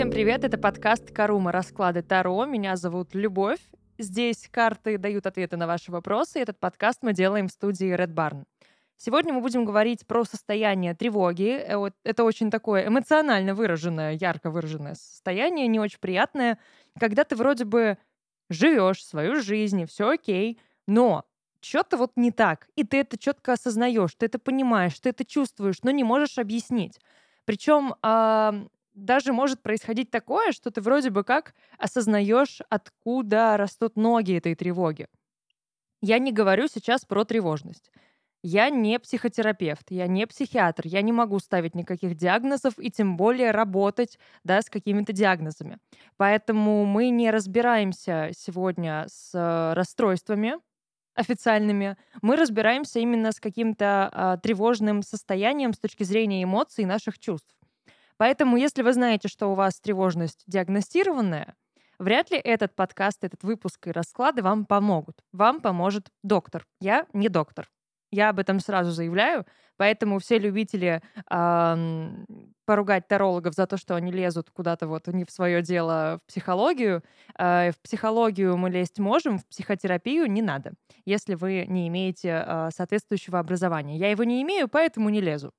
Всем 0.00 0.10
привет, 0.10 0.44
это 0.44 0.56
подкаст 0.56 1.10
«Карума. 1.10 1.52
Расклады 1.52 2.00
Таро». 2.00 2.46
Меня 2.46 2.76
зовут 2.76 3.14
Любовь. 3.14 3.60
Здесь 3.98 4.48
карты 4.50 4.96
дают 4.96 5.26
ответы 5.26 5.58
на 5.58 5.66
ваши 5.66 5.92
вопросы, 5.92 6.38
и 6.38 6.42
этот 6.42 6.58
подкаст 6.58 7.00
мы 7.02 7.12
делаем 7.12 7.48
в 7.48 7.52
студии 7.52 7.94
Red 7.94 8.14
Barn. 8.14 8.44
Сегодня 8.96 9.34
мы 9.34 9.42
будем 9.42 9.66
говорить 9.66 10.06
про 10.06 10.24
состояние 10.24 10.94
тревоги. 10.94 11.50
Э, 11.50 11.90
это 12.02 12.24
очень 12.24 12.50
такое 12.50 12.86
эмоционально 12.86 13.54
выраженное, 13.54 14.12
ярко 14.12 14.50
выраженное 14.50 14.94
состояние, 14.94 15.66
не 15.66 15.78
очень 15.78 16.00
приятное, 16.00 16.58
когда 16.98 17.24
ты 17.24 17.36
вроде 17.36 17.66
бы 17.66 17.98
живешь 18.48 19.04
свою 19.04 19.42
жизнь, 19.42 19.84
все 19.84 20.08
окей, 20.08 20.58
но 20.86 21.26
что-то 21.60 21.98
вот 21.98 22.12
не 22.16 22.30
так, 22.30 22.68
и 22.74 22.84
ты 22.84 23.00
это 23.00 23.18
четко 23.18 23.52
осознаешь, 23.52 24.14
ты 24.14 24.24
это 24.24 24.38
понимаешь, 24.38 24.98
ты 24.98 25.10
это 25.10 25.26
чувствуешь, 25.26 25.82
но 25.82 25.90
не 25.90 26.04
можешь 26.04 26.38
объяснить. 26.38 26.98
Причем 27.44 27.96
даже 29.04 29.32
может 29.32 29.62
происходить 29.62 30.10
такое, 30.10 30.52
что 30.52 30.70
ты 30.70 30.80
вроде 30.80 31.10
бы 31.10 31.24
как 31.24 31.54
осознаешь, 31.78 32.60
откуда 32.68 33.56
растут 33.56 33.96
ноги 33.96 34.36
этой 34.36 34.54
тревоги. 34.54 35.06
Я 36.02 36.18
не 36.18 36.32
говорю 36.32 36.66
сейчас 36.68 37.04
про 37.04 37.24
тревожность. 37.24 37.90
Я 38.42 38.70
не 38.70 38.98
психотерапевт, 38.98 39.90
я 39.90 40.06
не 40.06 40.26
психиатр, 40.26 40.86
я 40.86 41.02
не 41.02 41.12
могу 41.12 41.38
ставить 41.40 41.74
никаких 41.74 42.14
диагнозов 42.16 42.78
и 42.78 42.90
тем 42.90 43.18
более 43.18 43.50
работать 43.50 44.18
да, 44.44 44.62
с 44.62 44.70
какими-то 44.70 45.12
диагнозами. 45.12 45.76
Поэтому 46.16 46.86
мы 46.86 47.10
не 47.10 47.30
разбираемся 47.30 48.30
сегодня 48.32 49.04
с 49.08 49.32
э, 49.34 49.74
расстройствами 49.74 50.54
официальными, 51.14 51.96
мы 52.22 52.36
разбираемся 52.36 52.98
именно 53.00 53.32
с 53.32 53.40
каким-то 53.40 54.08
а, 54.12 54.36
тревожным 54.38 55.02
состоянием 55.02 55.74
с 55.74 55.78
точки 55.78 56.04
зрения 56.04 56.42
эмоций 56.42 56.84
и 56.84 56.86
наших 56.86 57.18
чувств. 57.18 57.54
Поэтому, 58.20 58.58
если 58.58 58.82
вы 58.82 58.92
знаете, 58.92 59.28
что 59.28 59.46
у 59.46 59.54
вас 59.54 59.80
тревожность 59.80 60.42
диагностированная, 60.46 61.54
вряд 61.98 62.30
ли 62.30 62.36
этот 62.36 62.76
подкаст, 62.76 63.24
этот 63.24 63.42
выпуск 63.42 63.86
и 63.86 63.92
расклады 63.92 64.42
вам 64.42 64.66
помогут. 64.66 65.16
Вам 65.32 65.62
поможет 65.62 66.10
доктор. 66.22 66.66
Я 66.82 67.06
не 67.14 67.30
доктор. 67.30 67.70
Я 68.12 68.28
об 68.28 68.38
этом 68.38 68.60
сразу 68.60 68.90
заявляю, 68.90 69.46
поэтому 69.78 70.18
все 70.18 70.38
любители 70.38 71.00
э, 71.30 72.08
поругать 72.66 73.08
тарологов 73.08 73.54
за 73.54 73.66
то, 73.66 73.78
что 73.78 73.94
они 73.94 74.12
лезут 74.12 74.50
куда-то 74.50 74.86
вот 74.86 75.06
не 75.06 75.24
в 75.24 75.30
свое 75.30 75.62
дело 75.62 76.20
в 76.22 76.28
психологию. 76.28 77.02
Э, 77.38 77.70
в 77.70 77.80
психологию 77.80 78.54
мы 78.58 78.68
лезть 78.68 78.98
можем, 78.98 79.38
в 79.38 79.46
психотерапию 79.46 80.26
не 80.26 80.42
надо, 80.42 80.74
если 81.06 81.36
вы 81.36 81.64
не 81.66 81.88
имеете 81.88 82.44
э, 82.46 82.68
соответствующего 82.76 83.38
образования. 83.38 83.96
Я 83.96 84.10
его 84.10 84.24
не 84.24 84.42
имею, 84.42 84.68
поэтому 84.68 85.08
не 85.08 85.22
лезу. 85.22 85.54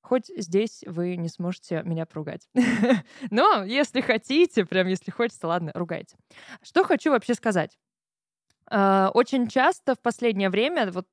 Хоть 0.00 0.30
здесь 0.36 0.82
вы 0.86 1.16
не 1.16 1.28
сможете 1.28 1.82
меня 1.84 2.06
поругать. 2.06 2.48
Но 3.30 3.64
если 3.64 4.00
хотите, 4.00 4.64
прям 4.64 4.86
если 4.86 5.10
хочется, 5.10 5.46
ладно, 5.46 5.72
ругайте. 5.74 6.16
Что 6.62 6.84
хочу 6.84 7.10
вообще 7.10 7.34
сказать. 7.34 7.78
Очень 8.70 9.48
часто 9.48 9.94
в 9.94 10.00
последнее 10.00 10.50
время, 10.50 10.90
вот 10.92 11.06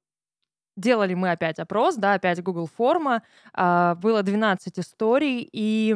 делали 0.76 1.14
мы 1.14 1.32
опять 1.32 1.60
опрос, 1.60 1.96
да, 1.96 2.14
опять 2.14 2.44
Google 2.44 2.68
форма, 2.68 3.24
а, 3.54 3.96
было 3.96 4.24
12 4.24 4.80
историй, 4.80 5.48
и 5.52 5.96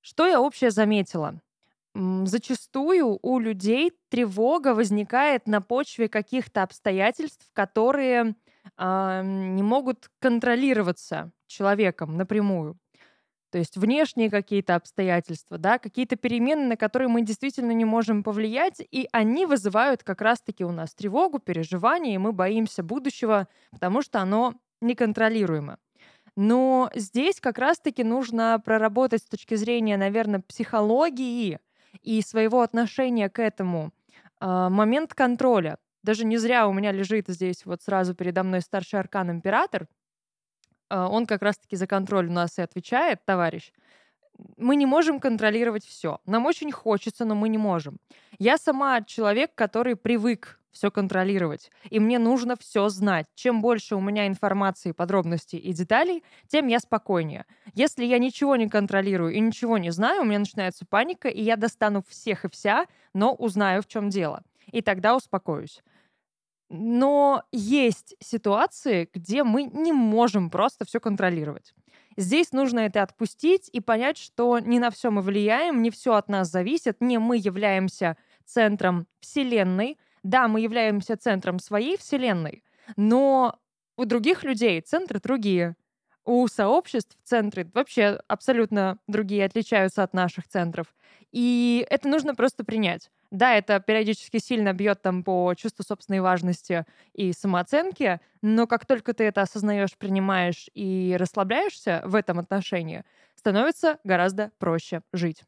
что 0.00 0.26
я 0.26 0.40
общее 0.40 0.70
заметила? 0.70 1.40
Зачастую 1.94 3.18
у 3.22 3.38
людей 3.38 3.92
тревога 4.08 4.74
возникает 4.74 5.46
на 5.46 5.60
почве 5.60 6.08
каких-то 6.08 6.62
обстоятельств, 6.62 7.48
которые 7.52 8.34
э, 8.76 9.22
не 9.24 9.62
могут 9.62 10.10
контролироваться 10.20 11.32
человеком 11.46 12.16
напрямую. 12.16 12.78
То 13.52 13.58
есть 13.58 13.76
внешние 13.76 14.30
какие-то 14.30 14.76
обстоятельства, 14.76 15.58
да, 15.58 15.78
какие-то 15.78 16.16
перемены, 16.16 16.68
на 16.68 16.76
которые 16.78 17.08
мы 17.08 17.20
действительно 17.20 17.72
не 17.72 17.84
можем 17.84 18.22
повлиять, 18.22 18.80
и 18.90 19.08
они 19.12 19.44
вызывают 19.44 20.02
как 20.02 20.22
раз-таки 20.22 20.64
у 20.64 20.72
нас 20.72 20.94
тревогу, 20.94 21.38
переживания, 21.38 22.14
и 22.14 22.18
мы 22.18 22.32
боимся 22.32 22.82
будущего, 22.82 23.48
потому 23.70 24.00
что 24.00 24.20
оно 24.20 24.54
неконтролируемо. 24.80 25.76
Но 26.34 26.90
здесь 26.94 27.40
как 27.40 27.58
раз-таки 27.58 28.04
нужно 28.04 28.58
проработать 28.64 29.22
с 29.22 29.26
точки 29.26 29.54
зрения, 29.54 29.98
наверное, 29.98 30.40
психологии 30.40 31.58
и 32.00 32.22
своего 32.22 32.62
отношения 32.62 33.28
к 33.28 33.38
этому 33.38 33.92
э, 34.40 34.46
момент 34.46 35.12
контроля. 35.12 35.76
Даже 36.02 36.24
не 36.24 36.38
зря 36.38 36.66
у 36.66 36.72
меня 36.72 36.92
лежит 36.92 37.28
здесь 37.28 37.64
вот 37.64 37.82
сразу 37.82 38.14
передо 38.14 38.42
мной 38.42 38.60
старший 38.60 39.00
аркан 39.00 39.30
император— 39.30 39.88
а, 40.92 41.08
он 41.08 41.24
как 41.24 41.40
раз-таки 41.40 41.74
за 41.76 41.86
контроль 41.86 42.28
у 42.28 42.32
нас 42.32 42.58
и 42.58 42.62
отвечает, 42.62 43.24
товарищ. 43.24 43.72
Мы 44.58 44.76
не 44.76 44.84
можем 44.84 45.20
контролировать 45.20 45.86
все. 45.86 46.20
Нам 46.26 46.44
очень 46.44 46.70
хочется, 46.70 47.24
но 47.24 47.34
мы 47.34 47.48
не 47.48 47.56
можем. 47.56 47.96
Я 48.38 48.58
сама 48.58 49.00
человек, 49.00 49.54
который 49.54 49.96
привык 49.96 50.60
все 50.70 50.90
контролировать. 50.90 51.70
И 51.88 51.98
мне 51.98 52.18
нужно 52.18 52.56
все 52.56 52.90
знать. 52.90 53.26
Чем 53.34 53.62
больше 53.62 53.96
у 53.96 54.00
меня 54.00 54.26
информации, 54.26 54.92
подробностей 54.92 55.58
и 55.58 55.72
деталей, 55.72 56.24
тем 56.48 56.66
я 56.66 56.78
спокойнее. 56.78 57.46
Если 57.72 58.04
я 58.04 58.18
ничего 58.18 58.56
не 58.56 58.68
контролирую 58.68 59.32
и 59.32 59.40
ничего 59.40 59.78
не 59.78 59.92
знаю, 59.92 60.22
у 60.22 60.24
меня 60.26 60.40
начинается 60.40 60.84
паника, 60.84 61.28
и 61.28 61.40
я 61.42 61.56
достану 61.56 62.02
всех 62.06 62.44
и 62.44 62.50
вся, 62.50 62.84
но 63.14 63.32
узнаю, 63.34 63.80
в 63.80 63.86
чем 63.86 64.10
дело. 64.10 64.42
И 64.70 64.82
тогда 64.82 65.16
успокоюсь. 65.16 65.82
Но 66.74 67.44
есть 67.52 68.16
ситуации, 68.18 69.06
где 69.12 69.44
мы 69.44 69.64
не 69.64 69.92
можем 69.92 70.48
просто 70.48 70.86
все 70.86 71.00
контролировать. 71.00 71.74
Здесь 72.16 72.52
нужно 72.52 72.80
это 72.80 73.02
отпустить 73.02 73.68
и 73.70 73.80
понять, 73.80 74.16
что 74.16 74.58
не 74.58 74.78
на 74.78 74.90
все 74.90 75.10
мы 75.10 75.20
влияем, 75.20 75.82
не 75.82 75.90
все 75.90 76.14
от 76.14 76.28
нас 76.28 76.48
зависит, 76.50 77.02
не 77.02 77.18
мы 77.18 77.36
являемся 77.36 78.16
центром 78.46 79.06
Вселенной. 79.20 79.98
Да, 80.22 80.48
мы 80.48 80.62
являемся 80.62 81.18
центром 81.18 81.58
своей 81.58 81.98
Вселенной, 81.98 82.64
но 82.96 83.58
у 83.98 84.06
других 84.06 84.42
людей 84.42 84.80
центры 84.80 85.20
другие. 85.20 85.76
У 86.24 86.46
сообществ 86.48 87.18
центры 87.22 87.70
вообще 87.74 88.18
абсолютно 88.28 88.98
другие, 89.08 89.44
отличаются 89.44 90.02
от 90.02 90.14
наших 90.14 90.48
центров. 90.48 90.94
И 91.32 91.84
это 91.90 92.08
нужно 92.08 92.34
просто 92.34 92.64
принять. 92.64 93.10
Да, 93.32 93.54
это 93.54 93.80
периодически 93.80 94.36
сильно 94.36 94.74
бьет 94.74 95.00
там 95.00 95.24
по 95.24 95.54
чувству 95.54 95.82
собственной 95.82 96.20
важности 96.20 96.84
и 97.14 97.32
самооценки, 97.32 98.20
но 98.42 98.66
как 98.66 98.84
только 98.84 99.14
ты 99.14 99.24
это 99.24 99.40
осознаешь, 99.40 99.96
принимаешь 99.96 100.68
и 100.74 101.16
расслабляешься 101.18 102.02
в 102.04 102.14
этом 102.14 102.38
отношении, 102.38 103.04
становится 103.34 103.98
гораздо 104.04 104.52
проще 104.58 105.00
жить. 105.14 105.44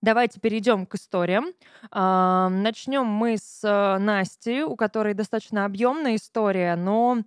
Давайте 0.00 0.40
перейдем 0.40 0.86
к 0.86 0.94
историям. 0.94 1.52
Начнем 1.92 3.04
мы 3.04 3.36
с 3.36 3.62
э, 3.62 3.98
Насти, 3.98 4.62
у 4.62 4.74
которой 4.76 5.12
достаточно 5.12 5.66
объемная 5.66 6.16
история, 6.16 6.76
но 6.76 7.18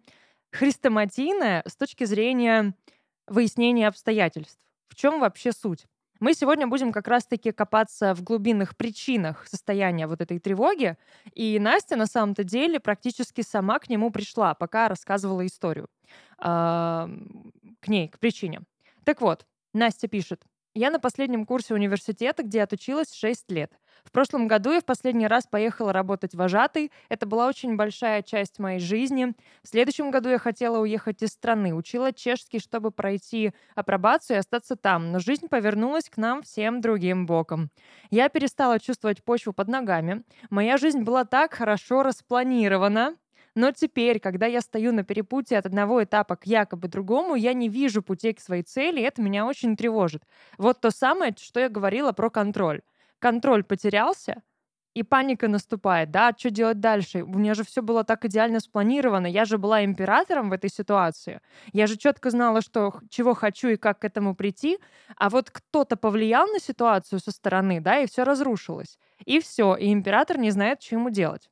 хрестоматийная 0.52 1.63
с 1.68 1.75
точки 1.75 2.06
зрения 2.06 2.74
выяснения 3.28 3.88
обстоятельств. 3.88 4.66
В 4.88 4.96
чем 4.96 5.19
вообще 5.19 5.52
суть? 5.52 5.85
Мы 6.19 6.34
сегодня 6.34 6.68
будем 6.68 6.91
как 6.91 7.07
раз-таки 7.07 7.52
копаться 7.52 8.13
в 8.13 8.24
глубинных 8.24 8.75
причинах 8.75 9.47
состояния 9.47 10.06
вот 10.06 10.19
этой 10.19 10.40
тревоги. 10.40 10.97
И 11.34 11.57
Настя 11.59 11.96
на 11.96 12.07
самом-то 12.07 12.44
деле 12.44 12.80
практически 12.81 13.41
сама 13.41 13.80
к 13.80 13.90
нему 13.90 14.12
пришла, 14.12 14.53
пока 14.53 14.90
рассказывала 14.90 15.46
историю. 15.46 15.88
Э, 16.40 17.08
к 17.79 17.88
ней, 17.88 18.09
к 18.09 18.19
причине. 18.19 18.62
Так 19.06 19.22
вот, 19.22 19.46
Настя 19.74 20.09
пишет. 20.09 20.44
Я 20.75 20.91
на 20.91 21.00
последнем 21.00 21.46
курсе 21.46 21.74
университета, 21.74 22.44
где 22.44 22.62
отучилась 22.62 23.13
6 23.13 23.52
лет. 23.52 23.72
В 24.03 24.12
прошлом 24.12 24.47
году 24.47 24.72
я 24.72 24.81
в 24.81 24.85
последний 24.85 25.28
раз 25.28 25.46
поехала 25.46 25.91
работать 25.91 26.35
вожатой. 26.35 26.91
Это 27.09 27.25
была 27.25 27.47
очень 27.47 27.75
большая 27.75 28.22
часть 28.22 28.59
моей 28.59 28.79
жизни. 28.79 29.34
В 29.63 29.68
следующем 29.68 30.12
году 30.12 30.29
я 30.29 30.38
хотела 30.38 30.79
уехать 30.79 31.22
из 31.22 31.29
страны. 31.29 31.73
Учила 31.73 32.14
чешский, 32.14 32.59
чтобы 32.59 32.91
пройти 32.91 33.53
апробацию 33.76 34.38
и 34.38 34.40
остаться 34.40 34.76
там. 34.76 35.11
Но 35.11 35.20
жизнь 35.20 35.47
повернулась 35.47 36.09
к 36.09 36.17
нам 36.17 36.44
всем 36.44 36.82
другим 36.82 37.26
боком. 37.26 37.72
Я 38.09 38.29
перестала 38.29 38.79
чувствовать 38.79 39.23
почву 39.23 39.53
под 39.53 39.67
ногами. 39.67 40.23
Моя 40.49 40.78
жизнь 40.78 41.02
была 41.02 41.26
так 41.26 41.53
хорошо 41.53 42.03
распланирована, 42.03 43.16
но 43.55 43.72
теперь, 43.72 44.19
когда 44.19 44.46
я 44.46 44.61
стою 44.61 44.91
на 44.91 45.03
перепутье 45.03 45.57
от 45.57 45.66
одного 45.66 46.03
этапа 46.03 46.35
к 46.35 46.46
якобы 46.46 46.87
другому, 46.87 47.35
я 47.35 47.53
не 47.53 47.69
вижу 47.69 48.01
путей 48.01 48.34
к 48.34 48.40
своей 48.40 48.63
цели, 48.63 48.99
и 48.99 49.03
это 49.03 49.22
меня 49.22 49.46
очень 49.46 49.75
тревожит. 49.75 50.23
Вот 50.57 50.81
то 50.81 50.91
самое, 50.91 51.35
что 51.37 51.59
я 51.59 51.69
говорила 51.69 52.11
про 52.11 52.29
контроль. 52.29 52.81
Контроль 53.19 53.63
потерялся, 53.63 54.41
и 54.96 55.03
паника 55.03 55.47
наступает, 55.47 56.11
да, 56.11 56.34
что 56.37 56.49
делать 56.49 56.79
дальше? 56.79 57.23
У 57.23 57.37
меня 57.37 57.53
же 57.53 57.63
все 57.63 57.81
было 57.81 58.03
так 58.03 58.25
идеально 58.25 58.59
спланировано, 58.59 59.28
я 59.28 59.46
же 59.46 59.57
была 59.57 59.85
императором 59.85 60.49
в 60.49 60.53
этой 60.53 60.69
ситуации, 60.69 61.41
я 61.73 61.87
же 61.87 61.96
четко 61.96 62.31
знала, 62.31 62.61
что, 62.61 62.93
чего 63.09 63.34
хочу 63.34 63.69
и 63.69 63.78
как 63.78 63.99
к 63.99 64.05
этому 64.05 64.35
прийти, 64.35 64.79
а 65.16 65.29
вот 65.29 65.51
кто-то 65.51 65.96
повлиял 65.96 66.47
на 66.47 66.59
ситуацию 66.59 67.19
со 67.19 67.31
стороны, 67.31 67.79
да, 67.81 67.99
и 67.99 68.07
все 68.07 68.23
разрушилось. 68.23 68.97
И 69.25 69.40
все, 69.40 69.75
и 69.75 69.91
император 69.93 70.37
не 70.37 70.51
знает, 70.51 70.81
что 70.81 70.96
ему 70.96 71.09
делать. 71.09 71.49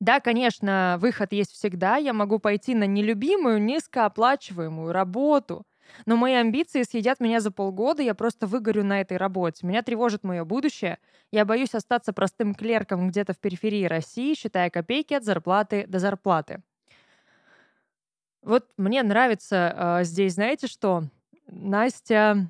Да, 0.00 0.20
конечно, 0.20 0.98
выход 1.00 1.32
есть 1.32 1.52
всегда. 1.52 1.96
Я 1.96 2.12
могу 2.12 2.38
пойти 2.38 2.74
на 2.74 2.84
нелюбимую, 2.86 3.62
низкооплачиваемую 3.62 4.92
работу, 4.92 5.64
Но 6.06 6.16
мои 6.16 6.34
амбиции 6.34 6.82
съедят 6.82 7.20
меня 7.20 7.40
за 7.40 7.50
полгода, 7.52 8.02
я 8.02 8.14
просто 8.14 8.46
выгорю 8.48 8.84
на 8.84 9.00
этой 9.00 9.16
работе. 9.18 9.66
Меня 9.66 9.82
тревожит 9.82 10.24
мое 10.24 10.44
будущее. 10.44 10.98
Я 11.32 11.44
боюсь 11.44 11.74
остаться 11.74 12.12
простым 12.12 12.54
клерком 12.54 13.08
где-то 13.08 13.34
в 13.34 13.38
периферии 13.38 13.84
России, 13.84 14.34
считая 14.34 14.68
копейки 14.70 15.14
от 15.14 15.24
зарплаты 15.24 15.86
до 15.86 15.98
зарплаты. 16.00 16.62
Вот 18.42 18.66
мне 18.76 19.02
нравится 19.02 19.98
э, 20.00 20.04
здесь, 20.04 20.34
знаете 20.34 20.66
что? 20.66 21.04
Настя 21.48 22.48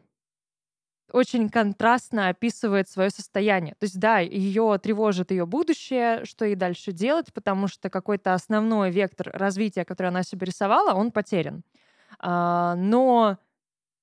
очень 1.12 1.48
контрастно 1.48 2.28
описывает 2.28 2.88
свое 2.88 3.10
состояние. 3.10 3.74
То 3.78 3.84
есть, 3.84 3.98
да, 3.98 4.18
ее 4.18 4.78
тревожит 4.82 5.30
ее 5.30 5.46
будущее, 5.46 6.24
что 6.24 6.44
ей 6.44 6.54
дальше 6.56 6.92
делать, 6.92 7.32
потому 7.32 7.68
что 7.68 7.90
какой-то 7.90 8.34
основной 8.34 8.90
вектор 8.90 9.30
развития, 9.32 9.84
который 9.84 10.08
она 10.08 10.22
себе 10.22 10.46
рисовала, 10.46 10.94
он 10.94 11.12
потерян. 11.12 11.62
А, 12.18 12.74
но 12.76 13.38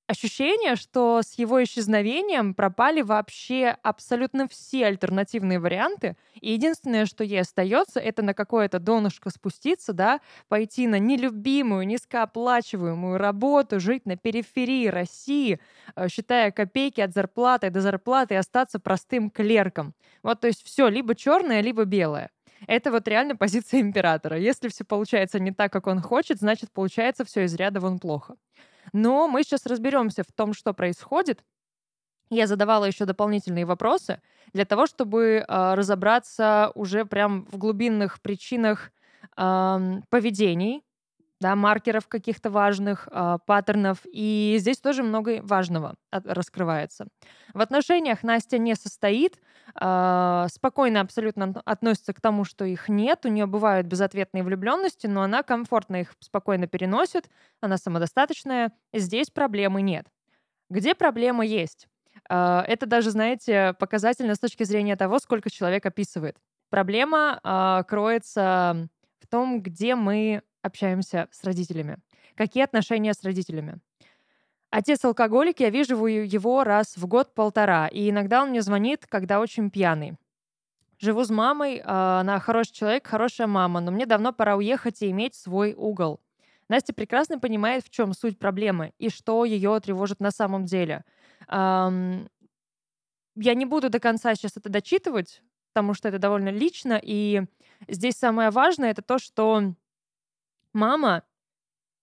ощущение, 0.08 0.76
что 0.76 1.22
с 1.24 1.34
его 1.34 1.64
исчезновением 1.64 2.54
пропали 2.54 3.02
вообще 3.02 3.78
абсолютно 3.84 4.48
все 4.48 4.86
альтернативные 4.86 5.60
варианты, 5.60 6.18
и 6.40 6.52
единственное, 6.52 7.06
что 7.06 7.24
ей 7.24 7.42
остается, 7.42 8.00
это 8.00 8.22
на 8.22 8.34
какое-то 8.34 8.80
донышко 8.80 9.30
спуститься, 9.30 9.94
да, 9.94 10.20
пойти 10.50 10.88
на 10.88 11.00
нелюбимую, 11.00 11.88
низкооплачиваемую 11.88 13.18
работу, 13.18 13.80
жить 13.80 14.06
на 14.06 14.18
периферии 14.18 14.88
России, 14.88 15.60
э, 15.96 16.08
считая 16.10 16.52
копейки 16.52 17.02
от 17.02 17.14
зарплаты 17.14 17.70
до 17.70 17.82
зарплаты 17.82 18.34
и 18.36 18.38
остаться 18.38 18.80
простым 18.80 19.30
клерком. 19.30 19.94
Вот, 20.22 20.42
то 20.42 20.48
есть 20.48 20.66
все, 20.66 20.88
либо 20.88 21.16
черное, 21.16 21.62
либо 21.62 21.86
белое. 21.86 22.30
Это 22.68 22.92
вот 22.92 23.08
реально 23.08 23.36
позиция 23.36 23.82
императора. 23.82 24.38
Если 24.38 24.70
все 24.70 24.84
получается 24.84 25.40
не 25.40 25.52
так, 25.52 25.72
как 25.72 25.88
он 25.88 26.02
хочет, 26.02 26.40
значит, 26.40 26.72
получается 26.72 27.26
все 27.26 27.44
из 27.44 27.54
ряда 27.56 27.80
вон 27.80 28.00
плохо. 28.00 28.36
Но 28.92 29.28
мы 29.28 29.44
сейчас 29.44 29.66
разберемся 29.66 30.24
в 30.24 30.32
том, 30.32 30.54
что 30.54 30.74
происходит. 30.74 31.44
Я 32.30 32.48
задавала 32.48 32.86
еще 32.86 33.06
дополнительные 33.06 33.66
вопросы 33.66 34.22
для 34.54 34.66
того, 34.66 34.88
чтобы 34.88 35.46
э, 35.48 35.74
разобраться 35.76 36.72
уже 36.76 37.06
прям 37.06 37.46
в 37.46 37.58
глубинных 37.58 38.22
причинах 38.22 38.92
э, 39.38 40.02
поведений 40.10 40.84
да, 41.44 41.58
маркеров 41.58 42.08
каких-то 42.08 42.50
важных, 42.50 43.10
э, 43.12 43.38
паттернов. 43.46 43.98
И 44.06 44.56
здесь 44.60 44.80
тоже 44.80 45.04
много 45.04 45.42
важного 45.44 45.96
раскрывается. 46.10 47.08
В 47.54 47.60
отношениях 47.60 48.24
Настя 48.24 48.58
не 48.58 48.76
состоит, 48.76 49.42
э, 49.76 50.48
спокойно 50.50 51.02
абсолютно 51.02 51.62
относится 51.66 52.14
к 52.14 52.22
тому, 52.22 52.46
что 52.46 52.64
их 52.64 52.88
нет. 52.88 53.26
У 53.26 53.28
нее 53.28 53.46
бывают 53.46 53.88
безответные 53.88 54.42
влюбленности, 54.42 55.06
но 55.06 55.22
она 55.22 55.44
комфортно 55.44 55.98
их 55.98 56.14
спокойно 56.22 56.68
переносит, 56.68 57.30
она 57.60 57.78
самодостаточная. 57.78 58.72
Здесь 58.94 59.30
проблемы 59.30 59.82
нет. 59.82 60.08
Где 60.70 60.96
проблема 60.96 61.46
есть? 61.46 61.90
Э, 62.30 62.62
это 62.66 62.86
даже, 62.86 63.12
знаете, 63.12 63.76
показательно 63.80 64.36
с 64.36 64.40
точки 64.40 64.64
зрения 64.64 64.96
того, 64.96 65.20
сколько 65.20 65.50
человек 65.50 65.86
описывает. 65.86 66.38
Проблема 66.70 67.42
э, 67.44 67.84
кроется 67.86 68.88
в 69.20 69.28
том, 69.28 69.62
где 69.62 69.96
мы 69.96 70.42
общаемся 70.64 71.28
с 71.32 71.44
родителями. 71.44 71.98
Какие 72.36 72.64
отношения 72.64 73.14
с 73.14 73.24
родителями? 73.24 73.80
Отец 74.72 75.06
алкоголик, 75.06 75.60
я 75.60 75.70
вижу 75.70 76.04
его 76.08 76.64
раз 76.64 76.98
в 76.98 77.06
год-полтора, 77.06 77.88
и 77.88 78.10
иногда 78.10 78.42
он 78.42 78.50
мне 78.50 78.64
звонит, 78.64 79.06
когда 79.08 79.40
очень 79.40 79.70
пьяный. 79.70 80.18
Живу 80.98 81.24
с 81.24 81.30
мамой, 81.30 81.82
а, 81.84 82.22
она 82.22 82.40
хороший 82.40 82.74
человек, 82.74 83.06
хорошая 83.06 83.46
мама, 83.46 83.82
но 83.82 83.92
мне 83.92 84.08
давно 84.08 84.34
пора 84.34 84.56
уехать 84.56 85.04
и 85.04 85.12
иметь 85.12 85.36
свой 85.36 85.76
угол. 85.78 86.22
Настя 86.70 86.94
прекрасно 86.94 87.40
понимает, 87.40 87.84
в 87.84 87.92
чем 87.92 88.14
суть 88.14 88.40
проблемы 88.40 88.94
и 88.98 89.10
что 89.10 89.46
ее 89.46 89.80
тревожит 89.80 90.20
на 90.20 90.32
самом 90.32 90.66
деле. 90.66 91.04
Я 93.36 93.54
не 93.56 93.66
буду 93.66 93.90
до 93.90 94.00
конца 94.00 94.34
сейчас 94.34 94.58
это 94.58 94.70
дочитывать, 94.70 95.42
потому 95.74 95.94
что 95.94 96.08
это 96.08 96.20
довольно 96.20 96.50
лично, 96.50 97.00
и 97.02 97.44
здесь 97.88 98.16
самое 98.16 98.50
важное 98.50 98.92
это 98.92 99.02
то, 99.02 99.18
что 99.18 99.74
мама 100.74 101.24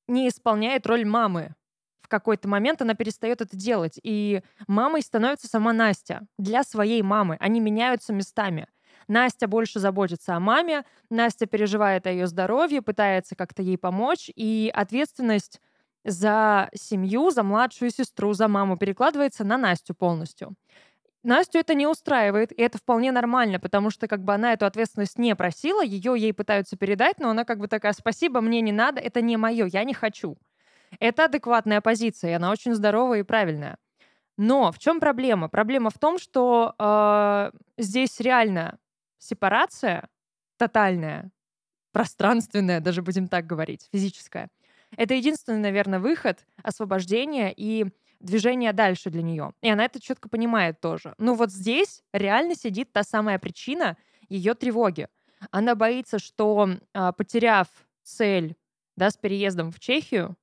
не 0.09 0.29
исполняет 0.29 0.87
роль 0.87 1.05
мамы. 1.05 1.55
В 2.03 2.09
какой-то 2.09 2.49
момент 2.49 2.83
она 2.83 2.95
перестает 2.95 3.41
это 3.41 3.57
делать. 3.57 3.99
И 4.03 4.43
мамой 4.67 5.03
становится 5.03 5.47
сама 5.47 5.73
Настя 5.73 6.23
для 6.39 6.65
своей 6.65 7.03
мамы. 7.03 7.37
Они 7.41 7.61
меняются 7.61 8.13
местами. 8.13 8.67
Настя 9.07 9.49
больше 9.49 9.81
заботится 9.81 10.37
о 10.37 10.41
маме, 10.41 10.85
Настя 11.11 11.47
переживает 11.47 12.07
о 12.07 12.11
ее 12.11 12.29
здоровье, 12.29 12.81
пытается 12.81 13.35
как-то 13.35 13.61
ей 13.61 13.77
помочь, 13.77 14.31
и 14.37 14.71
ответственность 14.73 15.61
за 16.05 16.71
семью, 16.75 17.31
за 17.31 17.43
младшую 17.43 17.91
сестру, 17.91 18.33
за 18.33 18.49
маму 18.49 18.77
перекладывается 18.77 19.45
на 19.45 19.59
Настю 19.59 19.95
полностью. 19.95 20.55
Настю 21.23 21.59
это 21.59 21.75
не 21.75 21.87
устраивает, 21.87 22.51
и 22.53 22.63
это 22.63 22.79
вполне 22.79 23.13
нормально, 23.13 23.61
потому 23.61 23.91
что 23.91 24.09
как 24.09 24.25
бы 24.25 24.33
она 24.33 24.55
эту 24.55 24.65
ответственность 24.65 25.19
не 25.19 25.37
просила, 25.37 25.83
ее 25.83 26.15
ей 26.17 26.33
пытаются 26.33 26.77
передать, 26.77 27.19
но 27.19 27.31
она 27.31 27.45
как 27.45 27.59
бы 27.59 27.69
такая, 27.69 27.93
спасибо, 27.93 28.41
мне 28.41 28.63
не 28.63 28.73
надо, 28.73 29.01
это 29.01 29.21
не 29.21 29.37
мое, 29.37 29.67
я 29.67 29.85
не 29.85 29.93
хочу. 29.93 30.39
Это 30.99 31.27
адекватная 31.27 31.81
позиция, 31.83 32.31
и 32.31 32.35
она 32.35 32.51
очень 32.51 32.75
здоровая 32.75 33.21
и 33.21 33.23
правильная. 33.23 33.77
Но 34.39 34.73
в 34.73 34.79
чем 34.79 35.01
проблема? 35.01 35.51
Проблема 35.51 35.91
в 35.91 35.99
том, 35.99 36.19
что 36.19 36.75
э, 36.79 37.51
здесь 37.77 38.19
реально 38.21 38.79
сепарация 39.19 40.09
тотальная, 40.57 41.31
пространственная, 41.93 42.81
даже 42.81 43.03
будем 43.03 43.29
так 43.29 43.47
говорить, 43.47 43.89
физическая. 43.93 44.49
Это 44.97 45.15
единственный, 45.15 45.59
наверное, 45.59 46.01
выход 46.01 46.47
освобождения 46.63 47.53
и 47.55 47.87
движение 48.21 48.73
дальше 48.73 49.11
для 49.11 49.23
нее. 49.23 49.53
И 49.63 49.69
она 49.69 49.85
это 49.85 50.01
четко 50.01 50.29
понимает 50.29 50.81
тоже. 50.81 51.15
Но 51.19 51.35
вот 51.35 51.51
здесь 51.51 52.03
реально 52.13 52.55
сидит 52.55 52.93
та 52.93 53.03
самая 53.03 53.39
причина 53.39 53.97
ее 54.29 54.55
тревоги. 54.55 55.09
Она 55.51 55.75
боится, 55.75 56.19
что 56.19 56.69
а, 56.93 57.13
потеряв 57.13 57.69
цель 58.03 58.57
да, 58.97 59.11
с 59.11 59.17
переездом 59.17 59.73
в 59.73 59.81
Чехию, 59.81 60.37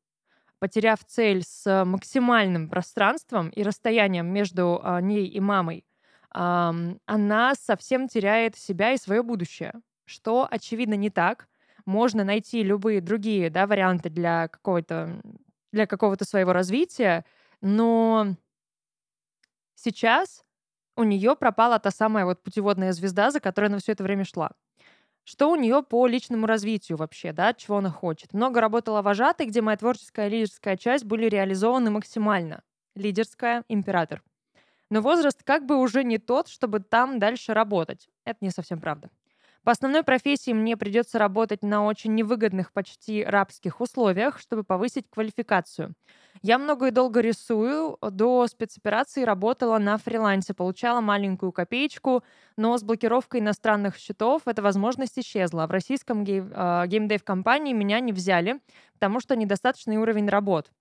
потеряв 0.60 1.04
цель 1.06 1.44
с 1.44 1.86
максимальным 1.86 2.68
пространством 2.70 3.50
и 3.50 3.62
расстоянием 3.62 4.28
между 4.28 4.82
а, 4.84 5.00
ней 5.00 5.28
и 5.28 5.40
мамой, 5.40 5.86
она 6.30 7.54
совсем 7.56 8.08
теряет 8.08 8.56
себя 8.56 8.92
и 8.92 8.98
свое 8.98 9.24
будущее, 9.24 9.74
что, 10.06 10.48
очевидно, 10.50 10.94
не 10.94 11.10
так. 11.10 11.48
Можно 11.86 12.24
найти 12.24 12.62
любые 12.64 13.02
другие 13.02 13.50
да, 13.50 13.66
варианты 13.66 14.10
для 14.10 14.50
какого-то 14.50 15.22
для 15.72 15.86
какого-то 15.86 16.26
своего 16.26 16.54
развития, 16.54 17.26
но 17.62 18.36
сейчас 19.76 20.44
у 20.96 21.04
нее 21.04 21.36
пропала 21.36 21.80
та 21.80 21.92
самая 21.92 22.26
вот 22.26 22.44
путеводная 22.44 22.92
звезда, 22.94 23.32
за 23.32 23.40
которой 23.40 23.68
она 23.68 23.80
все 23.80 23.94
это 23.94 24.04
время 24.04 24.26
шла. 24.26 24.52
Что 25.26 25.52
у 25.52 25.56
нее 25.56 25.84
по 25.84 26.08
личному 26.08 26.48
развитию 26.48 26.98
вообще, 26.98 27.34
да, 27.34 27.54
чего 27.54 27.78
она 27.78 27.92
хочет? 27.92 28.34
Много 28.34 28.62
работала 28.62 29.02
вожатой, 29.02 29.48
где 29.48 29.62
моя 29.62 29.78
творческая 29.78 30.28
и 30.28 30.32
лидерская 30.32 30.78
часть 30.78 31.06
были 31.06 31.28
реализованы 31.30 31.92
максимально. 31.92 32.64
Лидерская— 32.96 33.64
император. 33.70 34.24
Но 34.90 35.02
возраст 35.02 35.44
как 35.44 35.66
бы 35.66 35.78
уже 35.78 36.04
не 36.04 36.18
тот, 36.18 36.48
чтобы 36.50 36.80
там 36.82 37.20
дальше 37.20 37.54
работать. 37.54 38.10
Это 38.26 38.40
не 38.42 38.52
совсем 38.52 38.82
правда. 38.82 39.10
По 39.68 39.72
основной 39.72 40.04
профессии 40.04 40.52
мне 40.52 40.78
придется 40.78 41.20
работать 41.20 41.62
на 41.62 41.84
очень 41.84 42.16
невыгодных, 42.16 42.72
почти 42.72 43.26
рабских 43.26 43.82
условиях, 43.82 44.40
чтобы 44.40 44.64
повысить 44.64 45.08
квалификацию. 45.10 45.94
Я 46.42 46.58
много 46.58 46.88
и 46.88 46.92
долго 46.92 47.20
рисую. 47.20 47.98
До 48.02 48.48
спецоперации 48.48 49.24
работала 49.24 49.78
на 49.78 49.98
фрилансе, 49.98 50.54
получала 50.54 51.02
маленькую 51.02 51.52
копеечку, 51.52 52.24
но 52.56 52.78
с 52.78 52.84
блокировкой 52.84 53.42
иностранных 53.42 53.98
счетов 53.98 54.44
эта 54.46 54.62
возможность 54.62 55.20
исчезла. 55.20 55.68
В 55.68 55.72
российском 55.72 56.24
а, 56.54 56.88
геймдев-компании 56.88 57.74
меня 57.74 58.00
не 58.00 58.14
взяли, 58.14 58.62
потому 58.94 59.20
что 59.20 59.36
недостаточный 59.36 59.98
уровень 59.98 60.30
работ. 60.30 60.72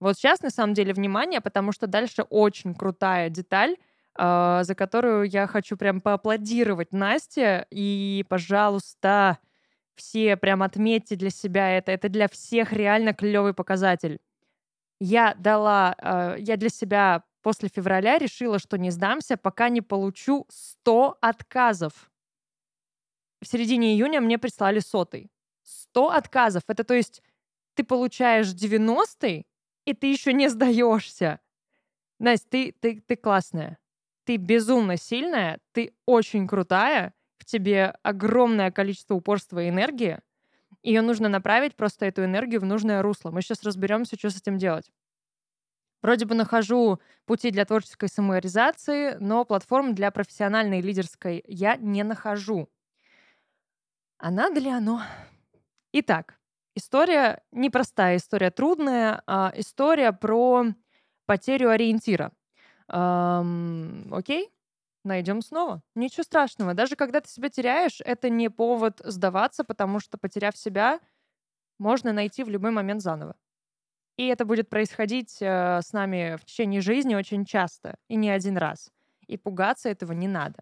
Вот 0.00 0.16
сейчас, 0.16 0.42
на 0.42 0.50
самом 0.50 0.74
деле, 0.74 0.92
внимание, 0.92 1.40
потому 1.40 1.70
что 1.70 1.86
дальше 1.86 2.22
очень 2.22 2.74
крутая 2.74 3.30
деталь— 3.30 3.76
за 4.16 4.74
которую 4.76 5.24
я 5.24 5.46
хочу 5.46 5.76
прям 5.76 6.00
поаплодировать 6.00 6.92
Насте. 6.92 7.66
И, 7.70 8.24
пожалуйста, 8.28 9.38
все 9.94 10.36
прям 10.36 10.62
отметьте 10.62 11.16
для 11.16 11.30
себя 11.30 11.70
это. 11.70 11.92
Это 11.92 12.08
для 12.08 12.28
всех 12.28 12.72
реально 12.72 13.14
клевый 13.14 13.54
показатель. 13.54 14.20
Я 15.00 15.34
дала, 15.34 15.94
а, 15.98 16.36
я 16.36 16.56
для 16.56 16.68
себя 16.68 17.24
после 17.42 17.68
февраля 17.68 18.18
решила, 18.18 18.58
что 18.58 18.78
не 18.78 18.90
сдамся, 18.90 19.36
пока 19.36 19.68
не 19.68 19.80
получу 19.80 20.46
100 20.48 21.18
отказов. 21.20 22.10
В 23.40 23.46
середине 23.46 23.94
июня 23.94 24.20
мне 24.20 24.38
прислали 24.38 24.78
сотый. 24.78 25.30
100 25.62 26.10
отказов. 26.10 26.62
Это 26.68 26.84
то 26.84 26.94
есть 26.94 27.22
ты 27.74 27.82
получаешь 27.82 28.52
90 28.52 29.44
и 29.84 29.94
ты 29.94 30.06
еще 30.06 30.32
не 30.32 30.48
сдаешься. 30.48 31.40
Настя, 32.18 32.48
ты, 32.50 32.72
ты, 32.78 33.00
ты 33.00 33.16
классная 33.16 33.78
ты 34.24 34.36
безумно 34.36 34.96
сильная, 34.96 35.58
ты 35.72 35.94
очень 36.06 36.46
крутая, 36.46 37.14
в 37.38 37.44
тебе 37.44 37.96
огромное 38.02 38.70
количество 38.70 39.14
упорства 39.14 39.62
и 39.62 39.68
энергии. 39.68 40.20
Ее 40.82 41.02
нужно 41.02 41.28
направить 41.28 41.74
просто 41.74 42.06
эту 42.06 42.24
энергию 42.24 42.60
в 42.60 42.64
нужное 42.64 43.02
русло. 43.02 43.30
Мы 43.30 43.42
сейчас 43.42 43.62
разберемся, 43.62 44.16
что 44.16 44.30
с 44.30 44.36
этим 44.36 44.58
делать. 44.58 44.90
Вроде 46.02 46.24
бы 46.24 46.34
нахожу 46.34 47.00
пути 47.26 47.50
для 47.50 47.64
творческой 47.64 48.08
самореализации, 48.08 49.16
но 49.20 49.44
платформ 49.44 49.94
для 49.94 50.10
профессиональной 50.10 50.80
лидерской 50.80 51.42
я 51.46 51.76
не 51.76 52.02
нахожу. 52.02 52.68
А 54.18 54.30
надо 54.30 54.60
ли 54.60 54.68
оно? 54.68 55.02
Итак, 55.92 56.38
история 56.74 57.42
непростая, 57.52 58.16
история 58.16 58.50
трудная, 58.50 59.22
а 59.26 59.52
история 59.56 60.12
про 60.12 60.66
потерю 61.26 61.70
ориентира. 61.70 62.32
Эм, 62.92 64.12
окей, 64.12 64.50
найдем 65.04 65.40
снова. 65.40 65.82
Ничего 65.94 66.22
страшного. 66.22 66.74
Даже 66.74 66.94
когда 66.94 67.20
ты 67.20 67.28
себя 67.28 67.48
теряешь, 67.48 68.00
это 68.04 68.28
не 68.28 68.50
повод 68.50 69.00
сдаваться, 69.04 69.64
потому 69.64 69.98
что, 69.98 70.18
потеряв 70.18 70.56
себя, 70.56 71.00
можно 71.78 72.12
найти 72.12 72.44
в 72.44 72.50
любой 72.50 72.70
момент 72.70 73.00
заново. 73.02 73.34
И 74.18 74.26
это 74.26 74.44
будет 74.44 74.68
происходить 74.68 75.38
э, 75.40 75.80
с 75.82 75.92
нами 75.94 76.36
в 76.36 76.44
течение 76.44 76.82
жизни 76.82 77.14
очень 77.14 77.46
часто 77.46 77.96
и 78.08 78.16
не 78.16 78.28
один 78.28 78.58
раз. 78.58 78.92
И 79.26 79.38
пугаться 79.38 79.88
этого 79.88 80.12
не 80.12 80.28
надо. 80.28 80.60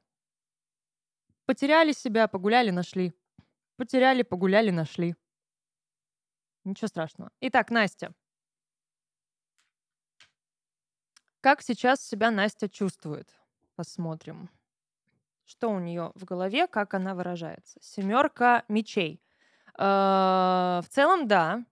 Потеряли 1.47 1.91
себя, 1.93 2.29
погуляли, 2.29 2.71
нашли. 2.71 3.13
Потеряли, 3.77 4.23
погуляли, 4.23 4.71
нашли. 4.71 5.17
Ничего 6.65 6.87
страшного. 6.87 7.33
Итак, 7.41 7.71
Настя. 7.71 8.15
Как 11.41 11.63
сейчас 11.63 12.01
себя 12.01 12.31
Настя 12.31 12.69
чувствует? 12.69 13.29
Посмотрим. 13.77 14.51
Что 15.45 15.71
у 15.71 15.79
нее 15.79 16.13
в 16.15 16.25
голове, 16.25 16.67
как 16.67 16.95
она 16.95 17.15
выражается. 17.15 17.79
Семерка 17.81 18.65
мечей. 18.69 19.23
Э, 19.79 20.81
в 20.83 20.87
целом, 20.89 21.27
да, 21.27 21.65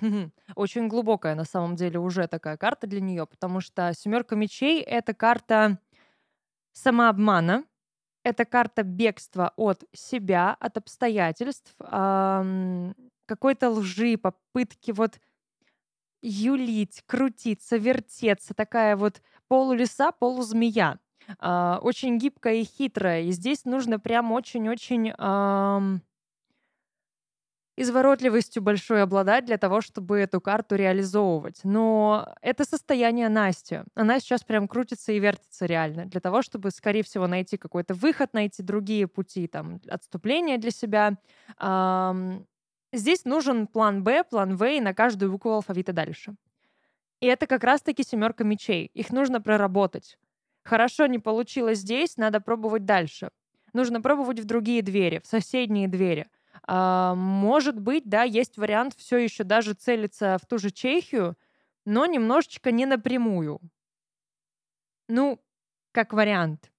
Очень 0.54 0.88
глубокая 0.88 1.34
на 1.34 1.44
самом 1.44 1.76
деле 1.76 1.98
уже 1.98 2.26
такая 2.26 2.56
карта 2.56 2.86
для 2.86 3.00
нее, 3.00 3.26
потому 3.26 3.60
что 3.60 3.92
семерка 3.94 4.36
мечей 4.36 4.80
это 4.80 5.14
карта 5.14 5.78
самообмана, 6.72 7.64
это 8.22 8.44
карта 8.44 8.82
бегства 8.82 9.52
от 9.56 9.84
себя, 9.92 10.56
от 10.60 10.76
обстоятельств, 10.76 11.74
какой-то 13.26 13.70
лжи, 13.70 14.16
попытки 14.16 14.92
вот 14.92 15.20
юлить, 16.22 17.02
крутиться, 17.06 17.76
вертеться, 17.76 18.54
такая 18.54 18.96
вот 18.96 19.22
полулиса, 19.48 20.12
полузмея. 20.12 20.98
А, 21.38 21.78
очень 21.82 22.18
гибкая 22.18 22.56
и 22.56 22.64
хитрая. 22.64 23.22
И 23.22 23.30
здесь 23.32 23.64
нужно 23.64 23.98
прям 23.98 24.32
очень-очень 24.32 25.12
изворотливостью 27.76 28.62
большой 28.62 29.02
обладать 29.02 29.46
для 29.46 29.56
того, 29.56 29.80
чтобы 29.80 30.18
эту 30.18 30.40
карту 30.40 30.76
реализовывать. 30.76 31.60
Но 31.64 32.34
это 32.42 32.64
состояние 32.64 33.28
Насти. 33.30 33.80
Она 33.94 34.20
сейчас 34.20 34.42
прям 34.44 34.68
крутится 34.68 35.12
и 35.12 35.18
вертится 35.18 35.64
реально 35.64 36.04
для 36.04 36.20
того, 36.20 36.42
чтобы, 36.42 36.70
скорее 36.72 37.02
всего, 37.02 37.26
найти 37.26 37.56
какой-то 37.56 37.94
выход, 37.94 38.34
найти 38.34 38.62
другие 38.62 39.06
пути 39.08 39.46
там, 39.46 39.80
отступления 39.88 40.58
для 40.58 40.70
себя. 40.70 41.16
Здесь 42.92 43.24
нужен 43.24 43.66
план 43.66 44.02
Б, 44.02 44.24
план 44.24 44.56
В 44.56 44.64
и 44.64 44.80
на 44.80 44.94
каждую 44.94 45.32
букву 45.32 45.52
алфавита 45.52 45.92
дальше. 45.92 46.34
И 47.20 47.26
это 47.26 47.46
как 47.46 47.64
раз-таки 47.64 48.02
семерка 48.02 48.44
мечей. 48.44 48.90
Их 48.94 49.10
нужно 49.10 49.40
проработать. 49.40 50.18
Хорошо 50.64 51.06
не 51.06 51.18
получилось 51.18 51.78
здесь, 51.78 52.16
надо 52.16 52.40
пробовать 52.40 52.84
дальше. 52.84 53.30
Нужно 53.72 54.00
пробовать 54.00 54.40
в 54.40 54.44
другие 54.44 54.82
двери, 54.82 55.20
в 55.22 55.26
соседние 55.26 55.88
двери— 55.88 56.26
а, 56.66 57.14
может 57.14 57.78
быть, 57.78 58.08
да, 58.08 58.22
есть 58.22 58.56
вариант 58.56 58.94
все 58.96 59.18
еще 59.18 59.44
даже 59.44 59.74
целиться 59.74 60.38
в 60.40 60.46
ту 60.46 60.58
же 60.58 60.70
Чехию, 60.70 61.36
но 61.84 62.06
немножечко 62.06 62.70
не 62.70 62.86
напрямую. 62.86 63.60
Ну, 65.08 65.40
как 65.92 66.12
вариант. 66.12 66.70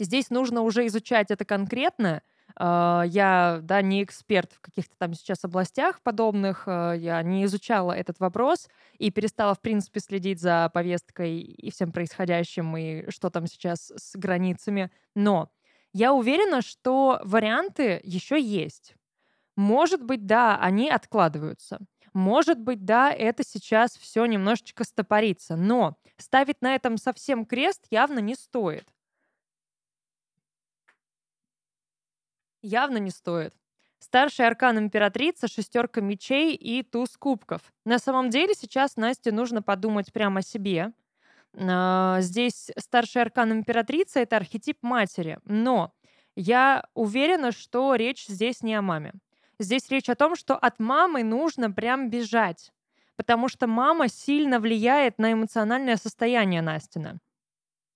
Здесь 0.00 0.30
нужно 0.30 0.62
уже 0.62 0.86
изучать 0.86 1.30
это 1.30 1.44
конкретно. 1.44 2.22
А, 2.56 3.04
я, 3.06 3.60
да, 3.62 3.82
не 3.82 4.02
эксперт 4.02 4.52
в 4.52 4.60
каких-то 4.60 4.94
там 4.98 5.14
сейчас 5.14 5.44
областях 5.44 6.00
подобных. 6.02 6.64
А, 6.66 6.92
я 6.92 7.22
не 7.22 7.44
изучала 7.44 7.92
этот 7.92 8.20
вопрос 8.20 8.68
и 8.98 9.10
перестала, 9.10 9.54
в 9.54 9.60
принципе, 9.60 10.00
следить 10.00 10.40
за 10.40 10.70
повесткой 10.72 11.40
и 11.40 11.70
всем 11.70 11.92
происходящим, 11.92 12.76
и 12.76 13.10
что 13.10 13.30
там 13.30 13.46
сейчас 13.46 13.92
с 13.96 14.16
границами. 14.16 14.90
Но 15.14 15.50
я 15.92 16.12
уверена, 16.12 16.62
что 16.62 17.20
варианты 17.24 18.00
еще 18.04 18.40
есть. 18.40 18.94
Может 19.56 20.02
быть, 20.02 20.26
да, 20.26 20.58
они 20.58 20.88
откладываются. 20.88 21.78
Может 22.14 22.58
быть, 22.58 22.84
да, 22.84 23.10
это 23.10 23.42
сейчас 23.44 23.96
все 23.96 24.24
немножечко 24.26 24.84
стопорится. 24.84 25.56
Но 25.56 25.96
ставить 26.16 26.60
на 26.62 26.74
этом 26.74 26.96
совсем 26.96 27.44
крест 27.46 27.86
явно 27.90 28.18
не 28.18 28.34
стоит. 28.34 28.86
Явно 32.62 32.98
не 32.98 33.10
стоит. 33.10 33.54
Старший 33.98 34.46
аркан 34.46 34.78
императрица, 34.78 35.46
шестерка 35.46 36.00
мечей 36.00 36.54
и 36.54 36.82
туз 36.82 37.16
кубков. 37.16 37.60
На 37.84 37.98
самом 37.98 38.30
деле 38.30 38.54
сейчас 38.54 38.96
Насте 38.96 39.30
нужно 39.30 39.62
подумать 39.62 40.12
прямо 40.12 40.40
о 40.40 40.42
себе, 40.42 40.92
а, 41.58 42.20
здесь 42.20 42.70
старший 42.78 43.22
аркан 43.22 43.52
императрица— 43.52 44.20
это 44.20 44.36
архетип 44.36 44.78
матери. 44.82 45.38
Но 45.44 45.92
я 46.34 46.84
уверена, 46.94 47.52
что 47.52 47.94
речь 47.94 48.26
здесь 48.26 48.62
не 48.62 48.74
о 48.74 48.82
маме. 48.82 49.12
Здесь 49.58 49.88
речь 49.90 50.08
о 50.08 50.14
том, 50.14 50.34
что 50.34 50.56
от 50.56 50.78
мамы 50.80 51.22
нужно 51.22 51.70
прям 51.70 52.10
бежать. 52.10 52.72
Потому 53.16 53.48
что 53.48 53.66
мама 53.66 54.08
сильно 54.08 54.58
влияет 54.58 55.18
на 55.18 55.32
эмоциональное 55.32 55.96
состояние 55.96 56.62
Настина. 56.62 57.18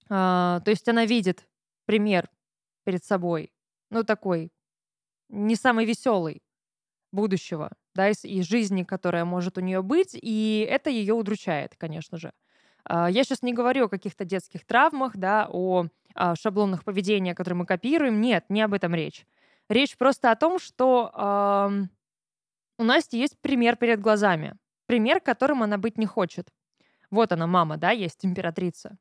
А, 0.08 0.60
то 0.60 0.70
есть 0.70 0.88
она 0.88 1.06
видит 1.06 1.48
пример 1.86 2.28
перед 2.84 3.04
собой. 3.04 3.50
Ну, 3.90 4.04
такой 4.04 4.52
не 5.28 5.56
самый 5.56 5.84
веселый 5.84 6.42
будущего, 7.12 7.70
да, 7.94 8.10
из 8.10 8.46
жизни, 8.46 8.82
которая 8.82 9.24
может 9.24 9.58
у 9.58 9.60
нее 9.60 9.82
быть, 9.82 10.10
и 10.14 10.66
это 10.68 10.90
ее 10.90 11.14
удручает, 11.14 11.74
конечно 11.76 12.18
же. 12.18 12.32
А, 12.84 13.10
я 13.10 13.24
сейчас 13.24 13.42
не 13.42 13.52
говорю 13.52 13.86
о 13.86 13.88
каких-то 13.88 14.24
детских 14.24 14.64
травмах, 14.64 15.16
да, 15.16 15.48
о 15.50 15.86
а, 16.14 16.34
шаблонных 16.34 16.84
поведения, 16.84 17.34
которые 17.34 17.58
мы 17.58 17.66
копируем. 17.66 18.20
Нет, 18.20 18.46
не 18.48 18.62
об 18.62 18.74
этом 18.74 18.94
речь. 18.94 19.26
Речь 19.68 19.96
просто 19.96 20.30
о 20.30 20.36
том, 20.36 20.60
что 20.60 21.10
э, 21.12 21.86
у 22.78 22.84
Насти 22.84 23.18
есть 23.18 23.36
пример 23.40 23.76
перед 23.76 24.00
глазами. 24.00 24.56
Пример, 24.86 25.20
которым 25.20 25.64
она 25.64 25.76
быть 25.76 25.98
не 25.98 26.06
хочет. 26.06 26.48
Вот 27.10 27.32
она, 27.32 27.48
мама, 27.48 27.76
да, 27.76 27.90
есть 27.90 28.24
императрица. 28.24 28.96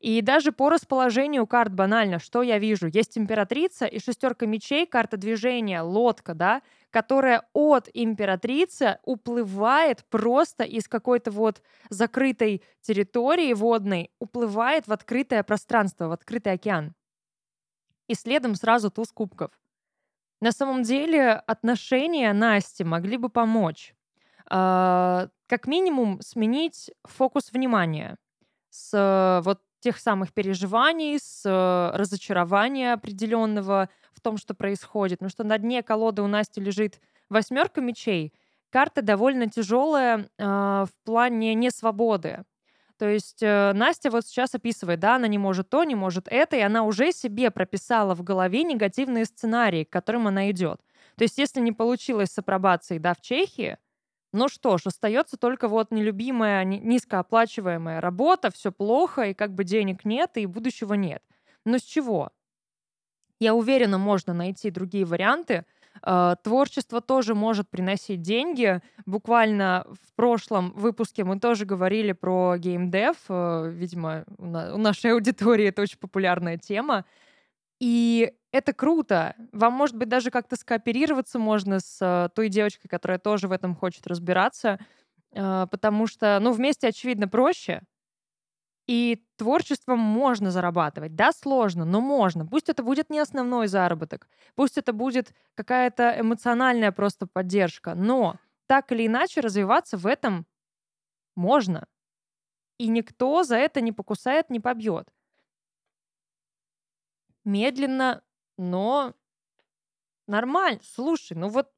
И 0.00 0.20
даже 0.20 0.52
по 0.52 0.68
расположению 0.68 1.46
карт 1.46 1.72
банально, 1.72 2.18
что 2.18 2.42
я 2.42 2.58
вижу? 2.58 2.88
Есть 2.88 3.16
императрица 3.16 3.86
и 3.86 3.98
шестерка 3.98 4.46
мечей, 4.46 4.86
карта 4.86 5.16
движения, 5.16 5.80
лодка, 5.80 6.34
да, 6.34 6.62
которая 6.90 7.48
от 7.54 7.88
императрицы 7.94 8.98
уплывает 9.02 10.04
просто 10.10 10.64
из 10.64 10.88
какой-то 10.88 11.30
вот 11.30 11.62
закрытой 11.88 12.62
территории 12.82 13.52
водной, 13.54 14.10
уплывает 14.18 14.86
в 14.86 14.92
открытое 14.92 15.42
пространство, 15.42 16.08
в 16.08 16.12
открытый 16.12 16.52
океан. 16.52 16.94
И 18.08 18.14
следом 18.14 18.54
сразу 18.54 18.90
туз 18.90 19.10
кубков. 19.10 19.50
На 20.40 20.52
самом 20.52 20.82
деле 20.82 21.32
отношения 21.32 22.32
Насти 22.32 22.84
могли 22.84 23.16
бы 23.16 23.28
помочь. 23.30 23.94
Э, 24.50 25.28
как 25.46 25.66
минимум 25.66 26.20
сменить 26.20 26.90
фокус 27.04 27.52
внимания 27.52 28.16
с 28.70 29.40
вот 29.44 29.60
тех 29.80 29.98
самых 29.98 30.32
переживаний, 30.32 31.18
с 31.18 31.42
э, 31.44 31.96
разочарования 31.96 32.92
определенного 32.92 33.88
в 34.12 34.20
том, 34.20 34.36
что 34.36 34.54
происходит. 34.54 35.18
Потому 35.18 35.30
что 35.30 35.44
на 35.44 35.58
дне 35.58 35.82
колоды 35.82 36.22
у 36.22 36.26
Насти 36.26 36.60
лежит 36.60 37.00
восьмерка 37.28 37.80
мечей. 37.80 38.32
Карта 38.70 39.02
довольно 39.02 39.48
тяжелая 39.48 40.28
э, 40.38 40.44
в 40.44 40.90
плане 41.04 41.54
несвободы. 41.54 42.44
То 42.98 43.08
есть 43.08 43.42
э, 43.42 43.72
Настя 43.74 44.10
вот 44.10 44.26
сейчас 44.26 44.54
описывает, 44.54 44.98
да, 45.00 45.16
она 45.16 45.28
не 45.28 45.38
может 45.38 45.70
то, 45.70 45.84
не 45.84 45.94
может 45.94 46.26
это, 46.28 46.56
и 46.56 46.60
она 46.60 46.82
уже 46.82 47.12
себе 47.12 47.50
прописала 47.50 48.14
в 48.14 48.22
голове 48.22 48.64
негативные 48.64 49.24
сценарии, 49.24 49.84
к 49.84 49.90
которым 49.90 50.26
она 50.26 50.50
идет. 50.50 50.80
То 51.16 51.22
есть 51.22 51.38
если 51.38 51.60
не 51.60 51.72
получилось 51.72 52.30
с 52.30 52.38
апробацией, 52.38 52.98
да, 52.98 53.14
в 53.14 53.20
Чехии, 53.20 53.78
ну 54.32 54.48
что 54.48 54.78
ж, 54.78 54.82
остается 54.86 55.36
только 55.36 55.68
вот 55.68 55.90
нелюбимая, 55.90 56.64
низкооплачиваемая 56.64 58.00
работа, 58.00 58.50
все 58.50 58.70
плохо, 58.70 59.22
и 59.28 59.34
как 59.34 59.54
бы 59.54 59.64
денег 59.64 60.04
нет, 60.04 60.36
и 60.36 60.46
будущего 60.46 60.94
нет. 60.94 61.22
Но 61.64 61.78
с 61.78 61.82
чего? 61.82 62.30
Я 63.40 63.54
уверена, 63.54 63.98
можно 63.98 64.34
найти 64.34 64.70
другие 64.70 65.04
варианты. 65.04 65.64
А, 66.02 66.36
творчество 66.36 67.00
тоже 67.00 67.34
может 67.34 67.68
приносить 67.70 68.20
деньги. 68.20 68.80
Буквально 69.06 69.86
в 70.02 70.12
прошлом 70.14 70.72
выпуске 70.72 71.24
мы 71.24 71.38
тоже 71.38 71.64
говорили 71.64 72.12
про 72.12 72.56
геймдев. 72.58 73.16
Э, 73.28 73.70
видимо, 73.70 74.24
у 74.38 74.46
нашей 74.78 75.12
аудитории 75.14 75.66
это 75.66 75.82
очень 75.82 75.98
популярная 75.98 76.58
тема. 76.58 77.04
И 77.80 78.32
это 78.52 78.72
круто. 78.72 79.34
Вам, 79.52 79.74
может 79.74 79.96
быть, 79.96 80.08
даже 80.08 80.30
как-то 80.30 80.56
скооперироваться 80.56 81.38
можно 81.38 81.80
с 81.80 81.98
э, 82.00 82.28
той 82.34 82.48
девочкой, 82.48 82.88
которая 82.88 83.18
тоже 83.18 83.48
в 83.48 83.52
этом 83.52 83.74
хочет 83.74 84.06
разбираться. 84.06 84.78
а, 85.34 85.66
потому 85.68 86.06
что, 86.08 86.38
ну, 86.40 86.52
вместе, 86.52 86.88
очевидно, 86.88 87.28
проще, 87.28 87.82
и 88.86 89.22
творчеством 89.36 89.98
можно 89.98 90.50
зарабатывать. 90.50 91.14
Да, 91.14 91.32
сложно, 91.32 91.84
но 91.84 92.00
можно. 92.00 92.46
Пусть 92.46 92.70
это 92.70 92.82
будет 92.82 93.10
не 93.10 93.18
основной 93.18 93.68
заработок, 93.68 94.28
пусть 94.54 94.78
это 94.78 94.92
будет 94.94 95.34
какая-то 95.54 96.16
эмоциональная 96.18 96.90
просто 96.90 97.26
поддержка, 97.26 97.94
но 97.94 98.36
так 98.66 98.90
или 98.92 99.06
иначе 99.06 99.40
развиваться 99.40 99.98
в 99.98 100.06
этом 100.06 100.46
можно. 101.36 101.86
И 102.78 102.88
никто 102.88 103.42
за 103.44 103.56
это 103.56 103.80
не 103.80 103.92
покусает, 103.92 104.50
не 104.50 104.60
побьет. 104.60 105.08
Медленно, 107.44 108.22
но 108.58 109.14
нормально. 110.26 110.80
Слушай, 110.82 111.36
ну 111.36 111.48
вот 111.48 111.70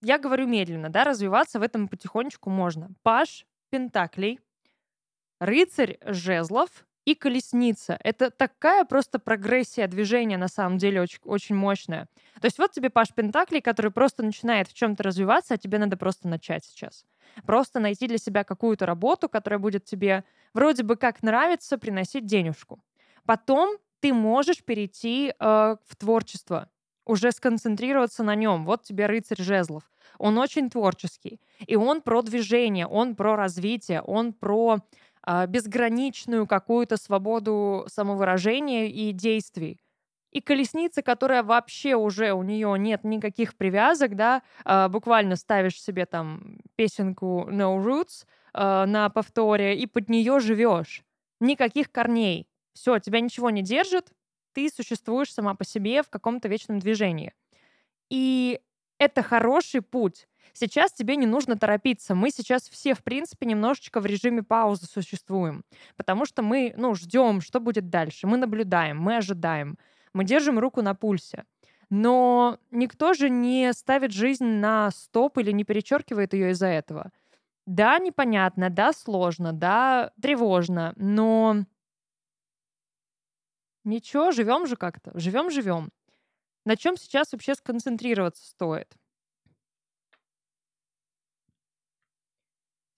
я 0.00 0.18
говорю 0.18 0.46
медленно, 0.46 0.88
да, 0.88 1.04
развиваться 1.04 1.58
в 1.58 1.62
этом 1.62 1.88
потихонечку 1.88 2.50
можно. 2.50 2.90
Паш 3.02 3.46
Пентаклей 3.70 4.40
рыцарь 5.40 5.98
жезлов 6.04 6.68
и 7.04 7.14
колесница. 7.14 7.98
Это 8.04 8.30
такая 8.30 8.84
просто 8.84 9.18
прогрессия 9.18 9.86
движения, 9.86 10.36
на 10.36 10.48
самом 10.48 10.78
деле, 10.78 11.00
очень, 11.00 11.20
очень 11.24 11.54
мощная. 11.54 12.06
То 12.40 12.46
есть 12.46 12.58
вот 12.58 12.72
тебе 12.72 12.90
Паш 12.90 13.14
Пентаклей, 13.14 13.62
который 13.62 13.90
просто 13.90 14.22
начинает 14.22 14.68
в 14.68 14.74
чем-то 14.74 15.02
развиваться, 15.02 15.54
а 15.54 15.58
тебе 15.58 15.78
надо 15.78 15.96
просто 15.96 16.28
начать 16.28 16.64
сейчас. 16.64 17.06
Просто 17.46 17.80
найти 17.80 18.08
для 18.08 18.18
себя 18.18 18.44
какую-то 18.44 18.84
работу, 18.84 19.28
которая 19.28 19.58
будет 19.58 19.84
тебе 19.84 20.24
вроде 20.52 20.82
бы 20.82 20.96
как 20.96 21.22
нравиться, 21.22 21.78
приносить 21.78 22.26
денежку. 22.26 22.82
Потом 23.24 23.78
ты 24.00 24.12
можешь 24.12 24.64
перейти 24.64 25.30
э, 25.30 25.34
в 25.38 25.96
творчество, 25.96 26.68
уже 27.04 27.32
сконцентрироваться 27.32 28.22
на 28.22 28.34
нем. 28.34 28.64
Вот 28.64 28.82
тебе 28.82 29.06
рыцарь 29.06 29.42
жезлов. 29.42 29.82
Он 30.18 30.38
очень 30.38 30.70
творческий. 30.70 31.40
И 31.66 31.74
он 31.74 32.02
про 32.02 32.22
движение, 32.22 32.86
он 32.86 33.16
про 33.16 33.34
развитие, 33.36 34.02
он 34.02 34.32
про 34.32 34.78
а, 35.22 35.46
безграничную 35.46 36.46
какую-то 36.46 36.96
свободу 36.96 37.84
самовыражения 37.88 38.86
и 38.86 39.12
действий. 39.12 39.80
И 40.30 40.40
колесница, 40.40 41.02
которая 41.02 41.42
вообще 41.42 41.94
уже 41.94 42.32
у 42.32 42.42
нее 42.42 42.74
нет 42.78 43.04
никаких 43.04 43.56
привязок, 43.56 44.14
да, 44.14 44.42
а, 44.64 44.88
буквально 44.88 45.36
ставишь 45.36 45.80
себе 45.80 46.04
там 46.04 46.58
песенку 46.76 47.48
No 47.50 47.82
Roots 47.82 48.26
а, 48.52 48.86
на 48.86 49.08
повторе 49.08 49.78
и 49.78 49.86
под 49.86 50.08
нее 50.10 50.40
живешь. 50.40 51.02
Никаких 51.40 51.90
корней. 51.90 52.46
Все, 52.78 53.00
тебя 53.00 53.20
ничего 53.20 53.50
не 53.50 53.62
держит, 53.62 54.12
ты 54.52 54.70
существуешь 54.70 55.32
сама 55.32 55.54
по 55.54 55.64
себе 55.64 56.04
в 56.04 56.10
каком-то 56.10 56.46
вечном 56.46 56.78
движении. 56.78 57.34
И 58.08 58.60
это 58.98 59.22
хороший 59.24 59.82
путь. 59.82 60.28
Сейчас 60.52 60.92
тебе 60.92 61.16
не 61.16 61.26
нужно 61.26 61.58
торопиться. 61.58 62.14
Мы 62.14 62.30
сейчас 62.30 62.68
все, 62.68 62.94
в 62.94 63.02
принципе, 63.02 63.46
немножечко 63.46 64.00
в 64.00 64.06
режиме 64.06 64.44
паузы 64.44 64.86
существуем. 64.86 65.64
Потому 65.96 66.24
что 66.24 66.42
мы, 66.42 66.72
ну, 66.76 66.94
ждем, 66.94 67.40
что 67.40 67.58
будет 67.58 67.90
дальше. 67.90 68.28
Мы 68.28 68.36
наблюдаем, 68.36 68.98
мы 69.00 69.16
ожидаем. 69.16 69.76
Мы 70.12 70.22
держим 70.22 70.58
руку 70.60 70.80
на 70.80 70.94
пульсе. 70.94 71.44
Но 71.90 72.58
никто 72.70 73.12
же 73.12 73.28
не 73.28 73.72
ставит 73.72 74.12
жизнь 74.12 74.44
на 74.44 74.92
стоп 74.92 75.38
или 75.38 75.50
не 75.50 75.64
перечеркивает 75.64 76.32
ее 76.32 76.50
из-за 76.50 76.68
этого. 76.68 77.10
Да, 77.66 77.98
непонятно, 77.98 78.70
да, 78.70 78.92
сложно, 78.92 79.52
да, 79.52 80.12
тревожно, 80.22 80.92
но 80.96 81.64
ничего, 83.88 84.30
живем 84.30 84.66
же 84.66 84.76
как-то, 84.76 85.10
живем, 85.18 85.50
живем. 85.50 85.90
На 86.64 86.76
чем 86.76 86.96
сейчас 86.96 87.32
вообще 87.32 87.54
сконцентрироваться 87.54 88.46
стоит? 88.46 88.94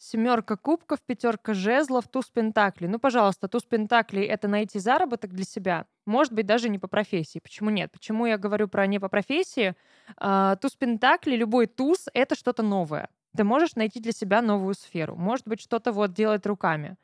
Семерка 0.03 0.57
кубков, 0.57 1.01
пятерка 1.03 1.55
жезлов, 1.55 2.09
туз 2.09 2.31
пентаклей. 2.31 2.89
Ну, 2.89 2.99
пожалуйста, 2.99 3.49
туз 3.49 3.65
пентаклей— 3.65 4.25
это 4.27 4.49
найти 4.49 4.79
заработок 4.79 5.33
для 5.33 5.45
себя. 5.45 5.87
Может 6.07 6.33
быть, 6.33 6.47
даже 6.47 6.69
не 6.69 6.79
по 6.79 6.89
профессии. 6.89 7.39
Почему 7.39 7.71
нет? 7.71 7.93
Почему 7.93 8.27
я 8.27 8.39
говорю 8.39 8.67
про 8.67 8.87
не 8.87 8.99
по 8.99 9.09
профессии? 9.09 9.77
А, 10.17 10.57
туз 10.57 10.75
пентаклей, 10.75 11.37
любой 11.37 11.67
туз— 11.67 12.09
это 12.15 12.35
что-то 12.35 12.63
новое. 12.63 13.09
Ты 13.37 13.45
можешь 13.45 13.77
найти 13.77 14.01
для 14.01 14.13
себя 14.13 14.43
новую 14.43 14.75
сферу. 14.75 15.17
Может 15.17 15.47
быть, 15.47 15.61
что-то 15.61 15.93
вот 15.93 16.13
делать 16.13 16.47
руками. 16.47 16.97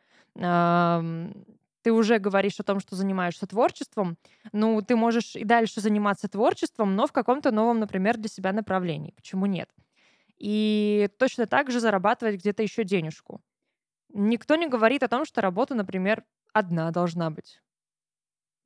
Ты 1.87 1.93
уже 1.93 2.19
говоришь 2.19 2.59
о 2.59 2.65
том, 2.65 2.81
что 2.81 2.97
занимаешься 2.97 3.47
творчеством. 3.47 4.19
Ну, 4.53 4.83
ты 4.83 4.97
можешь 4.97 5.37
и 5.37 5.45
дальше 5.45 5.81
заниматься 5.81 6.29
творчеством, 6.29 6.97
но 6.97 7.07
в 7.07 7.13
каком-то 7.13 7.53
новом, 7.53 7.79
например, 7.79 8.17
для 8.17 8.29
себя 8.29 8.53
направлении. 8.53 9.13
Почему 9.13 9.47
нет? 9.47 9.71
и 10.39 11.09
точно 11.19 11.47
так 11.47 11.71
же 11.71 11.81
зарабатывать 11.81 12.37
где-то 12.37 12.63
еще 12.63 12.85
денежку. 12.85 13.41
Никто 14.13 14.57
не 14.57 14.69
говорит 14.69 15.03
о 15.03 15.09
том, 15.09 15.25
что 15.25 15.41
работа, 15.41 15.75
например, 15.75 16.25
одна 16.53 16.91
должна 16.91 17.31
быть. 17.31 17.61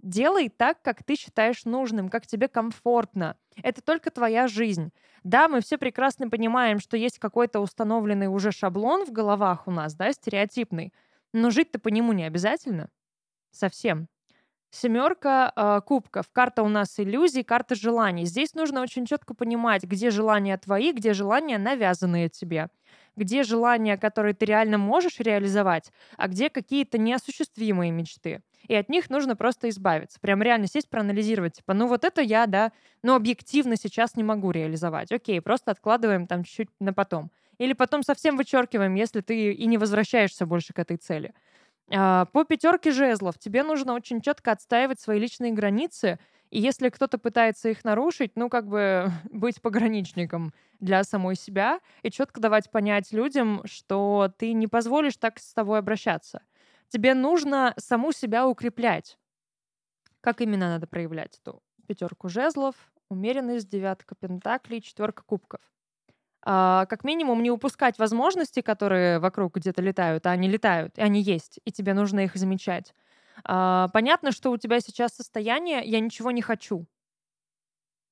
Делай 0.02 0.48
так, 0.48 0.80
как 0.82 1.04
ты 1.04 1.14
считаешь 1.14 1.64
нужным, 1.64 2.08
как 2.08 2.26
тебе 2.26 2.48
комфортно. 2.48 3.36
Это 3.62 3.82
только 3.82 4.10
твоя 4.10 4.48
жизнь. 4.48 4.92
Да, 5.24 5.46
мы 5.48 5.60
все 5.60 5.76
прекрасно 5.76 6.30
понимаем, 6.30 6.80
что 6.80 6.96
есть 6.96 7.18
какой-то 7.18 7.60
установленный 7.60 8.28
уже 8.28 8.50
шаблон 8.50 9.04
в 9.04 9.12
головах 9.12 9.68
у 9.68 9.70
нас, 9.70 9.94
да, 9.94 10.10
стереотипный. 10.12 10.94
Но 11.32 11.50
жить-то 11.50 11.78
по 11.78 11.88
нему 11.88 12.12
не 12.12 12.24
обязательно. 12.24 12.90
Совсем. 13.50 14.08
Семерка 14.72 15.52
э, 15.56 15.80
кубков. 15.84 16.26
Карта 16.32 16.62
у 16.62 16.68
нас 16.68 17.00
иллюзий, 17.00 17.42
карта 17.42 17.74
желаний. 17.74 18.24
Здесь 18.24 18.54
нужно 18.54 18.82
очень 18.82 19.04
четко 19.04 19.34
понимать, 19.34 19.82
где 19.82 20.10
желания 20.10 20.56
твои, 20.58 20.92
где 20.92 21.12
желания 21.12 21.58
навязанные 21.58 22.28
тебе. 22.28 22.68
Где 23.16 23.42
желания, 23.42 23.96
которые 23.98 24.32
ты 24.32 24.46
реально 24.46 24.78
можешь 24.78 25.18
реализовать, 25.18 25.90
а 26.16 26.28
где 26.28 26.48
какие-то 26.48 26.98
неосуществимые 26.98 27.90
мечты. 27.90 28.42
И 28.68 28.74
от 28.74 28.88
них 28.88 29.10
нужно 29.10 29.34
просто 29.34 29.68
избавиться. 29.68 30.20
Прям 30.20 30.40
реально 30.40 30.68
сесть, 30.68 30.88
проанализировать. 30.88 31.54
Типа, 31.54 31.74
ну 31.74 31.88
вот 31.88 32.04
это 32.04 32.22
я, 32.22 32.46
да, 32.46 32.70
но 33.02 33.16
объективно 33.16 33.74
сейчас 33.76 34.14
не 34.14 34.22
могу 34.22 34.52
реализовать. 34.52 35.10
Окей, 35.10 35.40
просто 35.40 35.72
откладываем 35.72 36.28
там 36.28 36.44
чуть-чуть 36.44 36.70
на 36.78 36.92
потом. 36.92 37.32
Или 37.58 37.72
потом 37.72 38.04
совсем 38.04 38.36
вычеркиваем, 38.36 38.94
если 38.94 39.20
ты 39.20 39.52
и 39.52 39.66
не 39.66 39.76
возвращаешься 39.76 40.46
больше 40.46 40.72
к 40.72 40.78
этой 40.78 40.96
цели. 40.96 41.34
А, 41.92 42.26
по 42.26 42.44
пятерке 42.44 42.92
жезлов 42.92 43.38
тебе 43.38 43.62
нужно 43.62 43.94
очень 43.94 44.20
четко 44.20 44.52
отстаивать 44.52 45.00
свои 45.00 45.18
личные 45.18 45.52
границы, 45.52 46.18
и 46.50 46.60
если 46.60 46.88
кто-то 46.88 47.18
пытается 47.18 47.68
их 47.68 47.84
нарушить, 47.84 48.32
ну, 48.36 48.48
как 48.48 48.66
бы 48.66 49.10
быть 49.30 49.60
пограничником 49.60 50.52
для 50.78 51.04
самой 51.04 51.36
себя 51.36 51.80
и 52.02 52.10
четко 52.10 52.40
давать 52.40 52.70
понять 52.70 53.12
людям, 53.12 53.62
что 53.64 54.32
ты 54.38 54.52
не 54.52 54.66
позволишь 54.66 55.16
так 55.16 55.38
с 55.38 55.52
тобой 55.52 55.78
обращаться. 55.78 56.42
Тебе 56.88 57.14
нужно 57.14 57.74
саму 57.76 58.12
себя 58.12 58.46
укреплять. 58.48 59.16
Как 60.20 60.40
именно 60.40 60.68
надо 60.68 60.86
проявлять 60.86 61.38
эту 61.38 61.62
пятерку 61.86 62.28
жезлов, 62.28 62.74
умеренность, 63.08 63.68
девятка 63.68 64.14
пентаклей, 64.14 64.80
четверка 64.80 65.22
кубков? 65.24 65.60
А, 66.42 66.86
как 66.86 67.04
минимум 67.04 67.42
не 67.42 67.50
упускать 67.50 67.98
возможности, 67.98 68.60
которые 68.60 69.18
вокруг 69.18 69.56
где-то 69.56 69.82
летают, 69.82 70.26
а 70.26 70.30
они 70.30 70.48
летают, 70.48 70.98
и 70.98 71.02
они 71.02 71.20
есть, 71.20 71.60
и 71.64 71.72
тебе 71.72 71.94
нужно 71.94 72.20
их 72.20 72.36
замечать. 72.36 72.94
А, 73.44 73.88
понятно, 73.88 74.32
что 74.32 74.50
у 74.50 74.56
тебя 74.56 74.80
сейчас 74.80 75.12
состояние 75.14 75.82
«я 75.84 76.00
ничего 76.00 76.30
не 76.30 76.42
хочу». 76.42 76.86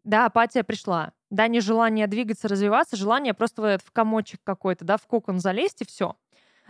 Да, 0.05 0.27
апатия 0.27 0.63
пришла. 0.63 1.13
Да, 1.31 1.49
нежелание 1.49 2.07
двигаться, 2.07 2.49
развиваться, 2.49 2.97
желание 2.97 3.35
просто 3.35 3.61
вот 3.61 3.83
в 3.83 3.91
комочек 3.93 4.41
какой-то, 4.43 4.85
да, 4.85 4.97
в 4.97 5.07
кокон 5.07 5.39
залезть 5.39 5.83
и 5.83 5.87
все. 5.87 6.17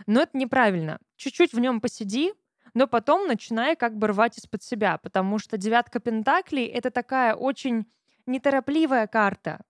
Но 0.07 0.21
это 0.21 0.37
неправильно. 0.37 0.99
Чуть-чуть 1.15 1.53
в 1.53 1.59
нем 1.59 1.79
посиди, 1.79 2.33
но 2.73 2.87
потом 2.87 3.27
начинай 3.27 3.75
как 3.75 3.97
бы 3.97 4.07
рвать 4.07 4.37
из-под 4.37 4.63
себя, 4.63 4.97
потому 4.97 5.39
что 5.39 5.57
девятка 5.57 5.99
пентаклей— 5.99 6.65
это 6.67 6.91
такая 6.91 7.33
очень 7.33 7.85
неторопливая 8.25 9.07
карта. 9.07 9.61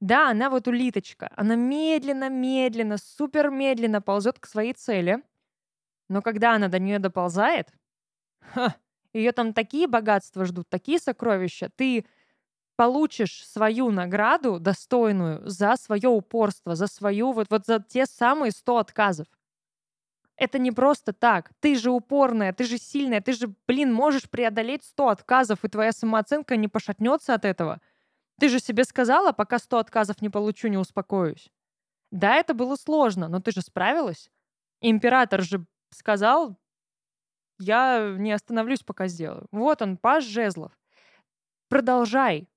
Да, 0.00 0.30
она 0.30 0.50
вот 0.50 0.68
улиточка. 0.68 1.30
Она 1.36 1.54
медленно-медленно, 1.54 2.98
супер 2.98 3.50
медленно 3.50 4.02
ползет 4.02 4.38
к 4.38 4.46
своей 4.46 4.74
цели. 4.74 5.22
Но 6.08 6.22
когда 6.22 6.54
она 6.54 6.68
до 6.68 6.78
нее 6.78 6.98
доползает, 6.98 7.72
ее 9.12 9.32
там 9.32 9.54
такие 9.54 9.86
богатства 9.88 10.44
ждут, 10.44 10.68
такие 10.68 10.98
сокровища. 10.98 11.70
Ты 11.76 12.06
получишь 12.76 13.46
свою 13.46 13.90
награду 13.90 14.60
достойную 14.60 15.48
за 15.48 15.76
свое 15.76 16.08
упорство, 16.08 16.74
за 16.76 16.86
свою 16.88 17.32
вот, 17.32 17.48
вот 17.50 17.66
за 17.66 17.80
те 17.80 18.06
самые 18.06 18.52
100 18.52 18.78
отказов. 18.78 19.28
Это 20.36 20.58
не 20.58 20.70
просто 20.70 21.12
так. 21.12 21.50
Ты 21.60 21.76
же 21.76 21.90
упорная, 21.90 22.52
ты 22.52 22.64
же 22.64 22.78
сильная, 22.78 23.20
ты 23.22 23.32
же, 23.32 23.54
блин, 23.66 23.92
можешь 23.92 24.28
преодолеть 24.28 24.84
100 24.84 25.08
отказов, 25.08 25.64
и 25.64 25.68
твоя 25.68 25.92
самооценка 25.92 26.56
не 26.56 26.68
пошатнется 26.68 27.34
от 27.34 27.44
этого. 27.44 27.80
Ты 28.38 28.48
же 28.48 28.60
себе 28.60 28.84
сказала, 28.84 29.32
пока 29.32 29.58
100 29.58 29.78
отказов 29.78 30.22
не 30.22 30.28
получу, 30.28 30.68
не 30.68 30.76
успокоюсь. 30.78 31.50
Да, 32.10 32.36
это 32.36 32.54
было 32.54 32.76
сложно, 32.76 33.28
но 33.28 33.40
ты 33.40 33.50
же 33.50 33.62
справилась. 33.62 34.30
Император 34.80 35.42
же 35.42 35.66
сказал, 35.90 36.58
я 37.58 38.14
не 38.18 38.32
остановлюсь, 38.32 38.82
пока 38.82 39.08
сделаю. 39.08 39.46
Вот 39.50 39.82
он, 39.82 39.96
паш 39.96 40.24
жезлов. 40.24 40.78
Продолжай. 41.68 42.48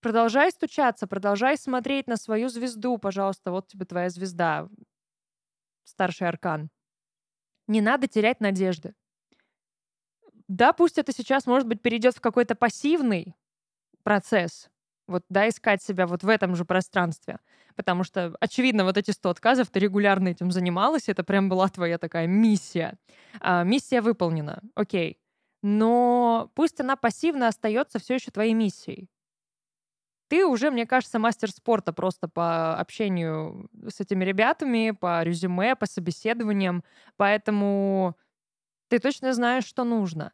Продолжай 0.00 0.52
стучаться, 0.52 1.06
продолжай 1.06 1.56
смотреть 1.56 2.06
на 2.06 2.16
свою 2.16 2.48
звезду, 2.48 2.98
пожалуйста, 2.98 3.50
вот 3.50 3.66
тебе 3.68 3.86
твоя 3.86 4.08
звезда. 4.10 4.68
старший 5.84 6.28
аркан. 6.28 6.70
Не 7.66 7.80
надо 7.80 8.06
терять 8.06 8.40
надежды. 8.40 8.94
Да, 10.48 10.72
пусть 10.72 10.98
это 10.98 11.12
сейчас, 11.12 11.46
может 11.46 11.66
быть, 11.66 11.82
перейдет 11.82 12.16
в 12.16 12.20
какой-то 12.20 12.54
пассивный 12.54 13.34
процесс, 14.04 14.68
вот, 15.06 15.24
да, 15.28 15.48
искать 15.48 15.82
себя 15.82 16.06
вот 16.06 16.22
в 16.22 16.28
этом 16.28 16.56
же 16.56 16.64
пространстве. 16.64 17.38
Потому 17.76 18.04
что, 18.04 18.34
очевидно, 18.40 18.84
вот 18.84 18.96
эти 18.96 19.10
100 19.10 19.30
отказов, 19.30 19.68
ты 19.70 19.78
регулярно 19.80 20.28
этим 20.28 20.50
занималась, 20.50 21.08
это 21.08 21.24
прям 21.24 21.48
была 21.48 21.68
твоя 21.68 21.98
такая 21.98 22.26
миссия. 22.26 22.98
А, 23.40 23.64
миссия 23.64 24.00
выполнена, 24.00 24.62
окей. 24.74 25.18
Но 25.62 26.50
пусть 26.54 26.80
она 26.80 26.96
пассивно 26.96 27.48
остается 27.48 27.98
все 27.98 28.14
еще 28.14 28.30
твоей 28.30 28.54
миссией. 28.54 29.08
Ты 30.28 30.44
уже, 30.44 30.70
мне 30.70 30.86
кажется, 30.86 31.18
мастер 31.20 31.50
спорта 31.52 31.92
просто 31.92 32.26
по 32.28 32.76
общению 32.76 33.68
с 33.88 34.00
этими 34.00 34.24
ребятами, 34.24 34.90
по 34.90 35.22
резюме, 35.22 35.76
по 35.76 35.86
собеседованиям. 35.86 36.82
Поэтому 37.16 38.16
ты 38.88 38.98
точно 39.00 39.34
знаешь, 39.34 39.64
что 39.64 39.84
нужно. 39.84 40.32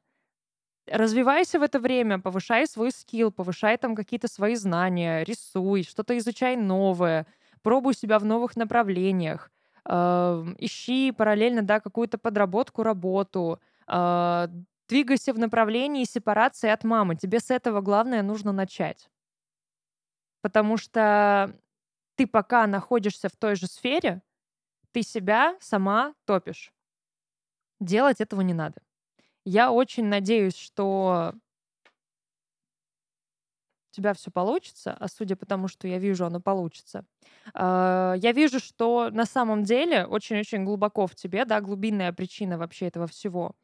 Развивайся 0.87 1.59
в 1.61 1.63
это 1.63 1.79
время, 1.79 2.19
повышай 2.19 2.67
свой 2.67 2.91
скилл, 2.91 3.31
повышай 3.31 3.77
там 3.79 3.95
какие-то 3.95 4.29
свои 4.29 4.57
знания, 4.57 5.23
рисуй, 5.25 5.85
что-то 5.85 6.19
изучай 6.19 6.57
новое, 6.57 7.27
пробуй 7.63 7.95
себя 7.95 8.19
в 8.19 8.25
новых 8.25 8.57
направлениях, 8.57 9.51
э, 9.89 9.93
ищи 10.59 11.13
параллельно, 11.13 11.63
да, 11.63 11.79
какую-то 11.79 12.19
подработку, 12.19 12.83
работу, 12.83 13.61
э, 13.87 14.49
двигайся 14.89 15.33
в 15.33 15.39
направлении 15.39 16.05
сепарации 16.05 16.69
от 16.69 16.83
мамы. 16.85 17.15
Тебе 17.17 17.39
с 17.39 17.51
этого 17.51 17.81
главное 17.81 18.23
нужно 18.23 18.53
начать. 18.53 19.09
Потому 20.43 20.77
что 20.77 21.57
ты 22.17 22.27
пока 22.27 22.67
находишься 22.67 23.29
в 23.29 23.37
той 23.37 23.55
же 23.55 23.69
сфере, 23.69 24.23
ты 24.91 25.03
себя 25.03 25.57
сама 25.61 26.15
топишь. 26.27 26.73
Делать 27.81 28.21
этого 28.21 28.41
не 28.43 28.55
надо. 28.55 28.83
Я 29.45 29.71
очень 29.73 30.07
надеюсь, 30.07 30.57
что 30.57 31.35
у 33.93 33.95
тебя 33.95 34.15
все 34.15 34.31
получится, 34.31 34.97
а 34.99 35.07
судя 35.09 35.37
по 35.37 35.45
тому, 35.45 35.69
что 35.69 35.87
я 35.87 35.99
вижу, 35.99 36.25
оно 36.25 36.41
получится. 36.41 37.05
А, 37.53 38.15
я 38.17 38.33
вижу, 38.33 38.59
что 38.59 39.11
на 39.11 39.27
самом 39.27 39.65
деле 39.65 40.07
очень-очень 40.07 40.65
глубоко 40.65 41.07
в 41.07 41.15
тебе, 41.15 41.45
да, 41.45 41.61
глубинная 41.61 42.13
причина 42.13 42.57
вообще 42.57 42.87
этого 42.87 43.07
всего. 43.07 43.55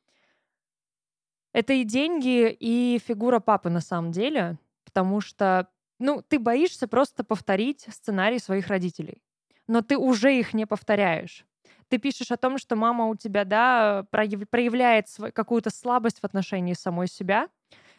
Это 1.53 1.73
и 1.73 1.85
деньги, 1.85 2.51
и 2.51 3.01
фигура 3.05 3.41
папы 3.41 3.71
на 3.71 3.81
самом 3.81 4.13
деле, 4.13 4.59
потому 4.85 5.21
что, 5.21 5.69
ну, 5.99 6.23
ты 6.29 6.39
боишься 6.39 6.87
просто 6.89 7.25
повторить 7.25 7.87
сценарий 7.91 8.39
своих 8.39 8.69
родителей, 8.69 9.23
но 9.67 9.83
ты 9.83 9.97
уже 9.97 10.39
их 10.39 10.55
не 10.55 10.67
повторяешь 10.67 11.48
ты 11.89 11.99
пишешь 11.99 12.31
о 12.31 12.37
том, 12.37 12.59
что 12.59 12.77
мама 12.77 13.07
у 13.07 13.17
тебя, 13.17 13.45
да, 13.45 14.05
проявляет 14.11 15.07
какую-то 15.35 15.71
слабость 15.71 16.21
в 16.21 16.25
отношении 16.25 16.75
самой 16.75 17.09
себя 17.09 17.49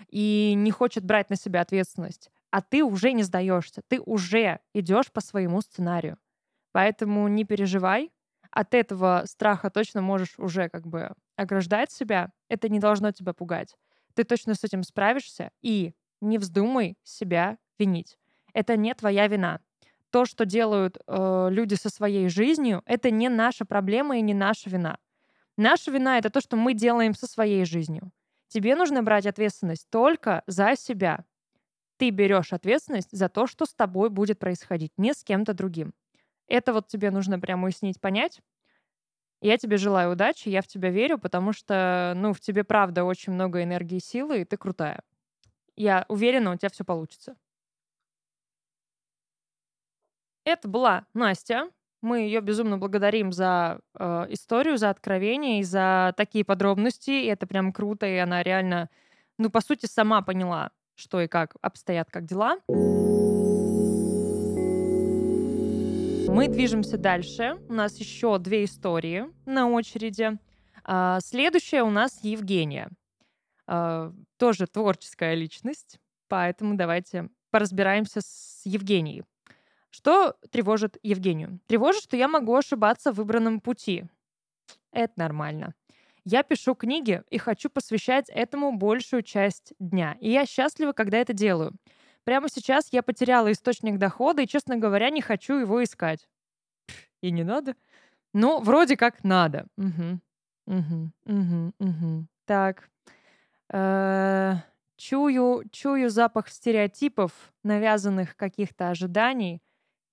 и 0.08 0.54
не 0.56 0.72
хочет 0.72 1.04
брать 1.04 1.30
на 1.30 1.36
себя 1.36 1.62
ответственность, 1.62 2.32
а 2.52 2.62
ты 2.62 2.84
уже 2.84 3.12
не 3.12 3.24
сдаешься, 3.24 3.82
ты 3.88 4.00
уже 4.00 4.60
идешь 4.74 5.12
по 5.12 5.22
своему 5.22 5.62
сценарию. 5.62 6.18
Поэтому 6.72 7.28
не 7.28 7.44
переживай, 7.46 8.12
от 8.52 8.74
этого 8.74 9.24
страха 9.26 9.70
точно 9.70 10.02
можешь 10.02 10.38
уже 10.38 10.70
как 10.70 10.88
бы 10.88 11.12
ограждать 11.36 11.92
себя, 11.92 12.32
это 12.48 12.70
не 12.70 12.80
должно 12.80 13.12
тебя 13.12 13.34
пугать. 13.34 13.76
Ты 14.16 14.24
точно 14.24 14.56
с 14.56 14.64
этим 14.64 14.84
справишься 14.84 15.52
и 15.62 15.94
не 16.22 16.38
вздумай 16.38 16.98
себя 17.04 17.58
винить. 17.78 18.18
Это 18.54 18.76
не 18.76 18.94
твоя 18.94 19.28
вина 19.28 19.62
то, 20.12 20.26
что 20.26 20.46
делают 20.46 20.98
э, 21.08 21.48
люди 21.52 21.76
со 21.76 21.90
своей 21.90 22.30
жизнью, 22.30 22.82
это 22.86 23.12
не 23.12 23.30
наша 23.30 23.66
проблема 23.66 24.18
и 24.18 24.22
не 24.22 24.34
наша 24.34 24.70
вина. 24.70 24.98
Наша 25.58 25.92
вина 25.92 26.18
это 26.18 26.30
то, 26.30 26.42
что 26.42 26.56
мы 26.56 26.74
делаем 26.74 27.14
со 27.14 27.28
своей 27.28 27.66
жизнью. 27.66 28.12
Тебе 28.48 28.76
нужно 28.76 29.04
брать 29.04 29.26
ответственность 29.26 29.88
только 29.90 30.44
за 30.48 30.76
себя. 30.76 31.26
Ты 31.98 32.10
берешь 32.10 32.54
ответственность 32.54 33.12
за 33.12 33.30
то, 33.30 33.46
что 33.46 33.66
с 33.66 33.74
тобой 33.74 34.10
будет 34.10 34.40
происходить, 34.40 34.92
не 34.98 35.14
с 35.14 35.24
кем-то 35.24 35.54
другим. 35.54 35.94
Это 36.48 36.74
вот 36.74 36.88
тебе 36.88 37.12
нужно 37.12 37.40
прямо 37.40 37.66
уяснить, 37.66 38.02
понять. 38.02 38.42
Я 39.42 39.58
тебе 39.58 39.78
желаю 39.78 40.14
удачи, 40.14 40.50
я 40.50 40.62
в 40.62 40.68
тебя 40.68 40.90
верю, 40.90 41.18
потому 41.18 41.54
что, 41.54 42.14
ну, 42.16 42.34
в 42.34 42.40
тебе 42.40 42.64
правда 42.64 43.04
очень 43.04 43.34
много 43.34 43.64
энергии 43.64 43.98
и 43.98 44.02
силы, 44.02 44.42
и 44.42 44.46
ты 44.46 44.58
крутая. 44.58 45.02
Я 45.76 46.06
уверена, 46.10 46.52
у 46.52 46.58
тебя 46.58 46.70
все 46.70 46.84
получится. 46.84 47.36
Это 50.50 50.68
была 50.68 51.06
Настя. 51.14 51.70
Мы 52.02 52.22
ее 52.22 52.42
безумно 52.42 52.80
благодарим 52.80 53.32
за 53.32 53.82
э, 53.94 54.26
историю, 54.30 54.80
за 54.80 54.90
откровение 54.90 55.60
и 55.60 55.64
за 55.64 56.16
такие 56.18 56.44
подробности. 56.44 57.12
И 57.12 57.28
это 57.28 57.46
прям 57.46 57.72
круто, 57.72 58.08
и 58.08 58.16
она 58.16 58.42
реально, 58.42 58.90
ну, 59.38 59.52
по 59.52 59.62
сути, 59.62 59.86
сама 59.86 60.24
поняла, 60.24 60.72
что 60.96 61.22
и 61.22 61.28
как 61.28 61.56
обстоят, 61.62 62.10
как 62.10 62.26
дела. 62.26 62.58
Мы 66.28 66.48
движемся 66.48 66.98
дальше. 66.98 67.60
У 67.70 67.74
нас 67.74 68.00
еще 68.00 68.40
две 68.40 68.66
истории 68.66 69.26
на 69.46 69.70
очереди. 69.70 70.40
А, 70.84 71.20
следующая 71.22 71.84
у 71.84 71.92
нас 71.92 72.24
Евгения. 72.24 72.90
А, 73.68 74.12
тоже 74.38 74.66
творческая 74.66 75.36
личность, 75.36 76.00
поэтому 76.28 76.76
давайте 76.76 77.30
поразбираемся 77.52 78.22
с 78.22 78.62
Евгенией. 78.66 79.26
Что 79.92 80.36
тревожит 80.52 80.98
Евгению? 81.02 81.60
Тревожит, 81.68 82.04
что 82.04 82.16
я 82.16 82.28
могу 82.28 82.56
ошибаться 82.56 83.12
в 83.12 83.16
выбранном 83.16 83.60
пути. 83.60 84.06
Это 84.92 85.14
нормально. 85.18 85.74
Я 86.26 86.44
пишу 86.44 86.76
книги 86.76 87.24
и 87.30 87.38
хочу 87.38 87.70
посвящать 87.70 88.30
этому 88.30 88.78
большую 88.78 89.24
часть 89.24 89.74
дня. 89.80 90.16
И 90.20 90.30
я 90.30 90.46
счастлива, 90.46 90.92
когда 90.92 91.18
это 91.18 91.34
делаю. 91.34 91.74
Прямо 92.24 92.50
сейчас 92.50 92.90
я 92.92 93.02
потеряла 93.02 93.52
источник 93.52 93.98
дохода 93.98 94.42
и, 94.42 94.48
честно 94.48 94.78
говоря, 94.78 95.10
не 95.10 95.22
хочу 95.22 95.56
его 95.56 95.84
искать. 95.84 96.28
И 97.22 97.32
не 97.32 97.44
надо? 97.44 97.76
Ну, 98.34 98.60
вроде 98.60 98.96
как 98.96 99.24
надо. 99.24 99.66
Угу. 99.78 100.20
Угу. 100.68 101.12
Угу. 101.26 101.74
Угу. 101.80 102.28
Так. 102.46 102.90
Э, 103.72 104.56
чую, 104.98 105.64
чую 105.72 106.10
запах 106.10 106.50
стереотипов, 106.50 107.32
навязанных 107.64 108.36
каких-то 108.36 108.90
ожиданий 108.90 109.62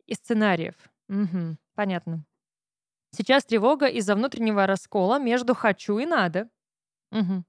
и 0.07 0.15
сценариев. 0.15 0.75
Угу, 1.09 1.57
понятно. 1.75 2.25
Сейчас 3.11 3.45
тревога 3.45 3.87
из-за 3.87 4.15
внутреннего 4.15 4.67
раскола 4.67 5.19
между 5.19 5.55
«хочу» 5.55 5.99
и 5.99 6.07
«надо». 6.07 6.49
Угу. 7.13 7.45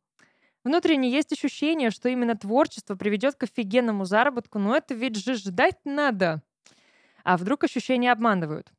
Внутренне 0.64 1.10
есть 1.10 1.32
ощущение, 1.32 1.92
что 1.92 2.10
именно 2.10 2.36
творчество 2.36 2.96
приведет 2.96 3.36
к 3.36 3.44
офигенному 3.44 4.06
заработку, 4.06 4.60
но 4.60 4.76
это 4.76 4.94
ведь 4.94 5.16
же 5.16 5.36
ждать 5.36 5.78
надо. 5.86 6.42
А 7.24 7.38
вдруг 7.38 7.64
ощущения 7.64 8.12
обманывают? 8.12 8.72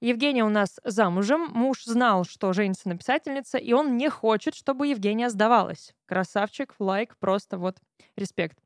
Евгения 0.00 0.44
у 0.44 0.48
нас 0.48 0.80
замужем, 0.84 1.48
муж 1.52 1.84
знал, 1.84 2.24
что 2.24 2.52
женится 2.52 2.88
на 2.88 2.98
и 3.58 3.72
он 3.72 3.96
не 3.96 4.10
хочет, 4.10 4.54
чтобы 4.54 4.88
Евгения 4.88 5.30
сдавалась. 5.30 5.94
Красавчик, 6.06 6.74
лайк, 6.78 7.16
просто 7.18 7.58
вот 7.58 7.78
респект. 8.16 8.58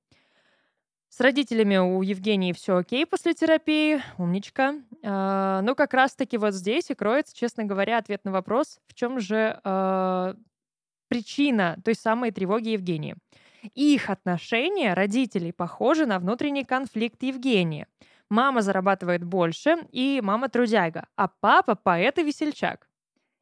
С 1.08 1.20
родителями 1.20 1.78
у 1.78 2.02
Евгении 2.02 2.52
все 2.52 2.76
окей 2.76 3.06
после 3.06 3.34
терапии, 3.34 4.02
умничка. 4.18 4.74
А, 5.02 5.62
но 5.62 5.74
как 5.74 5.94
раз-таки 5.94 6.36
вот 6.36 6.54
здесь 6.54 6.90
и 6.90 6.94
кроется, 6.94 7.34
честно 7.34 7.64
говоря, 7.64 7.98
ответ 7.98 8.24
на 8.24 8.30
вопрос, 8.30 8.78
в 8.86 8.94
чем 8.94 9.18
же 9.18 9.58
а, 9.64 10.36
причина 11.08 11.78
той 11.84 11.94
самой 11.94 12.30
тревоги 12.30 12.70
Евгении. 12.70 13.16
Их 13.74 14.10
отношения 14.10 14.94
родителей 14.94 15.52
похожи 15.52 16.06
на 16.06 16.18
внутренний 16.18 16.64
конфликт 16.64 17.22
Евгении. 17.22 17.86
Мама 18.28 18.60
зарабатывает 18.60 19.24
больше, 19.24 19.76
и 19.90 20.20
мама 20.22 20.48
трудяга, 20.48 21.06
а 21.16 21.28
папа 21.28 21.74
поэт 21.74 22.18
и 22.18 22.22
весельчак. 22.22 22.88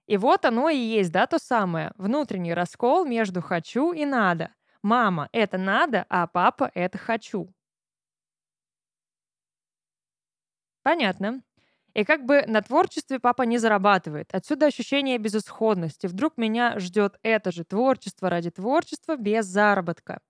И 0.07 0.17
вот 0.17 0.45
оно 0.45 0.71
и 0.71 0.79
есть, 0.79 1.11
да, 1.11 1.27
то 1.27 1.39
самое, 1.39 1.93
внутренний 1.97 2.55
раскол 2.55 3.05
между 3.05 3.43
«хочу» 3.43 3.93
и 3.93 4.07
«надо». 4.07 4.51
Мама— 4.83 5.29
это 5.33 5.59
надо, 5.59 6.07
а 6.09 6.29
папа— 6.29 6.71
это 6.75 6.97
хочу. 6.97 7.53
Понятно. 10.87 11.43
И 11.95 12.05
как 12.05 12.27
бы 12.27 12.45
на 12.47 12.63
творчестве 12.63 13.19
папа 13.19 13.43
не 13.43 13.59
зарабатывает. 13.59 14.29
Отсюда 14.33 14.67
ощущение 14.67 15.19
безысходности. 15.19 16.07
Вдруг 16.07 16.37
меня 16.37 16.79
ждет 16.79 17.19
это 17.25 17.51
же 17.51 17.65
творчество 17.65 18.31
ради 18.31 18.53
творчества 18.53 19.17
без 19.17 19.47
заработка. 19.47 20.21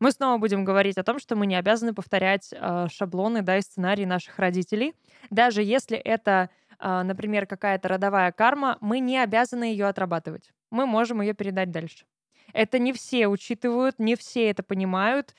Мы 0.00 0.10
снова 0.10 0.38
будем 0.38 0.64
говорить 0.64 0.98
о 0.98 1.04
том, 1.04 1.20
что 1.20 1.36
мы 1.36 1.46
не 1.46 1.54
обязаны 1.54 1.94
повторять 1.94 2.52
э, 2.52 2.88
шаблоны 2.90 3.42
да, 3.42 3.58
и 3.58 3.62
сценарии 3.62 4.04
наших 4.04 4.36
родителей. 4.40 4.94
Даже 5.30 5.62
если 5.62 5.96
это, 5.96 6.50
э, 6.80 7.02
например, 7.02 7.46
какая-то 7.46 7.86
родовая 7.86 8.32
карма, 8.32 8.78
мы 8.80 8.98
не 8.98 9.16
обязаны 9.16 9.62
ее 9.62 9.86
отрабатывать. 9.86 10.50
Мы 10.72 10.86
можем 10.86 11.20
ее 11.20 11.34
передать 11.34 11.70
дальше. 11.70 12.04
Это 12.52 12.80
не 12.80 12.92
все 12.92 13.28
учитывают, 13.28 14.00
не 14.00 14.16
все 14.16 14.50
это 14.50 14.64
понимают 14.64 15.36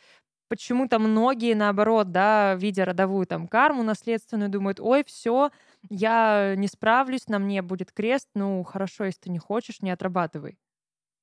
почему-то 0.52 1.00
многие, 1.00 1.54
наоборот, 1.56 2.12
да, 2.12 2.56
видя 2.56 2.84
родовую 2.84 3.26
там 3.26 3.48
карму 3.48 3.84
наследственную, 3.84 4.50
думают, 4.50 4.82
ой, 4.82 5.02
все, 5.06 5.50
я 5.90 6.56
не 6.58 6.68
справлюсь, 6.68 7.28
на 7.30 7.40
мне 7.40 7.62
будет 7.62 7.94
крест, 7.94 8.28
ну, 8.36 8.62
хорошо, 8.64 9.06
если 9.06 9.22
ты 9.22 9.30
не 9.30 9.40
хочешь, 9.40 9.82
не 9.82 9.92
отрабатывай. 9.92 10.60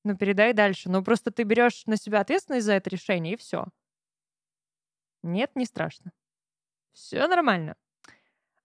Ну, 0.04 0.16
передай 0.16 0.54
дальше. 0.54 0.90
Ну, 0.90 1.04
просто 1.04 1.30
ты 1.32 1.44
берешь 1.44 1.84
на 1.86 1.96
себя 1.98 2.20
ответственность 2.20 2.66
за 2.66 2.74
это 2.74 2.90
решение, 2.90 3.34
и 3.34 3.36
все. 3.36 3.66
Нет, 5.22 5.50
не 5.54 5.66
страшно. 5.66 6.12
Все 6.92 7.26
нормально. 7.28 7.76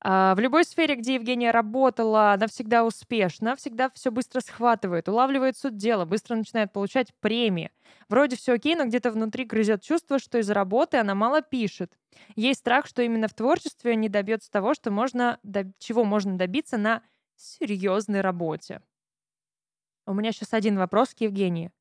А, 0.06 0.36
в 0.36 0.40
любой 0.40 0.66
сфере, 0.66 0.96
где 0.96 1.16
Евгения 1.16 1.52
работала, 1.52 2.34
она 2.34 2.48
всегда 2.48 2.84
успешна, 2.84 3.56
всегда 3.56 3.90
все 3.92 4.12
быстро 4.12 4.42
схватывает, 4.42 5.08
улавливает 5.08 5.58
суть 5.58 5.78
дела, 5.78 6.04
быстро 6.04 6.36
начинает 6.36 6.74
получать 6.74 7.14
премии. 7.22 7.72
Вроде 8.10 8.36
все 8.36 8.54
окей, 8.54 8.76
но 8.76 8.86
где-то 8.86 9.12
внутри 9.12 9.46
грызет 9.46 9.82
чувство, 9.82 10.20
что 10.20 10.40
из-за 10.40 10.54
работы 10.54 10.98
она 10.98 11.16
мало 11.16 11.42
пишет. 11.42 11.98
Есть 12.36 12.60
страх, 12.60 12.86
что 12.86 13.02
именно 13.02 13.30
в 13.30 13.34
творчестве 13.34 13.96
не 13.96 14.10
добьется 14.10 14.52
того, 14.52 14.74
что 14.74 14.92
можно, 14.92 15.40
чего 15.80 16.04
можно 16.04 16.38
добиться 16.38 16.76
на 16.78 17.02
серьезной 17.38 18.20
работе. 18.20 18.82
У 20.06 20.14
меня 20.14 20.34
сейчас 20.34 20.54
один 20.54 20.78
вопрос 20.78 21.14
к 21.14 21.22
Евгении. 21.22 21.72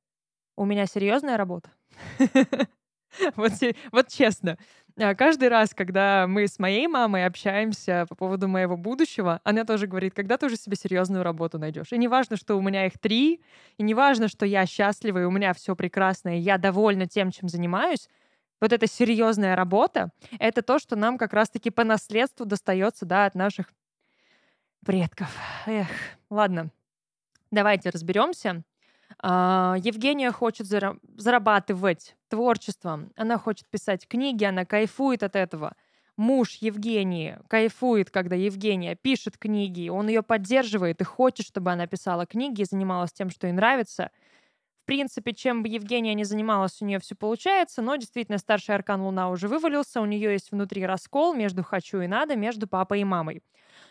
У 0.56 0.64
меня 0.64 0.86
серьезная 0.86 1.36
работа? 1.36 1.70
Вот, 3.36 3.52
вот 3.92 4.08
честно, 4.08 4.58
а, 4.98 5.14
каждый 5.14 5.48
раз, 5.48 5.74
когда 5.74 6.26
мы 6.26 6.46
с 6.46 6.58
моей 6.58 6.86
мамой 6.86 7.24
общаемся 7.26 8.06
по 8.08 8.14
поводу 8.14 8.48
моего 8.48 8.76
будущего, 8.76 9.40
она 9.44 9.64
тоже 9.64 9.86
говорит, 9.86 10.14
когда 10.14 10.36
ты 10.36 10.46
уже 10.46 10.56
себе 10.56 10.76
серьезную 10.76 11.22
работу 11.22 11.58
найдешь. 11.58 11.92
И 11.92 11.98
не 11.98 12.08
важно, 12.08 12.36
что 12.36 12.56
у 12.56 12.62
меня 12.62 12.86
их 12.86 12.98
три, 12.98 13.40
и 13.78 13.82
не 13.82 13.94
важно, 13.94 14.28
что 14.28 14.44
я 14.44 14.66
счастлива, 14.66 15.22
и 15.22 15.24
у 15.24 15.30
меня 15.30 15.54
все 15.54 15.74
прекрасно, 15.74 16.36
и 16.36 16.40
я 16.40 16.58
довольна 16.58 17.06
тем, 17.06 17.30
чем 17.30 17.48
занимаюсь, 17.48 18.08
вот 18.60 18.72
эта 18.72 18.86
серьезная 18.86 19.56
работа, 19.56 20.12
это 20.38 20.62
то, 20.62 20.78
что 20.78 20.94
нам 20.94 21.18
как 21.18 21.32
раз-таки 21.32 21.70
по 21.70 21.82
наследству 21.84 22.46
достается, 22.46 23.04
да, 23.04 23.26
от 23.26 23.34
наших 23.34 23.72
предков. 24.84 25.34
Эх, 25.66 25.88
ладно, 26.30 26.70
давайте 27.50 27.90
разберемся. 27.90 28.62
А, 29.20 29.76
Евгения 29.78 30.30
хочет 30.32 30.66
зарабатывать 30.66 32.16
творчеством, 32.28 33.12
она 33.16 33.38
хочет 33.38 33.68
писать 33.68 34.06
книги, 34.08 34.44
она 34.44 34.64
кайфует 34.64 35.22
от 35.22 35.36
этого. 35.36 35.74
Муж 36.16 36.56
Евгении 36.60 37.38
кайфует, 37.48 38.10
когда 38.10 38.36
Евгения 38.36 38.94
пишет 38.96 39.38
книги, 39.38 39.88
он 39.88 40.08
ее 40.08 40.22
поддерживает 40.22 41.00
и 41.00 41.04
хочет, 41.04 41.46
чтобы 41.46 41.72
она 41.72 41.86
писала 41.86 42.26
книги 42.26 42.62
и 42.62 42.66
занималась 42.66 43.12
тем, 43.12 43.30
что 43.30 43.46
ей 43.46 43.52
нравится. 43.52 44.10
В 44.82 44.86
принципе, 44.86 45.32
чем 45.32 45.62
бы 45.62 45.68
Евгения 45.68 46.14
не 46.14 46.24
занималась, 46.24 46.82
у 46.82 46.84
нее 46.84 46.98
все 46.98 47.14
получается, 47.14 47.82
но 47.82 47.96
действительно 47.96 48.38
старший 48.38 48.74
аркан 48.74 49.00
Луна 49.02 49.30
уже 49.30 49.48
вывалился, 49.48 50.00
у 50.00 50.06
нее 50.06 50.32
есть 50.32 50.50
внутри 50.50 50.84
раскол 50.84 51.34
между 51.34 51.62
«хочу» 51.62 52.00
и 52.00 52.08
«надо», 52.08 52.36
между 52.36 52.66
папой 52.66 53.00
и 53.00 53.04
мамой 53.04 53.42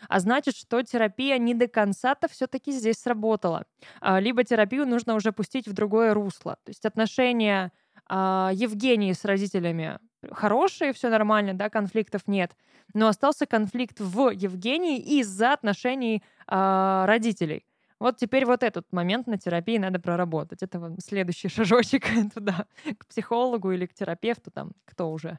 а 0.08 0.20
значит, 0.20 0.56
что 0.56 0.82
терапия 0.82 1.38
не 1.38 1.54
до 1.54 1.68
конца-то 1.68 2.28
все-таки 2.28 2.72
здесь 2.72 2.96
сработала. 2.98 3.64
А, 4.00 4.20
либо 4.20 4.44
терапию 4.44 4.86
нужно 4.86 5.14
уже 5.14 5.32
пустить 5.32 5.68
в 5.68 5.72
другое 5.72 6.14
русло. 6.14 6.56
То 6.64 6.70
есть 6.70 6.84
отношения 6.84 7.72
а, 8.08 8.50
Евгении 8.52 9.12
с 9.12 9.24
родителями 9.24 9.98
хорошие, 10.30 10.92
все 10.92 11.08
нормально, 11.08 11.54
да, 11.54 11.68
конфликтов 11.68 12.22
нет. 12.26 12.52
Но 12.94 13.08
остался 13.08 13.46
конфликт 13.46 14.00
в 14.00 14.30
Евгении 14.30 14.98
из-за 15.20 15.52
отношений 15.54 16.22
э, 16.48 17.04
родителей. 17.06 17.64
Вот 17.98 18.16
теперь 18.16 18.44
вот 18.46 18.62
этот 18.62 18.92
момент 18.92 19.26
на 19.26 19.38
терапии 19.38 19.78
надо 19.78 20.00
проработать. 20.00 20.62
Это 20.62 20.80
вот 20.80 21.00
следующий 21.00 21.48
шажочек 21.48 22.04
туда, 22.34 22.66
к 22.98 23.06
психологу 23.06 23.72
или 23.72 23.86
к 23.86 23.94
терапевту, 23.94 24.50
там, 24.50 24.72
кто 24.84 25.10
уже 25.10 25.38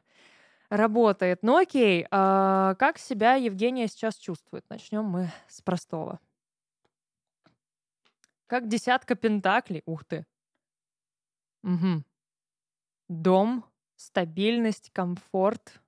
работает. 0.68 1.42
Ну 1.42 1.56
окей, 1.56 2.06
а 2.10 2.74
как 2.76 2.98
себя 2.98 3.34
Евгения 3.34 3.88
сейчас 3.88 4.16
чувствует? 4.16 4.64
Начнем 4.68 5.04
мы 5.04 5.30
с 5.48 5.60
простого. 5.60 6.20
Как 8.46 8.68
десятка 8.68 9.14
пентаклей. 9.14 9.82
Ух 9.86 10.04
ты. 10.04 10.26
Угу. 11.62 12.04
Дом, 13.08 13.64
стабильность, 13.96 14.90
комфорт. 14.92 15.80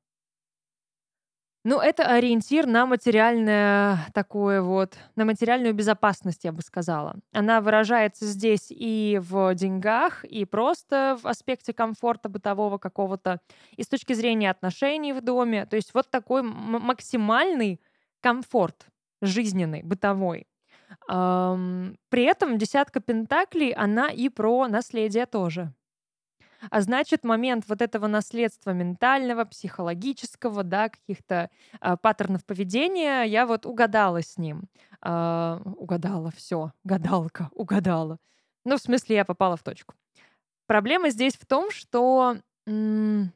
Ну, 1.68 1.80
это 1.80 2.04
ориентир 2.04 2.64
на 2.64 2.86
материальное 2.86 3.98
такое 4.14 4.62
вот, 4.62 4.96
на 5.16 5.24
материальную 5.24 5.74
безопасность, 5.74 6.44
я 6.44 6.52
бы 6.52 6.62
сказала. 6.62 7.16
Она 7.32 7.60
выражается 7.60 8.24
здесь 8.24 8.68
и 8.70 9.20
в 9.20 9.52
деньгах, 9.56 10.24
и 10.24 10.44
просто 10.44 11.18
в 11.20 11.26
аспекте 11.26 11.72
комфорта 11.72 12.28
бытового 12.28 12.78
какого-то, 12.78 13.40
и 13.76 13.82
с 13.82 13.88
точки 13.88 14.12
зрения 14.12 14.48
отношений 14.48 15.12
в 15.12 15.20
доме. 15.22 15.66
То 15.66 15.74
есть 15.74 15.92
вот 15.92 16.08
такой 16.08 16.42
максимальный 16.42 17.80
комфорт 18.20 18.86
жизненный, 19.20 19.82
бытовой. 19.82 20.46
При 21.08 22.22
этом 22.22 22.58
десятка 22.58 23.00
пентаклей, 23.00 23.72
она 23.72 24.06
и 24.10 24.28
про 24.28 24.68
наследие 24.68 25.26
тоже. 25.26 25.72
А 26.70 26.80
значит, 26.80 27.24
момент 27.24 27.64
вот 27.68 27.82
этого 27.82 28.06
наследства 28.06 28.70
ментального, 28.70 29.44
психологического, 29.44 30.62
да, 30.62 30.88
каких-то 30.88 31.50
э, 31.80 31.96
паттернов 32.00 32.44
поведения, 32.44 33.22
я 33.24 33.46
вот 33.46 33.66
угадала 33.66 34.22
с 34.22 34.38
ним. 34.38 34.64
Э, 35.02 35.60
угадала, 35.64 36.30
все, 36.30 36.72
гадалка, 36.84 37.50
угадала. 37.52 38.18
Ну, 38.64 38.76
в 38.76 38.80
смысле, 38.80 39.16
я 39.16 39.24
попала 39.24 39.56
в 39.56 39.62
точку. 39.62 39.94
Проблема 40.66 41.10
здесь 41.10 41.36
в 41.36 41.46
том, 41.46 41.70
что 41.70 42.36
м- 42.66 43.32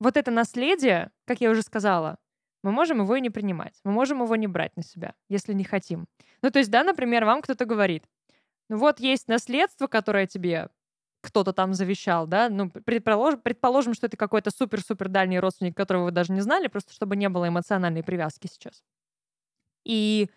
вот 0.00 0.16
это 0.16 0.30
наследие, 0.30 1.10
как 1.24 1.40
я 1.40 1.50
уже 1.50 1.62
сказала, 1.62 2.18
мы 2.62 2.72
можем 2.72 3.00
его 3.00 3.16
и 3.16 3.20
не 3.20 3.30
принимать. 3.30 3.74
Мы 3.84 3.92
можем 3.92 4.22
его 4.22 4.36
не 4.36 4.46
брать 4.46 4.76
на 4.76 4.82
себя, 4.82 5.14
если 5.28 5.52
не 5.52 5.64
хотим. 5.64 6.06
Ну, 6.42 6.50
то 6.50 6.58
есть, 6.58 6.70
да, 6.70 6.84
например, 6.84 7.24
вам 7.24 7.42
кто-то 7.42 7.64
говорит, 7.64 8.04
ну 8.68 8.76
вот 8.76 9.00
есть 9.00 9.28
наследство, 9.28 9.86
которое 9.86 10.26
тебе 10.26 10.68
кто-то 11.20 11.52
там 11.52 11.74
завещал, 11.74 12.26
да, 12.26 12.48
ну, 12.48 12.70
предположим, 12.70 13.40
предположим, 13.40 13.94
что 13.94 14.06
это 14.06 14.16
какой-то 14.16 14.50
супер-супер 14.50 15.08
дальний 15.08 15.40
родственник, 15.40 15.76
которого 15.76 16.06
вы 16.06 16.10
даже 16.12 16.32
не 16.32 16.40
знали, 16.40 16.68
просто 16.68 16.92
чтобы 16.92 17.16
не 17.16 17.28
было 17.28 17.48
эмоциональной 17.48 18.02
привязки 18.02 18.46
сейчас. 18.46 18.82
И 19.84 20.30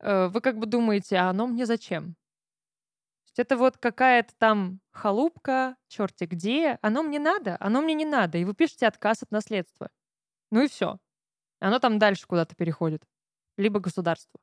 э, 0.00 0.28
вы 0.28 0.40
как 0.40 0.58
бы 0.58 0.66
думаете, 0.66 1.16
а 1.16 1.30
оно 1.30 1.46
мне 1.46 1.66
зачем? 1.66 2.16
это 3.40 3.56
вот 3.56 3.78
какая-то 3.78 4.34
там 4.38 4.80
халупка, 4.92 5.76
черти 5.88 6.24
где, 6.24 6.78
оно 6.82 7.02
мне 7.02 7.18
надо, 7.18 7.56
оно 7.58 7.80
мне 7.80 7.94
не 7.94 8.04
надо, 8.04 8.38
и 8.38 8.44
вы 8.44 8.54
пишете 8.54 8.86
отказ 8.86 9.22
от 9.22 9.30
наследства. 9.30 9.90
Ну 10.50 10.62
и 10.62 10.68
все. 10.68 10.98
Оно 11.58 11.78
там 11.78 11.98
дальше 11.98 12.26
куда-то 12.26 12.54
переходит. 12.54 13.02
Либо 13.56 13.80
государство. 13.80 14.38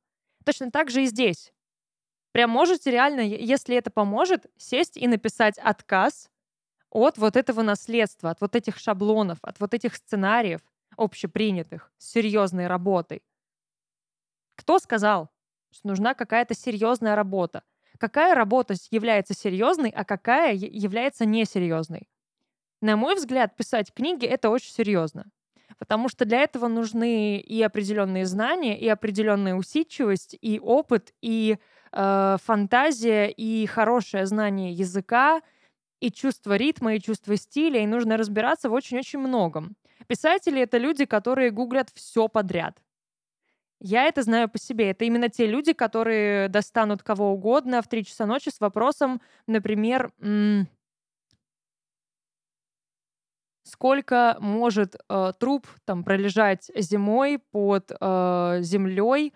Точно 0.45 0.71
так 0.71 0.89
же 0.89 1.04
и 1.04 1.06
здесь. 1.06 1.54
Прям 2.38 2.52
можете 2.52 2.91
реально, 2.91 3.21
если 3.21 3.76
это 3.76 3.89
поможет, 3.89 4.45
сесть 4.58 4.95
и 4.95 5.08
написать 5.08 5.58
отказ 5.58 6.30
от 6.91 7.17
вот 7.17 7.36
этого 7.36 7.63
наследства, 7.63 8.30
от 8.30 8.41
вот 8.41 8.56
этих 8.56 8.78
шаблонов, 8.78 9.39
от 9.41 9.60
вот 9.60 9.73
этих 9.73 9.95
сценариев 9.95 10.62
общепринятых 10.97 11.91
с 11.97 12.12
серьезной 12.12 12.67
работой. 12.67 13.23
Кто 14.56 14.78
сказал, 14.78 15.32
что 15.71 15.88
нужна 15.88 16.13
какая-то 16.13 16.54
серьезная 16.54 17.15
работа? 17.15 17.63
Какая 17.97 18.36
работа 18.36 18.76
является 18.91 19.34
серьезной, 19.34 19.89
а 19.89 20.06
какая 20.06 20.54
является 20.54 21.26
несерьезной? 21.26 22.08
На 22.82 22.97
мой 22.97 23.15
взгляд, 23.15 23.56
писать 23.56 23.91
книги— 23.91 24.26
это 24.28 24.52
очень 24.52 24.71
серьезно. 24.71 25.26
Потому 25.80 26.08
что 26.08 26.23
для 26.23 26.41
этого 26.41 26.67
нужны 26.67 27.39
и 27.39 27.63
определенные 27.63 28.28
знания, 28.28 28.80
и 28.80 28.88
определенная 28.88 29.56
усидчивость, 29.56 30.38
и 30.39 30.60
опыт, 30.60 31.15
и 31.19 31.58
э, 31.91 32.38
фантазия 32.43 33.28
и 33.28 33.65
хорошее 33.65 34.26
знание 34.26 34.71
языка, 34.71 35.41
и 36.00 36.12
чувство 36.12 36.56
ритма, 36.56 36.95
и 36.95 37.02
чувство 37.02 37.36
стиля, 37.36 37.82
и 37.82 37.88
нужно 37.88 38.17
разбираться 38.17 38.69
в 38.69 38.73
очень-очень 38.73 39.19
многом. 39.19 39.76
Писатели— 40.08 40.62
это 40.63 40.78
люди, 40.78 41.06
которые 41.06 41.52
гуглят 41.52 41.89
все 41.93 42.28
подряд. 42.28 42.78
Я 43.80 44.06
это 44.06 44.23
знаю 44.23 44.50
по 44.50 44.58
себе. 44.58 44.91
Это 44.91 45.06
именно 45.06 45.30
те 45.30 45.45
люди, 45.45 45.73
которые 45.73 46.50
достанут 46.50 47.04
кого 47.04 47.32
угодно 47.32 47.82
в 47.82 47.88
3 47.88 48.06
часа 48.06 48.26
ночи 48.26 48.50
с 48.50 48.60
вопросом, 48.60 49.21
например, 49.45 50.12
сколько 53.63 54.38
может 54.39 54.95
э, 55.10 55.34
труп 55.39 55.67
там 55.86 56.04
пролежать 56.04 56.71
зимой 56.76 57.39
под 57.52 57.91
э, 57.91 58.58
землей, 58.62 59.34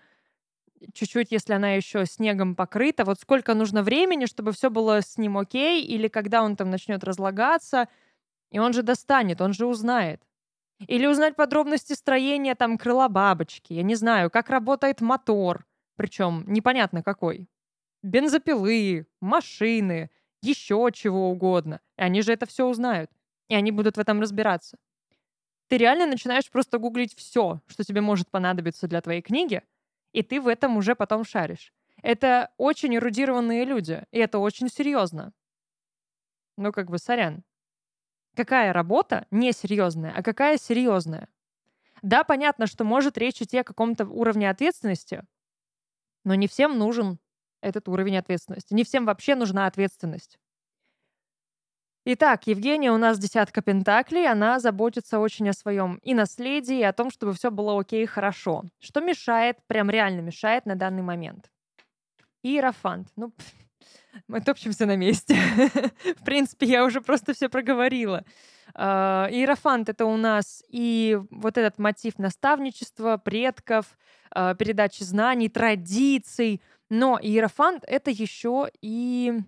чуть-чуть, 0.94 1.32
если 1.32 1.52
она 1.54 1.74
еще 1.74 2.06
снегом 2.06 2.54
покрыта, 2.54 3.04
вот 3.04 3.20
сколько 3.20 3.54
нужно 3.54 3.82
времени, 3.82 4.26
чтобы 4.26 4.52
все 4.52 4.70
было 4.70 5.00
с 5.00 5.18
ним 5.18 5.38
окей, 5.38 5.84
или 5.84 6.08
когда 6.08 6.42
он 6.42 6.56
там 6.56 6.70
начнет 6.70 7.04
разлагаться, 7.04 7.88
и 8.50 8.58
он 8.58 8.72
же 8.72 8.82
достанет, 8.82 9.40
он 9.40 9.52
же 9.52 9.66
узнает. 9.66 10.22
Или 10.86 11.06
узнать 11.06 11.36
подробности 11.36 11.92
строения 11.92 12.54
там 12.54 12.76
крыла 12.76 13.08
бабочки, 13.08 13.72
я 13.72 13.82
не 13.82 13.94
знаю, 13.94 14.30
как 14.30 14.50
работает 14.50 15.00
мотор, 15.00 15.66
причем 15.96 16.44
непонятно 16.46 17.02
какой. 17.02 17.48
Бензопилы, 18.02 19.06
машины, 19.20 20.10
еще 20.42 20.88
чего 20.92 21.30
угодно. 21.30 21.80
И 21.96 22.02
они 22.02 22.22
же 22.22 22.32
это 22.32 22.46
все 22.46 22.66
узнают. 22.66 23.10
И 23.48 23.54
они 23.54 23.70
будут 23.70 23.96
в 23.96 24.00
этом 24.00 24.20
разбираться. 24.20 24.76
Ты 25.68 25.78
реально 25.78 26.06
начинаешь 26.06 26.50
просто 26.50 26.78
гуглить 26.78 27.14
все, 27.16 27.60
что 27.66 27.84
тебе 27.84 28.00
может 28.00 28.30
понадобиться 28.30 28.88
для 28.88 29.00
твоей 29.00 29.22
книги, 29.22 29.62
И 30.12 30.22
ты 30.22 30.40
в 30.40 30.48
этом 30.48 30.76
уже 30.76 30.94
потом 30.94 31.24
шаришь. 31.24 31.72
Это 32.02 32.50
очень 32.56 32.96
эрудированные 32.96 33.64
люди, 33.64 34.04
и 34.10 34.18
это 34.18 34.38
очень 34.38 34.68
серьезно. 34.68 35.32
Ну, 36.56 36.72
как 36.72 36.90
бы, 36.90 36.98
сорян. 36.98 37.44
Какая 38.34 38.72
работа 38.72 39.26
несерьезная, 39.30 40.12
а 40.16 40.22
какая 40.22 40.56
серьезная? 40.58 41.28
Да, 42.02 42.24
понятно, 42.24 42.66
что 42.66 42.84
может 42.84 43.18
речь 43.18 43.40
идти 43.42 43.58
о 43.58 43.64
каком-то 43.64 44.06
уровне 44.06 44.50
ответственности, 44.50 45.24
но 46.24 46.34
не 46.34 46.48
всем 46.48 46.78
нужен 46.78 47.18
этот 47.60 47.88
уровень 47.88 48.18
ответственности. 48.18 48.74
Не 48.74 48.84
всем 48.84 49.04
вообще 49.06 49.34
нужна 49.34 49.66
ответственность. 49.66 50.38
Итак, 52.04 52.48
Евгения 52.48 52.90
у 52.90 52.98
нас 52.98 53.16
десятка 53.16 53.62
пентаклей, 53.62 54.28
она 54.28 54.58
заботится 54.58 55.20
очень 55.20 55.48
о 55.48 55.52
своем 55.52 56.00
и 56.02 56.14
наследии, 56.14 56.80
и 56.80 56.82
о 56.82 56.92
том, 56.92 57.12
чтобы 57.12 57.32
все 57.32 57.52
было 57.52 57.78
окей 57.78 58.02
и 58.02 58.06
хорошо. 58.06 58.64
Что 58.80 59.00
мешает, 59.00 59.58
прям 59.68 59.88
реально 59.88 60.20
мешает 60.20 60.66
на 60.66 60.74
данный 60.74 61.02
момент? 61.02 61.48
Иерофант. 62.42 63.06
Ну, 63.14 63.32
мы 64.26 64.40
топчемся 64.40 64.84
на 64.84 64.96
месте. 64.96 65.36
В 66.18 66.24
принципе, 66.24 66.66
я 66.66 66.84
уже 66.84 67.02
просто 67.02 67.34
все 67.34 67.48
проговорила. 67.48 68.24
А, 68.74 69.28
иерофант— 69.30 69.88
это 69.90 70.04
у 70.04 70.16
нас 70.16 70.64
и 70.68 71.20
вот 71.30 71.56
этот 71.56 71.78
мотив 71.78 72.18
наставничества, 72.18 73.16
предков, 73.16 73.96
а, 74.32 74.56
передачи 74.56 75.04
знаний, 75.04 75.48
традиций. 75.48 76.62
Но 76.90 77.16
иерофант— 77.22 77.84
это 77.86 78.10
еще 78.10 78.72
и 78.80 79.38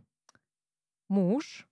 муж, 1.09 1.67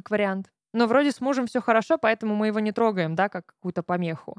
как 0.00 0.10
вариант. 0.10 0.50
Но 0.72 0.86
вроде 0.86 1.10
с 1.10 1.20
мужем 1.20 1.46
все 1.46 1.60
хорошо, 1.60 1.98
поэтому 1.98 2.36
мы 2.36 2.46
его 2.46 2.60
не 2.60 2.72
трогаем, 2.72 3.14
да, 3.16 3.28
как 3.28 3.46
какую-то 3.46 3.82
помеху. 3.82 4.36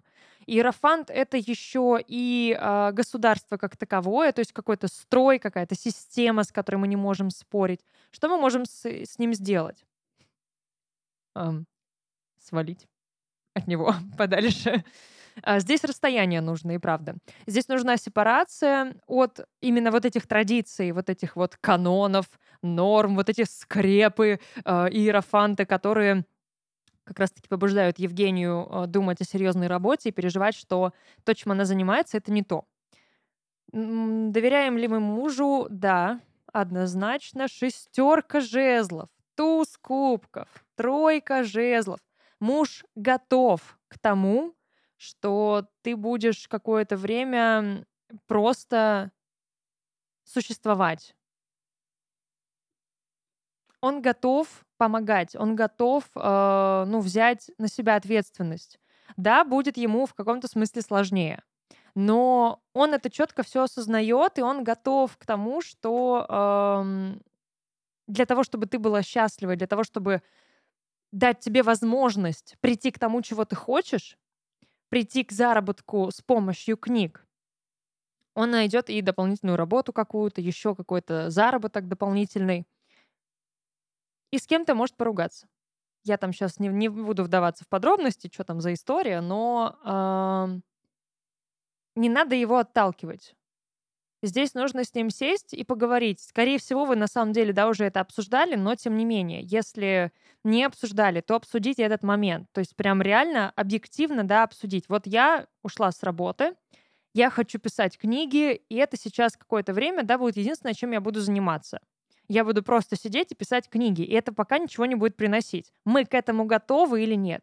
Иерофант— 0.47 1.09
это 1.09 1.37
еще 1.37 1.99
и 2.07 2.57
э, 2.59 2.91
государство 2.93 3.57
как 3.57 3.75
таковое, 3.75 4.31
то 4.31 4.39
есть 4.39 4.53
какой-то 4.53 4.87
строй, 4.87 5.39
какая-то 5.39 5.75
система, 5.75 6.43
с 6.43 6.51
которой 6.51 6.77
мы 6.77 6.87
не 6.87 6.95
можем 6.95 7.29
спорить. 7.29 7.81
Что 8.11 8.29
мы 8.29 8.37
можем 8.37 8.65
с, 8.65 8.85
с 8.85 9.19
ним 9.19 9.33
сделать? 9.33 9.85
Эм, 11.35 11.65
свалить 12.39 12.87
от 13.53 13.67
него 13.67 13.93
подальше. 14.17 14.83
А 15.43 15.59
здесь 15.59 15.83
расстояние 15.83 16.41
нужно, 16.41 16.71
и 16.71 16.77
правда. 16.77 17.15
Здесь 17.47 17.67
нужна 17.67 17.97
сепарация 17.97 18.95
от 19.07 19.39
именно 19.61 19.91
вот 19.91 20.05
этих 20.05 20.27
традиций, 20.27 20.91
вот 20.91 21.09
этих 21.09 21.35
вот 21.35 21.57
канонов, 21.59 22.25
норм, 22.61 23.15
вот 23.15 23.29
эти 23.29 23.43
скрепы, 23.43 24.39
э, 24.63 24.71
иерофанты, 24.91 25.65
которые 25.65 26.25
как 27.03 27.19
раз-таки 27.19 27.47
побуждают 27.47 27.99
Евгению 27.99 28.67
э, 28.69 28.87
думать 28.87 29.21
о 29.21 29.25
серьезной 29.25 29.67
работе 29.67 30.09
и 30.09 30.11
переживать, 30.11 30.55
что 30.55 30.93
то, 31.23 31.33
чем 31.33 31.51
она 31.51 31.65
занимается, 31.65 32.17
это 32.17 32.31
не 32.31 32.43
то. 32.43 32.65
Доверяем 33.71 34.77
ли 34.77 34.87
мы 34.87 34.99
мужу? 34.99 35.67
Да, 35.69 36.19
однозначно. 36.51 37.47
Шестерка 37.47 38.41
жезлов, 38.41 39.09
туз 39.35 39.77
кубков, 39.77 40.47
тройка 40.75 41.43
жезлов. 41.43 41.99
Муж 42.39 42.83
готов 42.95 43.77
к 43.87 43.97
тому, 43.99 44.53
что 45.01 45.67
ты 45.81 45.95
будешь 45.95 46.47
какое-то 46.47 46.95
время 46.95 47.85
просто 48.27 49.11
существовать. 50.23 51.15
Он 53.81 54.03
готов 54.03 54.47
помогать, 54.77 55.35
он 55.35 55.55
готов, 55.55 56.03
э, 56.15 56.83
ну, 56.87 56.99
взять 56.99 57.49
на 57.57 57.67
себя 57.67 57.95
ответственность. 57.95 58.79
Да, 59.17 59.43
будет 59.43 59.75
ему 59.75 60.05
в 60.05 60.13
каком-то 60.13 60.47
смысле 60.47 60.83
сложнее, 60.83 61.43
но 61.95 62.61
он 62.73 62.93
это 62.93 63.09
четко 63.09 63.41
все 63.41 63.63
осознает, 63.63 64.37
и 64.37 64.43
он 64.43 64.63
готов 64.63 65.17
к 65.17 65.25
тому, 65.25 65.61
что 65.61 66.27
э, 66.29 67.15
для 68.05 68.27
того, 68.27 68.43
чтобы 68.43 68.67
ты 68.67 68.77
была 68.77 69.01
счастлива, 69.01 69.55
для 69.55 69.67
того, 69.67 69.83
чтобы 69.83 70.21
дать 71.11 71.39
тебе 71.39 71.63
возможность 71.63 72.55
прийти 72.61 72.91
к 72.91 72.99
тому, 72.99 73.23
чего 73.23 73.45
ты 73.45 73.55
хочешь, 73.55 74.15
прийти 74.91 75.23
к 75.23 75.31
заработку 75.31 76.11
с 76.11 76.21
помощью 76.21 76.75
книг, 76.75 77.25
он 78.35 78.51
найдет 78.51 78.89
и 78.89 79.01
дополнительную 79.01 79.55
работу 79.55 79.93
какую-то, 79.93 80.41
еще 80.41 80.75
какой-то 80.75 81.29
заработок 81.29 81.87
дополнительный. 81.87 82.67
И 84.31 84.37
с 84.37 84.45
кем-то 84.45 84.75
может 84.75 84.97
поругаться. 84.97 85.47
Я 86.03 86.17
там 86.17 86.33
сейчас 86.33 86.59
не, 86.59 86.67
не 86.67 86.89
буду 86.89 87.23
вдаваться 87.23 87.63
в 87.63 87.69
подробности, 87.69 88.29
что 88.33 88.43
там 88.43 88.59
за 88.59 88.73
история, 88.73 89.21
но 89.21 89.79
э, 89.85 90.59
не 91.95 92.09
надо 92.09 92.35
его 92.35 92.57
отталкивать. 92.57 93.33
Здесь 94.23 94.53
нужно 94.53 94.83
с 94.83 94.93
ним 94.93 95.09
сесть 95.09 95.53
и 95.53 95.63
поговорить. 95.63 96.19
Скорее 96.19 96.59
всего, 96.59 96.85
вы 96.85 96.95
на 96.95 97.07
самом 97.07 97.33
деле, 97.33 97.53
да, 97.53 97.67
уже 97.67 97.85
это 97.85 98.01
обсуждали, 98.01 98.55
но 98.55 98.75
тем 98.75 98.95
не 98.95 99.03
менее, 99.03 99.41
если 99.41 100.11
не 100.43 100.63
обсуждали, 100.63 101.21
то 101.21 101.35
обсудите 101.35 101.81
этот 101.81 102.03
момент. 102.03 102.47
То 102.51 102.59
есть 102.59 102.75
прям 102.75 103.01
реально 103.01 103.51
объективно, 103.55 104.23
да, 104.23 104.43
обсудить. 104.43 104.85
Вот 104.89 105.07
я 105.07 105.47
ушла 105.63 105.91
с 105.91 106.03
работы, 106.03 106.53
я 107.15 107.31
хочу 107.31 107.57
писать 107.57 107.97
книги, 107.97 108.61
и 108.69 108.75
это 108.75 108.95
сейчас 108.95 109.35
какое-то 109.35 109.73
время, 109.73 110.03
да, 110.03 110.19
будет 110.19 110.37
единственное, 110.37 110.75
чем 110.75 110.91
я 110.91 111.01
буду 111.01 111.19
заниматься. 111.19 111.79
Я 112.27 112.45
буду 112.45 112.61
просто 112.61 112.95
сидеть 112.95 113.31
и 113.31 113.35
писать 113.35 113.67
книги, 113.69 114.03
и 114.03 114.13
это 114.13 114.31
пока 114.31 114.59
ничего 114.59 114.85
не 114.85 114.95
будет 114.95 115.17
приносить. 115.17 115.73
Мы 115.83 116.05
к 116.05 116.13
этому 116.13 116.45
готовы 116.45 117.03
или 117.03 117.15
нет? 117.15 117.41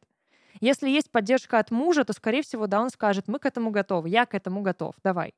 Если 0.61 0.89
есть 0.89 1.11
поддержка 1.11 1.59
от 1.59 1.73
мужа, 1.73 2.05
то, 2.05 2.13
скорее 2.13 2.43
всего, 2.43 2.69
да, 2.69 2.81
он 2.81 2.91
скажет, 2.91 3.27
мы 3.27 3.41
к 3.41 3.47
этому 3.47 3.71
готовы, 3.71 4.09
я 4.09 4.27
к 4.27 4.35
этому 4.35 4.63
готов, 4.63 4.95
давай 5.03 5.35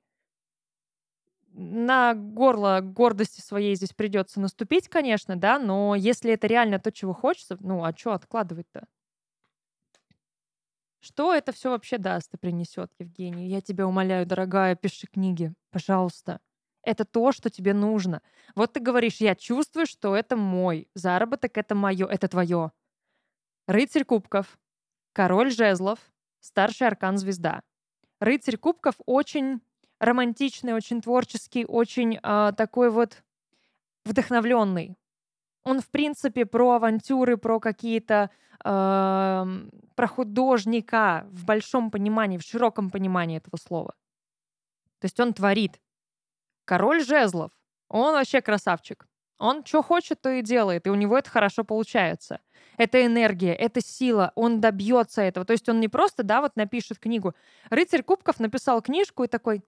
на 1.52 2.14
горло 2.14 2.80
гордости 2.82 3.40
своей 3.40 3.74
здесь 3.74 3.92
придется 3.92 4.40
наступить, 4.40 4.88
конечно, 4.88 5.36
да, 5.36 5.58
но 5.58 5.94
если 5.94 6.32
это 6.32 6.46
реально 6.46 6.78
то, 6.78 6.92
чего 6.92 7.12
хочется, 7.12 7.56
ну, 7.60 7.84
а 7.84 7.94
что 7.96 8.12
откладывать-то? 8.12 8.86
Что 11.00 11.34
это 11.34 11.52
все 11.52 11.70
вообще 11.70 11.96
даст 11.98 12.34
и 12.34 12.36
принесет, 12.36 12.92
Евгений? 12.98 13.48
Я 13.48 13.62
тебя 13.62 13.86
умоляю, 13.86 14.26
дорогая, 14.26 14.76
пиши 14.76 15.06
книги, 15.06 15.54
пожалуйста. 15.70 16.40
Это 16.82 17.04
то, 17.04 17.32
что 17.32 17.50
тебе 17.50 17.74
нужно. 17.74 18.22
Вот 18.54 18.74
ты 18.74 18.80
говоришь, 18.80 19.16
я 19.16 19.34
чувствую, 19.34 19.86
что 19.86 20.14
это 20.14 20.36
мой 20.36 20.88
заработок, 20.94 21.56
это 21.56 21.74
мое, 21.74 22.06
это 22.06 22.28
твое. 22.28 22.72
Рыцарь 23.66 24.04
кубков, 24.04 24.58
король 25.12 25.50
жезлов, 25.50 25.98
старший 26.40 26.86
аркан 26.86 27.16
звезда. 27.16 27.62
Рыцарь 28.18 28.56
кубков 28.56 28.94
очень 29.06 29.60
романтичный, 30.00 30.72
очень 30.72 31.00
творческий, 31.00 31.64
очень 31.64 32.18
э, 32.20 32.52
такой 32.56 32.90
вот 32.90 33.22
вдохновленный. 34.04 34.96
Он, 35.62 35.80
в 35.80 35.88
принципе, 35.88 36.46
про 36.46 36.72
авантюры, 36.72 37.36
про 37.36 37.60
какие-то 37.60 38.30
э, 38.64 39.44
про 39.94 40.06
художника 40.08 41.26
в 41.30 41.44
большом 41.44 41.90
понимании, 41.90 42.38
в 42.38 42.42
широком 42.42 42.90
понимании 42.90 43.36
этого 43.36 43.56
слова. 43.56 43.94
То 44.98 45.04
есть 45.04 45.20
он 45.20 45.34
творит. 45.34 45.80
Король 46.64 47.04
жезлов. 47.04 47.52
Он 47.88 48.14
вообще 48.14 48.40
красавчик. 48.40 49.06
Он 49.40 49.64
что 49.64 49.82
хочет, 49.82 50.20
то 50.20 50.30
и 50.30 50.42
делает, 50.42 50.86
и 50.86 50.90
у 50.90 50.94
него 50.94 51.16
это 51.16 51.30
хорошо 51.30 51.64
получается. 51.64 52.40
Это 52.76 53.04
энергия, 53.04 53.54
это 53.54 53.80
сила, 53.80 54.32
он 54.34 54.60
добьется 54.60 55.22
этого. 55.22 55.46
То 55.46 55.54
есть 55.54 55.66
он 55.70 55.80
не 55.80 55.88
просто, 55.88 56.22
да, 56.22 56.42
вот 56.42 56.56
напишет 56.56 56.98
книгу. 56.98 57.34
Рыцарь 57.70 58.02
Кубков 58.02 58.38
написал 58.38 58.82
книжку 58.82 59.24
и 59.24 59.28
такой, 59.28 59.64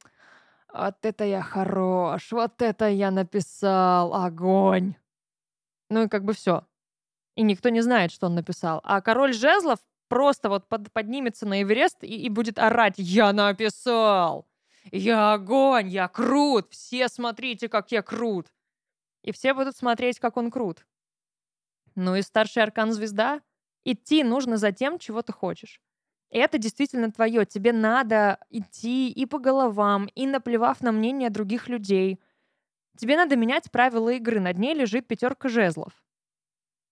вот 0.74 0.96
это 1.00 1.24
я 1.24 1.40
хорош, 1.40 2.32
вот 2.32 2.60
это 2.60 2.90
я 2.90 3.10
написал, 3.10 4.14
огонь. 4.14 4.94
Ну 5.88 6.04
и 6.04 6.08
как 6.08 6.24
бы 6.24 6.34
все. 6.34 6.66
И 7.34 7.42
никто 7.42 7.70
не 7.70 7.80
знает, 7.80 8.12
что 8.12 8.26
он 8.26 8.34
написал. 8.34 8.82
А 8.84 9.00
король 9.00 9.32
жезлов 9.32 9.78
просто 10.08 10.50
вот 10.50 10.68
под, 10.68 10.92
поднимется 10.92 11.46
на 11.46 11.62
Эверест 11.62 12.04
и, 12.04 12.26
и 12.26 12.28
будет 12.28 12.58
орать 12.58 12.94
«Я 12.98 13.32
написал! 13.32 14.46
Я 14.90 15.32
огонь! 15.32 15.88
Я 15.88 16.08
крут! 16.08 16.66
Все 16.72 17.08
смотрите, 17.08 17.70
как 17.70 17.90
я 17.90 18.02
крут!» 18.02 18.48
И 19.22 19.32
все 19.32 19.54
будут 19.54 19.76
смотреть, 19.76 20.18
как 20.18 20.36
он 20.36 20.50
крут. 20.50 20.86
Ну 21.94 22.16
и 22.16 22.22
старший 22.22 22.62
аркан 22.62 22.92
звезда. 22.92 23.40
Идти 23.84 24.24
нужно 24.24 24.56
за 24.56 24.72
тем, 24.72 24.98
чего 24.98 25.22
ты 25.22 25.32
хочешь 25.32 25.80
это 26.32 26.58
действительно 26.58 27.12
твое. 27.12 27.44
Тебе 27.44 27.72
надо 27.72 28.38
идти 28.50 29.10
и 29.10 29.26
по 29.26 29.38
головам, 29.38 30.06
и 30.14 30.26
наплевав 30.26 30.80
на 30.80 30.90
мнение 30.90 31.30
других 31.30 31.68
людей. 31.68 32.20
Тебе 32.96 33.16
надо 33.16 33.36
менять 33.36 33.70
правила 33.70 34.08
игры. 34.10 34.40
На 34.40 34.52
дне 34.52 34.74
лежит 34.74 35.06
пятерка 35.06 35.48
жезлов. 35.48 35.92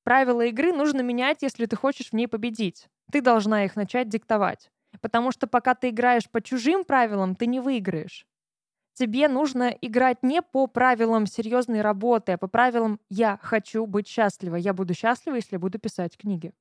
Правила 0.04 0.42
игры 0.46 0.72
нужно 0.72 1.00
менять, 1.00 1.42
если 1.42 1.66
ты 1.66 1.76
хочешь 1.76 2.10
в 2.10 2.12
ней 2.12 2.26
победить. 2.26 2.88
Ты 3.10 3.20
должна 3.22 3.64
их 3.64 3.76
начать 3.76 4.08
диктовать. 4.08 4.70
Потому 5.00 5.32
что 5.32 5.46
пока 5.46 5.74
ты 5.74 5.90
играешь 5.90 6.28
по 6.28 6.40
чужим 6.40 6.84
правилам, 6.84 7.34
ты 7.34 7.46
не 7.46 7.60
выиграешь. 7.60 8.26
Тебе 9.00 9.28
нужно 9.28 9.74
играть 9.80 10.22
не 10.22 10.42
по 10.42 10.66
правилам 10.66 11.24
серьезной 11.24 11.80
работы, 11.80 12.32
а 12.32 12.36
по 12.36 12.48
правилам 12.48 13.00
«я 13.08 13.38
хочу 13.40 13.86
быть 13.86 14.06
счастлива». 14.06 14.56
Я 14.56 14.74
буду 14.74 14.92
счастлива, 14.92 15.36
если 15.36 15.56
буду 15.56 15.78
писать 15.78 16.18
книги. 16.18 16.52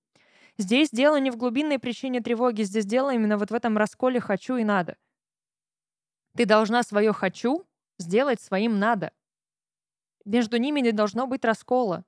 Здесь 0.57 0.89
дело 0.89 1.19
не 1.19 1.31
в 1.31 1.35
глубинной 1.35 1.79
причине 1.79 2.21
тревоги, 2.21 2.61
здесь 2.61 2.85
дело 2.85 3.13
именно 3.13 3.37
вот 3.37 3.51
в 3.51 3.53
этом 3.53 3.77
расколе 3.77 4.21
«хочу» 4.21 4.55
и 4.55 4.63
«надо». 4.63 4.95
Ты 6.37 6.45
должна 6.45 6.83
свое 6.83 7.11
«хочу» 7.11 7.65
сделать 7.97 8.39
своим 8.39 8.79
«надо». 8.79 9.11
Между 10.23 10.55
ними 10.55 10.79
не 10.79 10.93
должно 10.93 11.27
быть 11.27 11.43
раскола. 11.43 12.05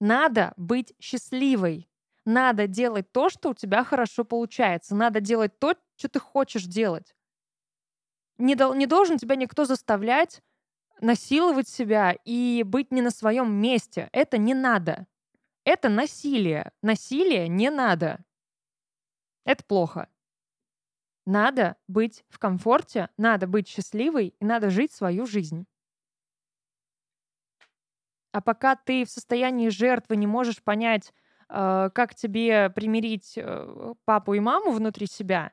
Надо 0.00 0.54
быть 0.56 0.94
счастливой. 0.98 1.90
Надо 2.24 2.66
делать 2.66 3.12
то, 3.12 3.28
что 3.28 3.50
у 3.50 3.54
тебя 3.54 3.84
хорошо 3.84 4.24
получается. 4.24 4.94
Надо 4.94 5.20
делать 5.20 5.58
то, 5.58 5.76
что 5.96 6.08
ты 6.08 6.18
хочешь 6.18 6.64
делать. 6.64 7.14
Не, 8.40 8.54
дол- 8.54 8.74
не 8.74 8.86
должен 8.86 9.18
тебя 9.18 9.36
никто 9.36 9.64
заставлять 9.64 10.42
насиловать 11.00 11.68
себя 11.68 12.14
и 12.24 12.62
быть 12.64 12.92
не 12.92 13.02
на 13.02 13.10
своем 13.10 13.52
месте. 13.52 14.08
Это 14.12 14.38
не 14.38 14.54
надо. 14.54 15.06
Это 15.64 15.88
насилие. 15.88 16.72
Насилие 16.82 17.48
не 17.48 17.70
надо. 17.70 18.24
Это 19.44 19.64
плохо. 19.64 20.08
Надо 21.26 21.76
быть 21.86 22.24
в 22.28 22.38
комфорте, 22.38 23.08
надо 23.16 23.46
быть 23.46 23.68
счастливой 23.68 24.34
и 24.40 24.44
надо 24.44 24.70
жить 24.70 24.92
свою 24.92 25.26
жизнь. 25.26 25.66
А 28.32 28.40
пока 28.40 28.76
ты 28.76 29.04
в 29.04 29.10
состоянии 29.10 29.68
жертвы 29.68 30.16
не 30.16 30.26
можешь 30.26 30.62
понять, 30.62 31.12
э, 31.48 31.90
как 31.94 32.14
тебе 32.14 32.70
примирить 32.70 33.34
э, 33.36 33.94
папу 34.04 34.34
и 34.34 34.40
маму 34.40 34.70
внутри 34.72 35.06
себя, 35.06 35.52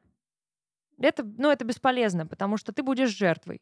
это, 1.00 1.24
ну, 1.24 1.50
это 1.52 1.66
бесполезно, 1.66 2.26
потому 2.26 2.58
что 2.58 2.72
ты 2.74 2.84
будешь 2.84 3.10
жертвой. 3.10 3.62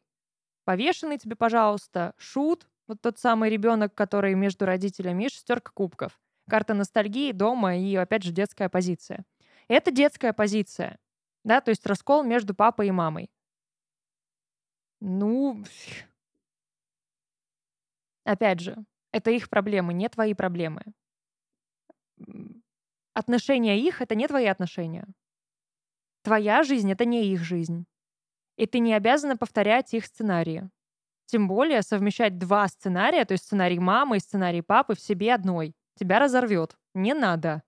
Повешенный 0.64 1.18
тебе, 1.18 1.36
пожалуйста, 1.36 2.14
шут, 2.18 2.68
вот 2.88 3.00
тот 3.00 3.18
самый 3.18 3.50
ребенок, 3.50 3.94
который 3.94 4.34
между 4.34 4.66
родителями, 4.66 5.24
и 5.24 5.28
шестерка 5.28 5.72
кубков. 5.72 6.18
Карта 6.48 6.74
ностальгии, 6.74 7.32
дома 7.32 7.76
и, 7.76 7.94
опять 7.96 8.22
же, 8.22 8.32
детская 8.32 8.68
позиция. 8.68 9.24
Это 9.68 9.90
детская 9.90 10.32
позиция, 10.32 10.98
да, 11.44 11.60
то 11.60 11.70
есть 11.70 11.86
раскол 11.86 12.22
между 12.22 12.54
папой 12.54 12.88
и 12.88 12.92
мамой. 12.92 13.30
Ну, 15.00 15.62
опять 18.24 18.60
же, 18.60 18.76
это 19.12 19.30
их 19.30 19.48
проблемы, 19.50 19.92
не 19.94 20.08
твои 20.08 20.34
проблемы. 20.34 20.82
Отношения 23.14 23.78
их— 23.80 24.00
это 24.02 24.14
не 24.14 24.28
твои 24.28 24.46
отношения. 24.46 25.06
Твоя 26.26 26.64
жизнь— 26.64 26.90
это 26.92 27.04
не 27.04 27.24
их 27.28 27.44
жизнь. 27.44 27.86
И 28.56 28.66
ты 28.66 28.80
не 28.80 28.94
обязана 28.94 29.36
повторять 29.36 29.94
их 29.94 30.06
сценарии. 30.06 30.68
Тем 31.26 31.46
более 31.46 31.82
совмещать 31.82 32.36
два 32.36 32.66
сценария, 32.66 33.24
то 33.24 33.30
есть 33.30 33.44
сценарий 33.44 33.78
мамы 33.78 34.16
и 34.16 34.20
сценарий 34.20 34.60
папы 34.60 34.96
в 34.96 35.00
себе 35.00 35.32
одной. 35.32 35.76
Тебя 35.94 36.18
разорвет. 36.18 36.76
Не 36.94 37.14
надо. 37.14 37.62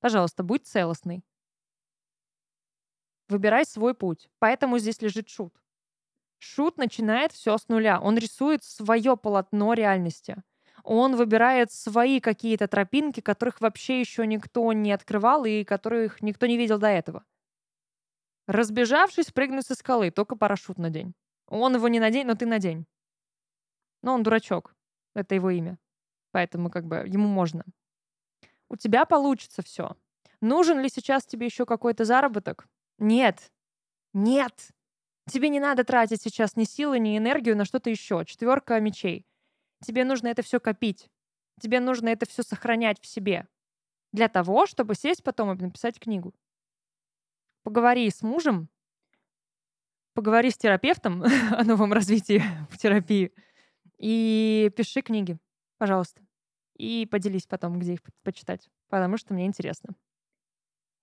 Пожалуйста, 0.00 0.42
будь 0.42 0.66
целостный. 0.66 1.22
Выбирай 3.28 3.66
свой 3.66 3.92
путь. 3.92 4.30
Поэтому 4.38 4.78
здесь 4.78 5.02
лежит 5.02 5.28
шут. 5.28 5.54
Шут 6.38 6.78
начинает 6.78 7.32
все 7.32 7.58
с 7.58 7.68
нуля. 7.68 8.00
Он 8.00 8.16
рисует 8.16 8.64
свое 8.64 9.14
полотно 9.18 9.74
реальности. 9.74 10.42
Он 10.84 11.16
выбирает 11.16 11.70
свои 11.70 12.18
какие-то 12.20 12.66
тропинки, 12.66 13.20
которых 13.20 13.60
вообще 13.60 14.00
еще 14.00 14.26
никто 14.26 14.72
не 14.72 14.90
открывал 14.90 15.44
и 15.44 15.64
которых 15.64 16.22
никто 16.22 16.46
не 16.46 16.56
видел 16.56 16.78
до 16.78 16.86
этого. 16.86 17.26
Разбежавшись, 18.46 19.32
прыгнуть 19.32 19.66
со 19.66 19.74
скалы, 19.74 20.10
только 20.10 20.36
парашют 20.36 20.78
на 20.78 20.90
день. 20.90 21.14
Он 21.46 21.74
его 21.74 21.88
не 21.88 22.00
надень, 22.00 22.26
но 22.26 22.34
ты 22.34 22.46
надень. 22.46 22.86
Но 24.02 24.14
он 24.14 24.22
дурачок. 24.22 24.74
Это 25.14 25.34
его 25.34 25.50
имя. 25.50 25.78
Поэтому 26.32 26.70
как 26.70 26.86
бы 26.86 26.96
ему 27.06 27.28
можно. 27.28 27.64
У 28.68 28.76
тебя 28.76 29.04
получится 29.04 29.62
все. 29.62 29.96
Нужен 30.40 30.80
ли 30.80 30.88
сейчас 30.88 31.26
тебе 31.26 31.46
еще 31.46 31.66
какой-то 31.66 32.04
заработок? 32.04 32.66
Нет. 32.98 33.52
Нет. 34.14 34.70
Тебе 35.26 35.48
не 35.48 35.60
надо 35.60 35.84
тратить 35.84 36.22
сейчас 36.22 36.56
ни 36.56 36.64
силы, 36.64 36.98
ни 36.98 37.18
энергию 37.18 37.56
на 37.56 37.64
что-то 37.64 37.90
еще. 37.90 38.24
Четверка 38.24 38.80
мечей. 38.80 39.26
Тебе 39.84 40.04
нужно 40.04 40.28
это 40.28 40.42
все 40.42 40.60
копить. 40.60 41.08
Тебе 41.60 41.80
нужно 41.80 42.08
это 42.08 42.26
все 42.26 42.42
сохранять 42.42 43.00
в 43.00 43.06
себе. 43.06 43.46
Для 44.12 44.28
того, 44.28 44.66
чтобы 44.66 44.94
сесть 44.94 45.22
потом 45.22 45.52
и 45.52 45.62
написать 45.62 46.00
книгу. 46.00 46.34
Поговори 47.62 48.10
с 48.10 48.22
мужем, 48.22 48.68
поговори 50.14 50.50
с 50.50 50.56
терапевтом 50.56 51.22
о 51.50 51.64
новом 51.64 51.92
развитии 51.92 52.42
в 52.70 52.78
терапии 52.78 53.32
и 53.98 54.72
пиши 54.76 55.02
книги, 55.02 55.38
пожалуйста. 55.78 56.22
И 56.76 57.06
поделись 57.10 57.46
потом, 57.46 57.78
где 57.78 57.94
их 57.94 58.00
почитать, 58.22 58.70
потому 58.88 59.18
что 59.18 59.34
мне 59.34 59.46
интересно. 59.46 59.94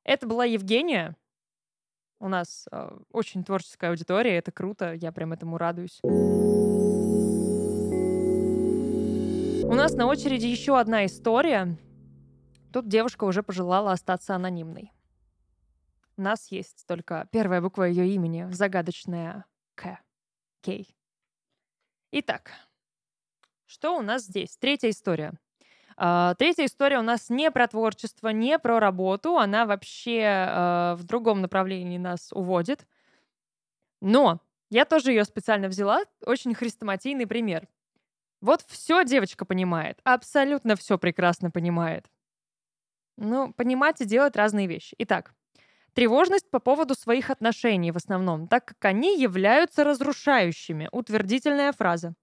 Это 0.04 0.26
была 0.26 0.46
Евгения. 0.46 1.16
У 2.20 2.28
нас 2.30 2.68
э, 2.72 2.98
очень 3.12 3.44
творческая 3.44 3.92
аудитория, 3.92 4.38
это 4.38 4.52
круто, 4.52 4.94
я 4.94 5.12
прям 5.12 5.34
этому 5.34 5.60
радуюсь. 5.60 6.00
У 9.68 9.74
нас 9.76 9.94
на 9.94 10.08
очереди 10.08 10.48
еще 10.48 10.80
одна 10.80 11.06
история. 11.06 11.78
Тут 12.74 12.88
девушка 12.88 13.26
уже 13.26 13.44
пожелала 13.44 13.92
остаться 13.92 14.34
анонимной. 14.34 14.92
У 16.18 16.22
нас 16.24 16.52
есть 16.52 16.86
только 16.88 17.28
первая 17.32 17.62
буква 17.62 17.84
ее 17.84 18.08
имени, 18.10 18.48
загадочная 18.52 19.46
К. 19.76 20.00
Кей. 20.62 20.98
Итак, 22.12 22.52
что 23.68 23.96
у 23.96 24.02
нас 24.02 24.24
здесь? 24.24 24.58
Третья 24.58 24.90
история. 24.90 25.34
Uh, 25.96 26.36
третья 26.36 26.66
история 26.66 26.98
у 26.98 27.04
нас 27.04 27.30
не 27.30 27.52
про 27.52 27.68
творчество, 27.68 28.30
не 28.30 28.58
про 28.58 28.80
работу. 28.80 29.38
Она 29.38 29.68
вообще 29.68 30.22
uh, 30.22 30.96
в 30.96 31.04
другом 31.04 31.42
направлении 31.42 32.00
нас 32.00 32.32
уводит. 32.32 32.88
Но 34.02 34.42
я 34.72 34.86
тоже 34.86 35.12
ее 35.12 35.24
специально 35.24 35.68
взяла. 35.68 36.04
Очень 36.26 36.56
хрестоматийный 36.56 37.28
пример. 37.28 37.68
Вот 38.42 38.64
все 38.68 39.04
девочка 39.04 39.46
понимает. 39.46 40.00
Абсолютно 40.04 40.76
все 40.76 40.98
прекрасно 40.98 41.52
понимает. 41.52 42.10
Ну, 43.18 43.54
понимать 43.54 44.02
и 44.02 44.06
делать 44.06 44.36
разные 44.36 44.68
вещи. 44.68 44.96
Итак, 45.00 45.34
тревожность 45.98 46.48
по 46.52 46.60
поводу 46.60 46.94
своих 46.94 47.32
отношений 47.32 47.92
в 47.92 47.98
основном, 47.98 48.48
так 48.48 48.66
как 48.66 48.86
они 48.86 49.20
являются 49.20 49.84
разрушающими. 49.84 50.90
Утвердительная 50.92 51.72
фраза. 51.72 52.14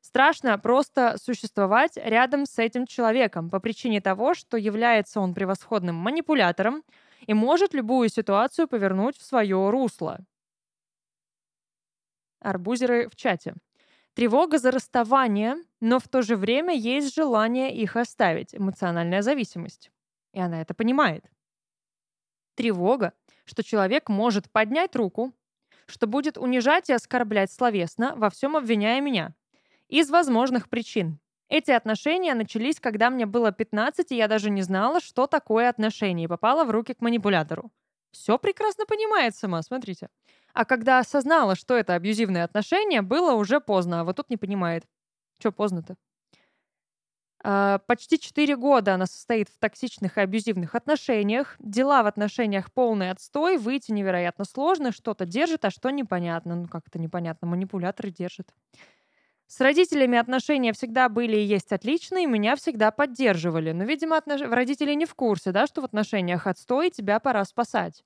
Страшно 0.00 0.58
просто 0.58 1.16
существовать 1.16 1.96
рядом 1.96 2.44
с 2.44 2.58
этим 2.58 2.86
человеком 2.86 3.48
по 3.48 3.60
причине 3.60 4.00
того, 4.00 4.34
что 4.34 4.56
является 4.56 5.20
он 5.20 5.32
превосходным 5.32 5.94
манипулятором 5.94 6.82
и 7.24 7.32
может 7.32 7.72
любую 7.72 8.08
ситуацию 8.08 8.66
повернуть 8.66 9.16
в 9.16 9.22
свое 9.22 9.70
русло. 9.70 10.18
Арбузеры 12.40 13.08
в 13.08 13.14
чате. 13.14 13.54
Тревога 14.14 14.58
за 14.58 14.72
расставание, 14.72 15.54
но 15.78 16.00
в 16.00 16.08
то 16.08 16.22
же 16.22 16.34
время 16.34 16.74
есть 16.74 17.14
желание 17.14 17.72
их 17.72 17.94
оставить. 17.94 18.56
Эмоциональная 18.56 19.22
зависимость. 19.22 19.92
И 20.32 20.40
она 20.40 20.60
это 20.60 20.74
понимает. 20.74 21.24
Тревога, 22.60 23.14
что 23.50 23.64
человек 23.64 24.08
может 24.08 24.48
поднять 24.50 24.94
руку, 24.94 25.34
что 25.86 26.06
будет 26.06 26.38
унижать 26.38 26.88
и 26.88 26.92
оскорблять 26.92 27.50
словесно, 27.50 28.14
во 28.14 28.30
всем 28.30 28.56
обвиняя 28.56 29.00
меня. 29.00 29.34
Из 29.88 30.08
возможных 30.08 30.68
причин. 30.68 31.18
Эти 31.48 31.72
отношения 31.72 32.34
начались, 32.34 32.78
когда 32.78 33.10
мне 33.10 33.26
было 33.26 33.50
15, 33.50 34.12
и 34.12 34.16
я 34.16 34.28
даже 34.28 34.50
не 34.50 34.62
знала, 34.62 35.00
что 35.00 35.26
такое 35.26 35.68
отношения, 35.68 36.24
и 36.24 36.28
попала 36.28 36.62
в 36.64 36.70
руки 36.70 36.94
к 36.94 37.00
манипулятору. 37.00 37.72
Все 38.12 38.38
прекрасно 38.38 38.86
понимает 38.86 39.34
сама, 39.34 39.60
смотрите. 39.62 40.08
А 40.54 40.64
когда 40.64 41.00
осознала, 41.00 41.56
что 41.56 41.74
это 41.76 41.94
абьюзивные 41.94 42.44
отношения, 42.44 43.02
было 43.02 43.32
уже 43.32 43.60
поздно, 43.60 44.00
а 44.00 44.04
вот 44.04 44.16
тут 44.16 44.30
не 44.30 44.36
понимает. 44.36 44.84
Че 45.38 45.50
поздно-то? 45.50 45.96
А, 47.42 47.78
почти 47.86 48.18
4 48.18 48.56
года 48.56 48.94
она 48.94 49.06
состоит 49.06 49.48
в 49.48 49.58
токсичных 49.58 50.18
и 50.18 50.20
абьюзивных 50.20 50.74
отношениях. 50.74 51.56
Дела 51.58 52.02
в 52.02 52.06
отношениях 52.06 52.72
полный 52.72 53.10
отстой, 53.10 53.56
выйти 53.56 53.92
невероятно 53.92 54.44
сложно, 54.44 54.92
что-то 54.92 55.24
держит, 55.24 55.64
а 55.64 55.70
что 55.70 55.90
непонятно. 55.90 56.56
Ну 56.56 56.68
как 56.68 56.86
это 56.88 56.98
непонятно, 56.98 57.48
манипуляторы 57.48 58.10
держат. 58.10 58.48
С 59.46 59.60
родителями 59.60 60.16
отношения 60.16 60.72
всегда 60.72 61.08
были 61.08 61.36
и 61.36 61.44
есть 61.44 61.72
отличные, 61.72 62.26
меня 62.26 62.54
всегда 62.54 62.92
поддерживали. 62.92 63.72
Но, 63.72 63.82
видимо, 63.82 64.16
отнош... 64.16 64.42
родители 64.42 64.94
не 64.94 65.06
в 65.06 65.14
курсе, 65.14 65.50
да, 65.50 65.66
что 65.66 65.80
в 65.80 65.84
отношениях 65.86 66.46
отстой, 66.46 66.90
тебя 66.90 67.18
пора 67.18 67.44
спасать. 67.44 68.04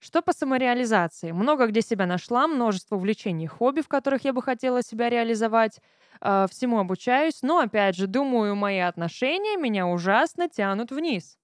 Что 0.00 0.22
по 0.22 0.32
самореализации? 0.32 1.30
Много 1.32 1.66
где 1.66 1.82
себя 1.82 2.06
нашла, 2.06 2.48
множество 2.48 2.96
увлечений, 2.96 3.46
хобби, 3.46 3.82
в 3.82 3.88
которых 3.88 4.24
я 4.24 4.32
бы 4.32 4.42
хотела 4.42 4.82
себя 4.82 5.10
реализовать. 5.10 5.78
Э, 6.22 6.46
всему 6.50 6.78
обучаюсь, 6.78 7.42
но, 7.42 7.58
опять 7.58 7.96
же, 7.96 8.06
думаю, 8.06 8.56
мои 8.56 8.78
отношения 8.78 9.58
меня 9.58 9.86
ужасно 9.86 10.48
тянут 10.48 10.90
вниз. 10.90 11.36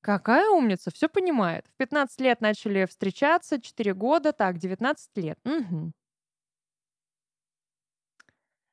Какая 0.00 0.48
умница, 0.48 0.90
все 0.92 1.08
понимает. 1.08 1.66
В 1.66 1.76
15 1.76 2.20
лет 2.20 2.40
начали 2.40 2.86
встречаться, 2.86 3.60
4 3.60 3.94
года, 3.94 4.32
так, 4.32 4.58
19 4.58 5.16
лет. 5.16 5.38
Угу. 5.44 5.92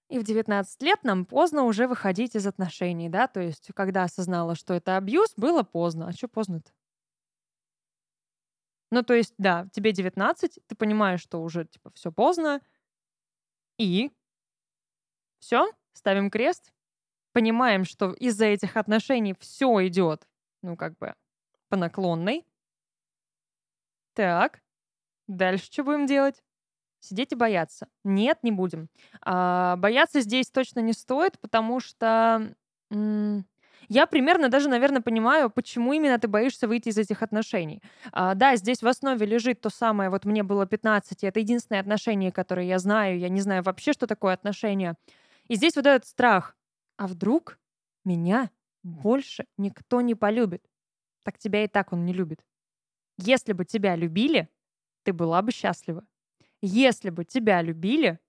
И 0.09 0.19
в 0.19 0.23
19 0.23 0.81
лет 0.83 1.03
нам 1.03 1.25
поздно 1.25 1.63
уже 1.63 1.87
выходить 1.87 2.35
из 2.35 2.47
отношений, 2.47 3.09
да, 3.09 3.27
то 3.27 3.41
есть 3.41 3.71
когда 3.75 4.03
осознала, 4.03 4.55
что 4.55 4.73
это 4.73 4.95
абьюз, 4.95 5.33
было 5.35 5.63
поздно. 5.63 6.07
А 6.07 6.11
что 6.13 6.27
поздно-то? 6.29 6.71
Ну, 8.91 9.03
то 9.03 9.13
есть, 9.13 9.33
да, 9.37 9.67
тебе 9.73 9.91
19, 9.91 10.59
ты 10.67 10.75
понимаешь, 10.75 11.21
что 11.21 11.41
уже, 11.41 11.65
типа, 11.65 11.91
все 11.93 12.11
поздно, 12.11 12.61
и 13.77 14.11
все, 15.39 15.71
ставим 15.93 16.29
крест, 16.29 16.71
понимаем, 17.33 17.85
что 17.85 18.13
из-за 18.13 18.45
этих 18.47 18.77
отношений 18.77 19.35
все 19.39 19.87
идет, 19.87 20.27
ну, 20.63 20.75
как 20.77 20.97
бы, 20.97 21.15
по 21.69 21.77
наклонной. 21.77 22.45
Так, 24.13 24.61
дальше 25.27 25.65
что 25.65 25.83
будем 25.83 26.05
делать? 26.07 26.43
Сидеть 27.01 27.33
и 27.33 27.35
бояться. 27.35 27.87
Нет, 28.03 28.39
не 28.43 28.51
будем. 28.51 28.89
А, 29.21 29.75
бояться 29.77 30.21
здесь 30.21 30.49
точно 30.51 30.81
не 30.81 30.93
стоит, 30.93 31.39
потому 31.39 31.79
что 31.79 32.55
м, 32.91 33.45
я 33.87 34.05
примерно 34.05 34.49
даже, 34.49 34.69
наверное, 34.69 35.01
понимаю, 35.01 35.49
почему 35.49 35.93
именно 35.93 36.19
ты 36.19 36.27
боишься 36.27 36.67
выйти 36.67 36.89
из 36.89 36.97
этих 36.97 37.23
отношений. 37.23 37.81
А, 38.11 38.35
да, 38.35 38.55
здесь 38.55 38.81
в 38.81 38.87
основе 38.87 39.25
лежит 39.25 39.61
то 39.61 39.69
самое, 39.69 40.09
вот 40.09 40.25
мне 40.25 40.43
было 40.43 40.65
15, 40.65 41.23
и 41.23 41.27
это 41.27 41.39
единственное 41.39 41.81
отношение, 41.81 42.31
которое 42.31 42.65
я 42.65 42.79
знаю, 42.79 43.17
я 43.19 43.29
не 43.29 43.41
знаю 43.41 43.63
вообще, 43.63 43.93
что 43.93 44.07
такое 44.07 44.33
отношения. 44.33 44.95
И 45.47 45.55
здесь 45.55 45.75
вот 45.75 45.85
этот 45.85 46.05
страх. 46.07 46.55
А 46.97 47.07
вдруг 47.07 47.59
меня 48.03 48.49
больше 48.83 49.45
никто 49.57 50.01
не 50.01 50.15
полюбит? 50.15 50.63
Так 51.23 51.37
тебя 51.37 51.63
и 51.63 51.67
так 51.67 51.93
он 51.93 52.05
не 52.05 52.13
любит. 52.13 52.43
Если 53.17 53.53
бы 53.53 53.65
тебя 53.65 53.95
любили, 53.95 54.49
ты 55.03 55.13
была 55.13 55.41
бы 55.41 55.51
счастлива. 55.51 56.05
Если 56.61 57.09
бы 57.09 57.23
тебя 57.23 57.61
любили, 57.61 58.19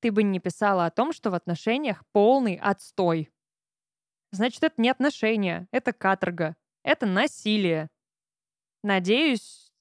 ты 0.00 0.12
бы 0.12 0.22
не 0.22 0.40
писала 0.40 0.86
о 0.86 0.90
том, 0.90 1.12
что 1.12 1.30
в 1.30 1.34
отношениях 1.34 2.02
полный 2.12 2.56
отстой. 2.56 3.30
Значит, 4.36 4.62
это 4.62 4.80
не 4.80 4.90
отношения, 4.90 5.66
это 5.70 5.92
каторга, 5.92 6.56
это 6.82 7.06
насилие. 7.06 7.88
Надеюсь, 8.82 9.72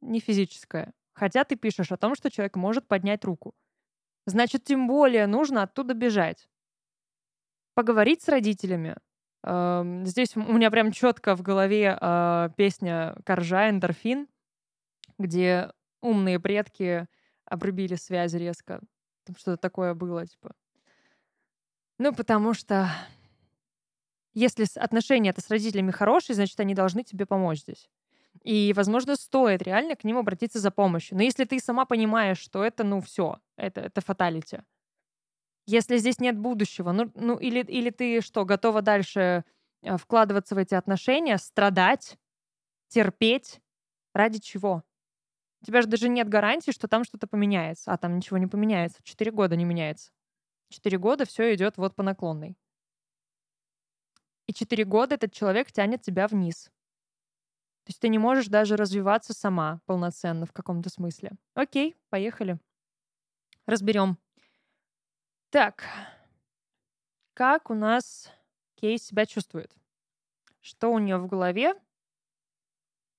не 0.00 0.20
физическое. 0.20 0.92
Хотя 1.14 1.44
ты 1.44 1.56
пишешь 1.56 1.92
о 1.92 1.96
том, 1.96 2.14
что 2.14 2.30
человек 2.30 2.56
может 2.56 2.86
поднять 2.86 3.24
руку. 3.24 3.54
Значит, 4.26 4.64
тем 4.64 4.86
более 4.86 5.26
нужно 5.26 5.62
оттуда 5.62 5.94
бежать. 5.94 6.48
Поговорить 7.74 8.22
с 8.22 8.28
родителями. 8.28 8.96
Здесь 9.42 10.36
у 10.36 10.52
меня 10.52 10.70
прям 10.70 10.92
четко 10.92 11.36
в 11.36 11.42
голове 11.42 11.98
э, 12.00 12.48
песня 12.56 13.14
Коржа 13.24 13.68
«Эндорфин», 13.68 14.26
где 15.18 15.70
умные 16.00 16.40
предки 16.40 17.06
обрубили 17.44 17.96
связь 17.96 18.32
резко. 18.32 18.80
Там 19.24 19.36
что-то 19.36 19.58
такое 19.58 19.92
было, 19.94 20.26
типа. 20.26 20.54
Ну, 21.98 22.14
потому 22.14 22.54
что 22.54 22.90
если 24.34 24.66
отношения 24.78 25.30
это 25.30 25.40
с 25.40 25.48
родителями 25.50 25.90
хорошие, 25.90 26.34
значит, 26.34 26.58
они 26.60 26.74
должны 26.74 27.04
тебе 27.04 27.24
помочь 27.24 27.60
здесь. 27.60 27.88
И, 28.42 28.72
возможно, 28.74 29.16
стоит 29.16 29.62
реально 29.62 29.96
к 29.96 30.04
ним 30.04 30.18
обратиться 30.18 30.58
за 30.58 30.70
помощью. 30.70 31.16
Но 31.16 31.22
если 31.22 31.44
ты 31.44 31.60
сама 31.60 31.86
понимаешь, 31.86 32.38
что 32.38 32.64
это, 32.64 32.84
ну, 32.84 33.00
все, 33.00 33.38
это, 33.56 33.80
это 33.80 34.00
фаталити. 34.00 34.62
Если 35.66 35.96
здесь 35.96 36.18
нет 36.18 36.36
будущего, 36.36 36.92
ну, 36.92 37.10
ну 37.14 37.38
или, 37.38 37.60
или 37.60 37.90
ты 37.90 38.20
что, 38.20 38.44
готова 38.44 38.82
дальше 38.82 39.44
э, 39.82 39.96
вкладываться 39.96 40.54
в 40.54 40.58
эти 40.58 40.74
отношения, 40.74 41.38
страдать, 41.38 42.18
терпеть, 42.88 43.60
ради 44.12 44.40
чего? 44.40 44.82
У 45.62 45.66
тебя 45.66 45.80
же 45.80 45.88
даже 45.88 46.10
нет 46.10 46.28
гарантии, 46.28 46.72
что 46.72 46.88
там 46.88 47.04
что-то 47.04 47.26
поменяется. 47.26 47.90
А 47.92 47.96
там 47.96 48.16
ничего 48.16 48.36
не 48.36 48.46
поменяется. 48.46 48.98
Четыре 49.02 49.30
года 49.30 49.56
не 49.56 49.64
меняется. 49.64 50.10
Четыре 50.68 50.98
года 50.98 51.24
все 51.24 51.54
идет 51.54 51.78
вот 51.78 51.94
по 51.94 52.02
наклонной. 52.02 52.58
И 54.46 54.52
четыре 54.52 54.84
года 54.84 55.14
этот 55.14 55.32
человек 55.32 55.72
тянет 55.72 56.02
тебя 56.02 56.28
вниз. 56.28 56.70
То 57.84 57.90
есть 57.90 58.00
ты 58.00 58.08
не 58.08 58.18
можешь 58.18 58.46
даже 58.46 58.76
развиваться 58.76 59.34
сама 59.34 59.80
полноценно 59.86 60.46
в 60.46 60.52
каком-то 60.52 60.88
смысле. 60.88 61.32
Окей, 61.54 61.96
поехали. 62.08 62.58
Разберем. 63.66 64.18
Так, 65.50 65.84
как 67.34 67.70
у 67.70 67.74
нас 67.74 68.30
Кей 68.76 68.98
себя 68.98 69.26
чувствует? 69.26 69.74
Что 70.60 70.92
у 70.92 70.98
нее 70.98 71.18
в 71.18 71.26
голове? 71.26 71.74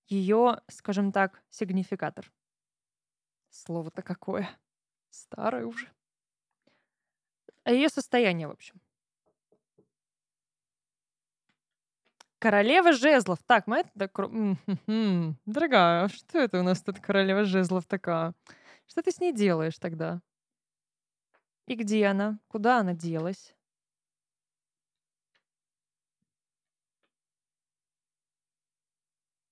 Ее, 0.07 0.61
скажем 0.67 1.11
так, 1.11 1.43
сигнификатор. 1.49 2.32
Слово-то 3.49 4.01
какое. 4.01 4.49
Старое 5.09 5.65
уже. 5.65 5.91
А 7.63 7.71
ее 7.71 7.89
состояние, 7.89 8.47
в 8.47 8.51
общем. 8.51 8.82
Королева 12.45 12.93
жезлов. 12.93 13.39
Так, 13.47 13.65
мы 13.65 13.79
это... 13.79 13.89
Дорогая, 15.47 16.03
а 16.03 16.09
что 16.09 16.37
это 16.37 16.59
у 16.59 16.63
нас 16.63 16.79
тут 16.79 16.99
королева 16.99 17.43
жезлов 17.43 17.87
такая? 17.87 18.35
Что 18.85 19.01
ты 19.01 19.11
с 19.11 19.19
ней 19.19 19.33
делаешь 19.33 19.79
тогда? 19.79 20.21
И 21.65 21.73
где 21.73 22.05
она? 22.05 22.37
Куда 22.47 22.81
она 22.81 22.93
делась? 22.93 23.55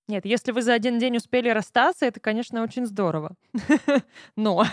Нет, 0.07 0.23
если 0.27 0.51
вы 0.51 0.61
за 0.61 0.75
один 0.75 0.99
день 0.99 1.17
успели 1.17 1.49
расстаться, 1.49 2.05
это, 2.05 2.19
конечно, 2.19 2.61
очень 2.61 2.85
здорово. 2.85 3.35
Но 4.35 4.65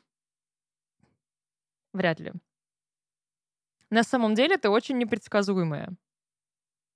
вряд 1.92 2.20
ли. 2.20 2.32
На 3.90 4.02
самом 4.02 4.34
деле 4.34 4.56
ты 4.56 4.70
очень 4.70 4.96
непредсказуемая. 4.96 5.94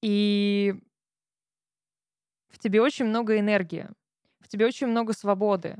И 0.02 0.74
в 2.50 2.58
тебе 2.58 2.80
очень 2.80 3.06
много 3.06 3.38
энергии, 3.38 3.88
в 4.40 4.48
тебе 4.48 4.66
очень 4.66 4.86
много 4.86 5.12
свободы. 5.12 5.76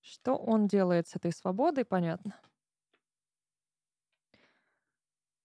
Что 0.00 0.36
он 0.36 0.66
делает 0.68 1.08
с 1.08 1.16
этой 1.16 1.32
свободой, 1.32 1.84
понятно. 1.84 2.38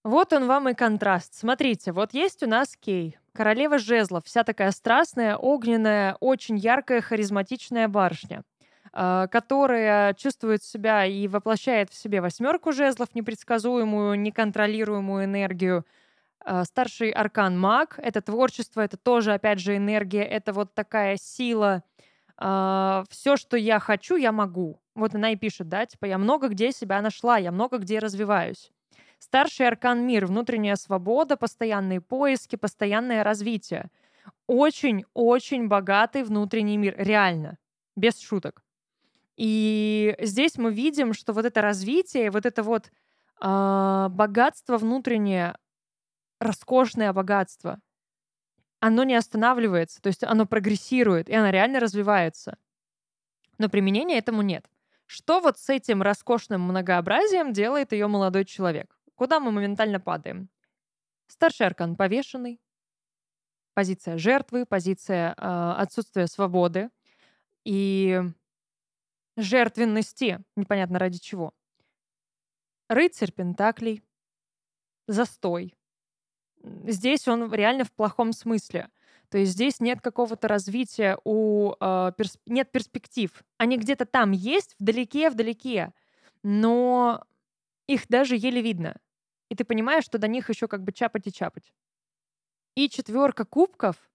Вот 0.03 0.31
он 0.33 0.47
вам 0.47 0.69
и 0.69 0.73
контраст. 0.73 1.33
Смотрите, 1.33 1.91
вот 1.91 2.13
есть 2.13 2.41
у 2.43 2.47
нас 2.47 2.75
Кей, 2.79 3.17
королева 3.33 3.77
жезлов, 3.77 4.23
вся 4.25 4.43
такая 4.43 4.71
страстная, 4.71 5.35
огненная, 5.35 6.15
очень 6.21 6.57
яркая, 6.57 7.01
харизматичная 7.01 7.87
барышня, 7.89 8.43
а, 8.93 9.27
которая 9.27 10.13
чувствует 10.13 10.63
себя 10.63 11.05
и 11.05 11.27
воплощает 11.27 11.89
в 11.89 11.95
себе 11.95 12.21
восьмерку 12.21 12.71
жезлов, 12.71 13.09
непредсказуемую, 13.13 14.19
неконтролируемую 14.19 15.25
энергию. 15.25 15.85
А, 16.41 16.63
старший 16.65 17.11
аркан 17.11 17.59
маг— 17.59 17.99
это 18.01 18.21
творчество, 18.21 18.81
это 18.81 18.97
тоже, 18.97 19.33
опять 19.33 19.59
же, 19.59 19.75
энергия, 19.75 20.23
это 20.23 20.53
вот 20.53 20.73
такая 20.73 21.17
сила. 21.17 21.83
А, 22.37 23.03
Все, 23.09 23.35
что 23.37 23.57
я 23.57 23.79
хочу, 23.79 24.15
я 24.15 24.31
могу. 24.31 24.81
Вот 24.95 25.15
она 25.15 25.31
и 25.31 25.35
пишет, 25.35 25.69
да, 25.69 25.85
типа, 25.85 26.05
я 26.05 26.17
много 26.17 26.47
где 26.49 26.71
себя 26.71 27.01
нашла, 27.01 27.37
я 27.37 27.51
много 27.51 27.77
где 27.77 27.99
развиваюсь. 27.99 28.71
Старший 29.19 29.67
аркан 29.67 30.05
мир, 30.05 30.25
внутренняя 30.25 30.75
свобода, 30.75 31.35
постоянные 31.35 31.99
поиски, 31.99 32.55
постоянное 32.55 33.23
развитие. 33.23 33.89
Очень-очень 34.47 35.67
богатый 35.67 36.23
внутренний 36.23 36.77
мир, 36.77 36.95
реально, 36.97 37.57
без 37.95 38.19
шуток. 38.19 38.63
И 39.35 40.15
здесь 40.19 40.57
мы 40.57 40.73
видим, 40.73 41.13
что 41.13 41.33
вот 41.33 41.45
это 41.45 41.61
развитие, 41.61 42.31
вот 42.31 42.45
это 42.45 42.63
вот 42.63 42.91
э, 43.41 44.07
богатство 44.09 44.77
внутреннее, 44.77 45.55
роскошное 46.39 47.11
богатство, 47.13 47.79
оно 48.79 49.03
не 49.03 49.15
останавливается, 49.15 50.01
то 50.01 50.07
есть 50.07 50.23
оно 50.23 50.45
прогрессирует, 50.45 51.29
и 51.29 51.35
оно 51.35 51.49
реально 51.49 51.79
развивается. 51.79 52.57
Но 53.57 53.69
применения 53.69 54.17
этому 54.17 54.41
нет. 54.41 54.69
Что 55.05 55.41
вот 55.41 55.57
с 55.57 55.69
этим 55.69 56.01
роскошным 56.01 56.61
многообразием 56.61 57.51
делает 57.51 57.91
ее 57.91 58.07
молодой 58.07 58.45
человек? 58.45 58.95
Куда 59.15 59.39
мы 59.39 59.51
моментально 59.51 59.99
падаем? 59.99 60.49
Старший 61.27 61.67
аркан 61.67 61.95
повешенный, 61.95 62.61
позиция 63.73 64.17
жертвы, 64.17 64.65
позиция 64.65 65.31
э, 65.31 65.73
отсутствия 65.77 66.27
свободы 66.27 66.89
и 67.65 68.21
жертвенности, 69.35 70.39
непонятно 70.55 70.99
ради 70.99 71.19
чего. 71.19 71.53
Рыцарь 72.87 73.31
Пентаклей, 73.31 74.03
застой. 75.07 75.75
Здесь 76.63 77.27
он 77.27 77.51
реально 77.53 77.85
в 77.85 77.91
плохом 77.91 78.33
смысле. 78.33 78.89
То 79.29 79.37
есть 79.37 79.51
здесь 79.53 79.79
нет 79.79 80.01
какого-то 80.01 80.47
развития, 80.47 81.17
у, 81.23 81.73
э, 81.79 82.11
перс- 82.17 82.39
нет 82.47 82.71
перспектив. 82.71 83.31
Они 83.57 83.77
где-то 83.77 84.05
там 84.05 84.31
есть, 84.31 84.75
вдалеке, 84.79 85.29
вдалеке, 85.29 85.93
но 86.43 87.23
их 87.87 88.07
даже 88.07 88.35
еле 88.35 88.61
видно 88.61 88.95
и 89.49 89.55
ты 89.55 89.65
понимаешь, 89.65 90.05
что 90.05 90.17
до 90.17 90.27
них 90.27 90.49
еще 90.49 90.67
как 90.67 90.83
бы 90.83 90.91
чапать 90.93 91.27
и 91.27 91.33
чапать. 91.33 91.73
И 92.75 92.87
четверка 92.87 93.45
кубков 93.45 94.09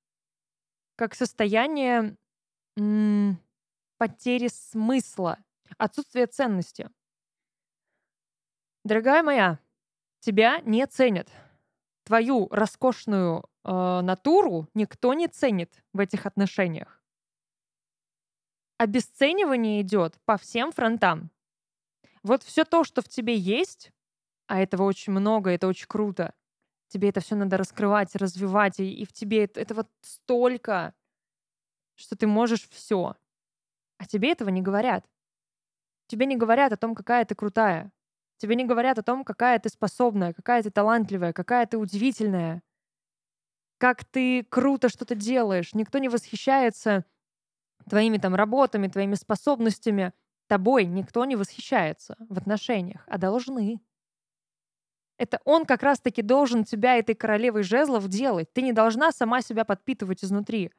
как 0.97 1.15
состояние 1.15 2.17
потери 3.99 4.49
смысла, 4.49 5.39
отсутствие 5.77 6.27
ценности. 6.27 6.89
Дорогая 8.85 9.23
моя, 9.23 9.59
тебя 10.21 10.61
не 10.61 10.87
ценят. 10.87 11.29
Твою 12.05 12.49
роскошную 12.51 13.45
э, 13.65 14.01
натуру 14.03 14.69
никто 14.75 15.15
не 15.15 15.27
ценит 15.27 15.83
в 15.93 16.01
этих 16.01 16.27
отношениях. 16.27 17.03
Обесценивание 18.79 19.81
идет 19.81 20.19
по 20.25 20.37
всем 20.37 20.73
фронтам. 20.73 21.31
Вот 22.23 22.43
все 22.43 22.65
то, 22.65 22.85
что 22.85 23.03
в 23.03 23.09
тебе 23.09 23.37
есть, 23.37 23.93
а 24.47 24.61
этого 24.61 24.83
очень 24.83 25.13
много, 25.13 25.51
это 25.51 25.67
очень 25.67 25.87
круто. 25.87 26.35
Тебе 26.89 27.09
это 27.09 27.21
все 27.21 27.35
надо 27.35 27.57
раскрывать, 27.57 28.15
развивать, 28.15 28.81
и, 28.81 28.93
и 28.93 29.05
в 29.05 29.13
тебе 29.13 29.45
это, 29.45 29.61
это 29.61 29.75
вот 29.75 29.89
столько, 30.03 30.95
что 31.95 32.17
ты 32.17 32.27
можешь 32.27 32.69
все. 32.69 33.17
А 33.99 34.07
тебе 34.07 34.33
этого 34.33 34.51
не 34.51 34.63
говорят. 34.63 35.07
Тебе 36.07 36.27
не 36.27 36.37
говорят 36.37 36.73
о 36.73 36.77
том, 36.77 36.95
какая 36.95 37.25
ты 37.25 37.35
крутая. 37.35 37.91
Тебе 38.45 38.57
не 38.57 38.67
говорят 38.67 38.99
о 38.99 39.03
том, 39.03 39.25
какая 39.25 39.59
ты 39.59 39.71
способная, 39.71 40.35
какая 40.35 40.63
ты 40.63 40.71
талантливая, 40.71 41.33
какая 41.33 41.65
ты 41.65 41.79
удивительная, 41.79 42.63
как 43.79 44.05
ты 44.05 44.45
круто 44.45 44.91
что-то 44.91 45.15
делаешь. 45.15 45.73
Никто 45.73 45.97
не 45.97 46.11
восхищается 46.11 47.07
твоими 47.89 48.19
там 48.19 48.35
работами, 48.35 48.89
твоими 48.89 49.15
способностями. 49.15 50.13
Тобой 50.47 50.85
никто 50.85 51.25
не 51.25 51.37
восхищается 51.37 52.17
в 52.19 52.37
отношениях, 52.37 53.05
а 53.07 53.17
должны. 53.17 53.81
Это 55.17 55.41
он 55.47 55.65
как 55.65 55.83
раз-таки 55.83 56.21
должен 56.21 56.65
тебя 56.65 56.99
этой 56.99 57.15
королевой 57.15 57.63
жезлов 57.63 58.09
делать. 58.09 58.53
Ты 58.53 58.61
не 58.61 58.75
должна 58.75 59.11
сама 59.11 59.41
себя 59.41 59.65
подпитывать 59.65 60.23
изнутри. 60.23 60.71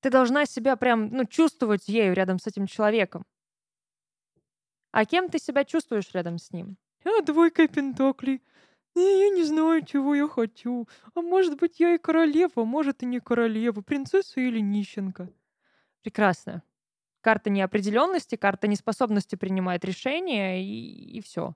Ты 0.00 0.08
должна 0.08 0.46
себя 0.46 0.76
прям, 0.76 1.08
ну, 1.08 1.26
чувствовать 1.26 1.88
ею 1.88 2.14
рядом 2.14 2.38
с 2.38 2.46
этим 2.46 2.66
человеком. 2.66 3.26
А 4.94 5.06
кем 5.06 5.28
ты 5.28 5.40
себя 5.40 5.64
чувствуешь 5.64 6.14
рядом 6.14 6.38
с 6.38 6.52
ним? 6.52 6.76
А, 7.04 7.20
двойка 7.20 7.66
пентаклей. 7.66 8.40
Я 8.94 9.28
не 9.30 9.42
знаю, 9.42 9.84
чего 9.84 10.14
я 10.14 10.28
хочу. 10.28 10.88
А 11.14 11.20
может 11.20 11.58
быть, 11.58 11.80
я 11.80 11.96
и 11.96 11.98
королева, 11.98 12.64
может 12.64 13.02
и 13.02 13.06
не 13.06 13.18
королева, 13.18 13.80
принцесса 13.80 14.40
или 14.40 14.60
нищенка. 14.60 15.28
Прекрасно. 16.02 16.62
Карта 17.22 17.50
неопределенности, 17.50 18.36
карта 18.36 18.68
неспособности 18.68 19.34
принимать 19.34 19.84
решения, 19.84 20.62
и, 20.62 21.16
и 21.18 21.20
все. 21.20 21.54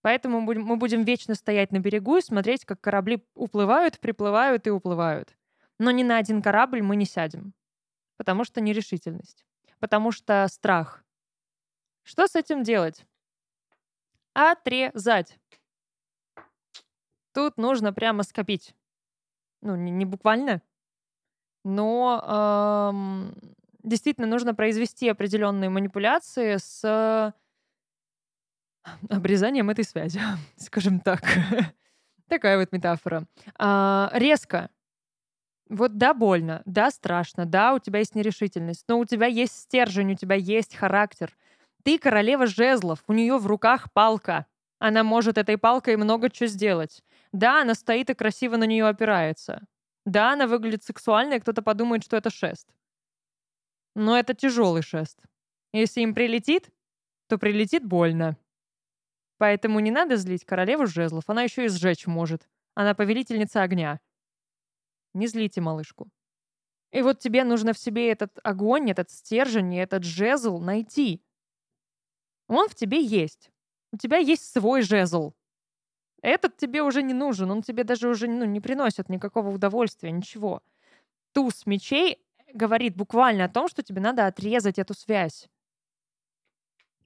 Поэтому 0.00 0.40
мы 0.40 0.76
будем 0.78 1.04
вечно 1.04 1.34
стоять 1.34 1.70
на 1.70 1.80
берегу 1.80 2.16
и 2.16 2.22
смотреть, 2.22 2.64
как 2.64 2.80
корабли 2.80 3.22
уплывают, 3.34 4.00
приплывают 4.00 4.66
и 4.66 4.70
уплывают. 4.70 5.36
Но 5.78 5.90
ни 5.90 6.02
на 6.02 6.16
один 6.16 6.40
корабль 6.40 6.80
мы 6.80 6.96
не 6.96 7.04
сядем. 7.04 7.52
Потому 8.16 8.44
что 8.44 8.62
нерешительность. 8.62 9.44
Потому 9.80 10.12
что 10.12 10.48
страх. 10.48 11.04
Что 12.08 12.26
с 12.26 12.34
этим 12.34 12.62
делать? 12.62 13.04
Отрезать. 14.32 15.38
Тут 17.34 17.58
нужно 17.58 17.92
прямо 17.92 18.22
скопить. 18.22 18.74
Ну, 19.60 19.76
не, 19.76 19.90
не 19.90 20.06
буквально, 20.06 20.62
но 21.64 22.90
эм, 22.94 23.34
действительно 23.82 24.26
нужно 24.26 24.54
произвести 24.54 25.06
определенные 25.10 25.68
манипуляции 25.68 26.56
с 26.56 27.34
обрезанием 29.10 29.68
этой 29.68 29.84
связи, 29.84 30.18
скажем 30.56 31.00
так. 31.00 31.20
Такая 32.26 32.58
вот 32.58 32.72
метафора. 32.72 33.26
А, 33.58 34.10
резко. 34.14 34.70
Вот 35.68 35.98
да, 35.98 36.14
больно, 36.14 36.62
да, 36.64 36.90
страшно, 36.90 37.44
да, 37.44 37.74
у 37.74 37.78
тебя 37.78 37.98
есть 37.98 38.14
нерешительность, 38.14 38.86
но 38.88 38.98
у 38.98 39.04
тебя 39.04 39.26
есть 39.26 39.60
стержень, 39.60 40.12
у 40.12 40.16
тебя 40.16 40.36
есть 40.36 40.74
характер— 40.74 41.36
ты 41.84 41.98
королева 41.98 42.46
жезлов, 42.46 43.02
у 43.06 43.12
нее 43.12 43.38
в 43.38 43.46
руках 43.46 43.92
палка. 43.92 44.46
Она 44.78 45.02
может 45.02 45.38
этой 45.38 45.58
палкой 45.58 45.96
много 45.96 46.30
чего 46.30 46.46
сделать. 46.46 47.02
Да, 47.32 47.62
она 47.62 47.74
стоит 47.74 48.10
и 48.10 48.14
красиво 48.14 48.56
на 48.56 48.64
нее 48.64 48.86
опирается. 48.86 49.66
Да, 50.04 50.32
она 50.32 50.46
выглядит 50.46 50.84
сексуально, 50.84 51.34
и 51.34 51.40
кто-то 51.40 51.62
подумает, 51.62 52.04
что 52.04 52.16
это 52.16 52.30
шест. 52.30 52.68
Но 53.94 54.18
это 54.18 54.34
тяжелый 54.34 54.82
шест. 54.82 55.22
Если 55.72 56.00
им 56.00 56.14
прилетит, 56.14 56.70
то 57.26 57.38
прилетит 57.38 57.84
больно. 57.84 58.36
Поэтому 59.38 59.80
не 59.80 59.90
надо 59.90 60.16
злить 60.16 60.44
королеву 60.44 60.86
жезлов, 60.86 61.24
она 61.28 61.42
еще 61.42 61.64
и 61.64 61.68
сжечь 61.68 62.06
может. 62.06 62.48
Она 62.74 62.94
повелительница 62.94 63.62
огня. 63.62 64.00
Не 65.14 65.26
злите 65.26 65.60
малышку. 65.60 66.08
И 66.90 67.02
вот 67.02 67.18
тебе 67.18 67.44
нужно 67.44 67.72
в 67.72 67.78
себе 67.78 68.10
этот 68.10 68.38
огонь, 68.42 68.90
этот 68.90 69.10
стержень, 69.10 69.76
этот 69.76 70.04
жезл 70.04 70.58
найти. 70.58 71.22
Он 72.48 72.68
в 72.68 72.74
тебе 72.74 73.02
есть. 73.02 73.50
У 73.92 73.96
тебя 73.96 74.18
есть 74.18 74.50
свой 74.50 74.82
жезл. 74.82 75.32
Этот 76.22 76.56
тебе 76.56 76.82
уже 76.82 77.02
не 77.02 77.14
нужен, 77.14 77.50
он 77.50 77.62
тебе 77.62 77.84
даже 77.84 78.08
уже 78.08 78.26
ну, 78.26 78.44
не 78.44 78.60
приносит 78.60 79.08
никакого 79.08 79.50
удовольствия, 79.50 80.10
ничего. 80.10 80.62
Туз 81.32 81.64
мечей 81.64 82.18
говорит 82.52 82.96
буквально 82.96 83.44
о 83.44 83.48
том, 83.48 83.68
что 83.68 83.82
тебе 83.82 84.00
надо 84.00 84.26
отрезать 84.26 84.78
эту 84.78 84.94
связь. 84.94 85.48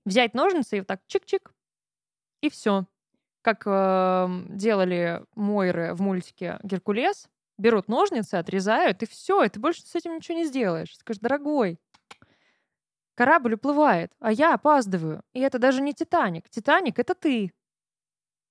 Взять 0.04 0.34
ножницы 0.34 0.76
и 0.76 0.80
вот 0.80 0.86
так 0.86 1.00
чик-чик, 1.08 1.50
и 2.40 2.48
все. 2.48 2.86
Как 3.42 3.64
э, 3.66 4.28
делали 4.48 5.22
Мойры 5.34 5.94
в 5.94 6.00
мультике 6.00 6.58
«Геркулес», 6.62 7.28
берут 7.58 7.88
ножницы, 7.88 8.36
отрезают, 8.36 9.02
и 9.02 9.06
все, 9.06 9.44
и 9.44 9.48
ты 9.48 9.60
больше 9.60 9.82
с 9.82 9.94
этим 9.94 10.16
ничего 10.16 10.38
не 10.38 10.44
сделаешь. 10.44 10.96
Скажешь, 10.96 11.20
дорогой, 11.20 11.78
Корабль 13.14 13.54
уплывает, 13.54 14.12
а 14.20 14.32
я 14.32 14.54
опаздываю. 14.54 15.22
И 15.34 15.40
это 15.40 15.58
даже 15.58 15.82
не 15.82 15.92
Титаник. 15.92 16.48
Титаник— 16.48 16.98
это 17.00 17.14
ты. 17.14 17.52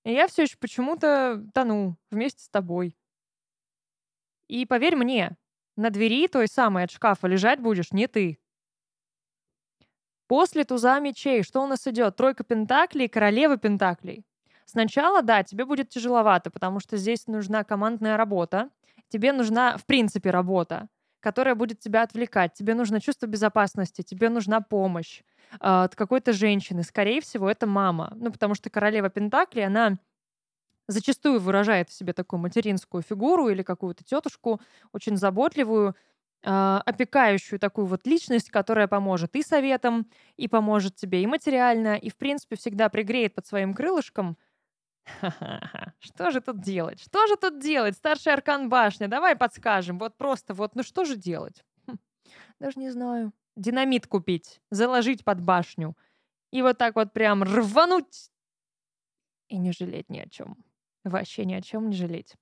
И 0.04 0.14
я 0.14 0.28
все 0.28 0.44
еще 0.44 0.58
почему-то 0.58 1.44
тону 1.54 1.98
вместе 2.12 2.44
с 2.44 2.50
тобой. 2.50 2.96
И 4.48 4.66
поверь 4.66 4.96
мне, 4.96 5.38
на 5.78 5.90
двери 5.90 6.28
той 6.28 6.48
самой 6.48 6.84
от 6.84 6.92
шкафа 6.92 7.28
лежать 7.28 7.60
будешь 7.60 7.92
не 7.92 8.08
ты. 8.08 8.40
После 10.28 10.64
туза 10.64 11.00
мечей 11.00 11.44
что 11.44 11.62
у 11.62 11.68
нас 11.68 11.86
идет? 11.88 12.16
Тройка 12.16 12.44
пентаклей, 12.44 13.10
королева 13.10 13.58
пентаклей. 13.58 14.26
Сначала, 14.66 15.22
да, 15.22 15.44
тебе 15.44 15.66
будет 15.66 15.90
тяжеловато, 15.90 16.52
потому 16.52 16.80
что 16.80 16.98
здесь 16.98 17.28
нужна 17.28 17.64
командная 17.64 18.16
работа. 18.16 18.70
Тебе 19.10 19.34
нужна, 19.34 19.78
в 19.78 19.86
принципе, 19.86 20.30
работа 20.30 20.88
которая 21.22 21.56
будет 21.56 21.80
тебя 21.80 22.04
отвлекать. 22.04 22.54
Тебе 22.54 22.74
нужно 22.74 23.00
чувство 23.00 23.28
безопасности, 23.28 24.02
тебе 24.02 24.30
нужна 24.30 24.60
помощь 24.60 25.22
э, 25.54 25.58
от 25.60 25.96
какой-то 25.96 26.34
женщины. 26.34 26.84
Скорее 26.84 27.22
всего, 27.22 27.50
это 27.50 27.68
мама. 27.68 28.12
Ну, 28.16 28.32
потому 28.32 28.56
что 28.56 28.70
королева 28.70 29.10
Пентакли, 29.10 29.62
она 29.62 29.98
зачастую 30.88 31.40
выражает 31.40 31.90
в 31.90 31.94
себе 31.94 32.12
такую 32.12 32.40
материнскую 32.40 33.04
фигуру 33.04 33.48
или 33.50 33.64
какую-то 33.64 34.04
тетушку, 34.04 34.60
очень 34.92 35.16
заботливую, 35.16 35.96
э, 36.44 36.80
опекающую 36.86 37.60
такую 37.60 37.88
вот 37.88 38.06
личность, 38.06 38.50
которая 38.50 38.88
поможет 38.88 39.36
и 39.36 39.44
советом, 39.44 40.08
и 40.36 40.48
поможет 40.48 40.96
тебе 40.96 41.24
и 41.24 41.28
материально, 41.28 41.96
и, 41.96 42.10
в 42.10 42.18
принципе, 42.18 42.58
всегда 42.58 42.90
пригреет 42.90 43.36
под 43.36 43.46
своим 43.46 43.74
крылышком— 43.74 44.38
Ха-ха-ха. 45.06 45.94
Что 46.00 46.32
же 46.32 46.42
тут 46.42 46.62
делать? 46.62 47.02
Что 47.02 47.28
же 47.28 47.36
тут 47.36 47.60
делать? 47.60 47.96
Старший 47.96 48.34
аркан 48.34 48.70
башня. 48.70 49.08
Давай 49.08 49.36
подскажем. 49.36 49.98
Вот 50.00 50.18
просто 50.18 50.54
вот, 50.54 50.76
ну 50.76 50.84
что 50.84 51.06
же 51.06 51.16
делать? 51.16 51.64
Хм. 51.88 51.98
Даже 52.60 52.80
не 52.80 52.92
знаю. 52.92 53.34
Динамит 53.56 54.08
купить, 54.08 54.62
заложить 54.70 55.26
под 55.26 55.42
башню. 55.42 55.98
И 56.52 56.62
вот 56.62 56.78
так 56.78 56.96
вот 56.96 57.14
прям 57.14 57.44
рвануть. 57.44 58.32
И 59.50 59.58
не 59.58 59.72
жалеть 59.72 60.10
ни 60.10 60.20
о 60.20 60.30
чем. 60.30 60.64
Вообще 61.04 61.46
ни 61.46 61.54
о 61.54 61.62
чем 61.62 61.90
не 61.90 61.96
жалеть. 61.96 62.36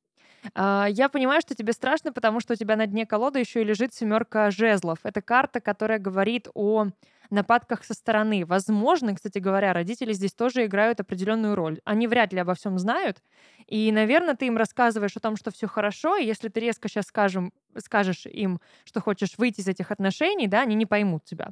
А, 0.56 0.88
я 0.90 1.10
понимаю, 1.10 1.42
что 1.42 1.56
тебе 1.56 1.74
страшно, 1.74 2.14
потому 2.14 2.40
что 2.40 2.54
у 2.54 2.56
тебя 2.56 2.76
на 2.76 2.88
дне 2.88 3.06
колоды 3.06 3.40
еще 3.40 3.62
и 3.62 3.66
лежит 3.66 3.94
семерка 3.94 4.52
жезлов. 4.52 5.00
Это 5.04 5.22
карта, 5.22 5.60
которая 5.60 6.00
говорит 6.00 6.48
о 6.54 6.88
нападках 7.30 7.84
со 7.84 7.94
стороны. 7.94 8.46
Возможно, 8.46 9.14
кстати 9.16 9.38
говоря, 9.38 9.74
родители 9.74 10.14
здесь 10.14 10.34
тоже 10.34 10.66
играют 10.66 11.00
определенную 11.00 11.56
роль. 11.56 11.80
Они 11.86 12.08
вряд 12.08 12.34
ли 12.34 12.40
обо 12.40 12.56
всем 12.56 12.80
знают. 12.80 13.22
И, 13.68 13.92
наверное, 13.92 14.36
ты 14.36 14.48
им 14.48 14.58
рассказываешь 14.58 15.16
о 15.16 15.20
том, 15.20 15.36
что 15.36 15.52
все 15.52 15.68
хорошо, 15.68 16.18
и 16.18 16.26
если 16.26 16.50
ты 16.50 16.60
резко 16.60 16.90
сейчас 16.90 17.06
скажем, 17.06 17.54
скажешь 17.78 18.26
им, 18.26 18.60
что 18.84 19.02
хочешь 19.02 19.38
выйти 19.38 19.62
из 19.62 19.68
этих 19.68 19.92
отношений, 19.92 20.48
да, 20.48 20.62
они 20.62 20.76
не 20.76 20.88
поймут 20.88 21.24
тебя. 21.26 21.50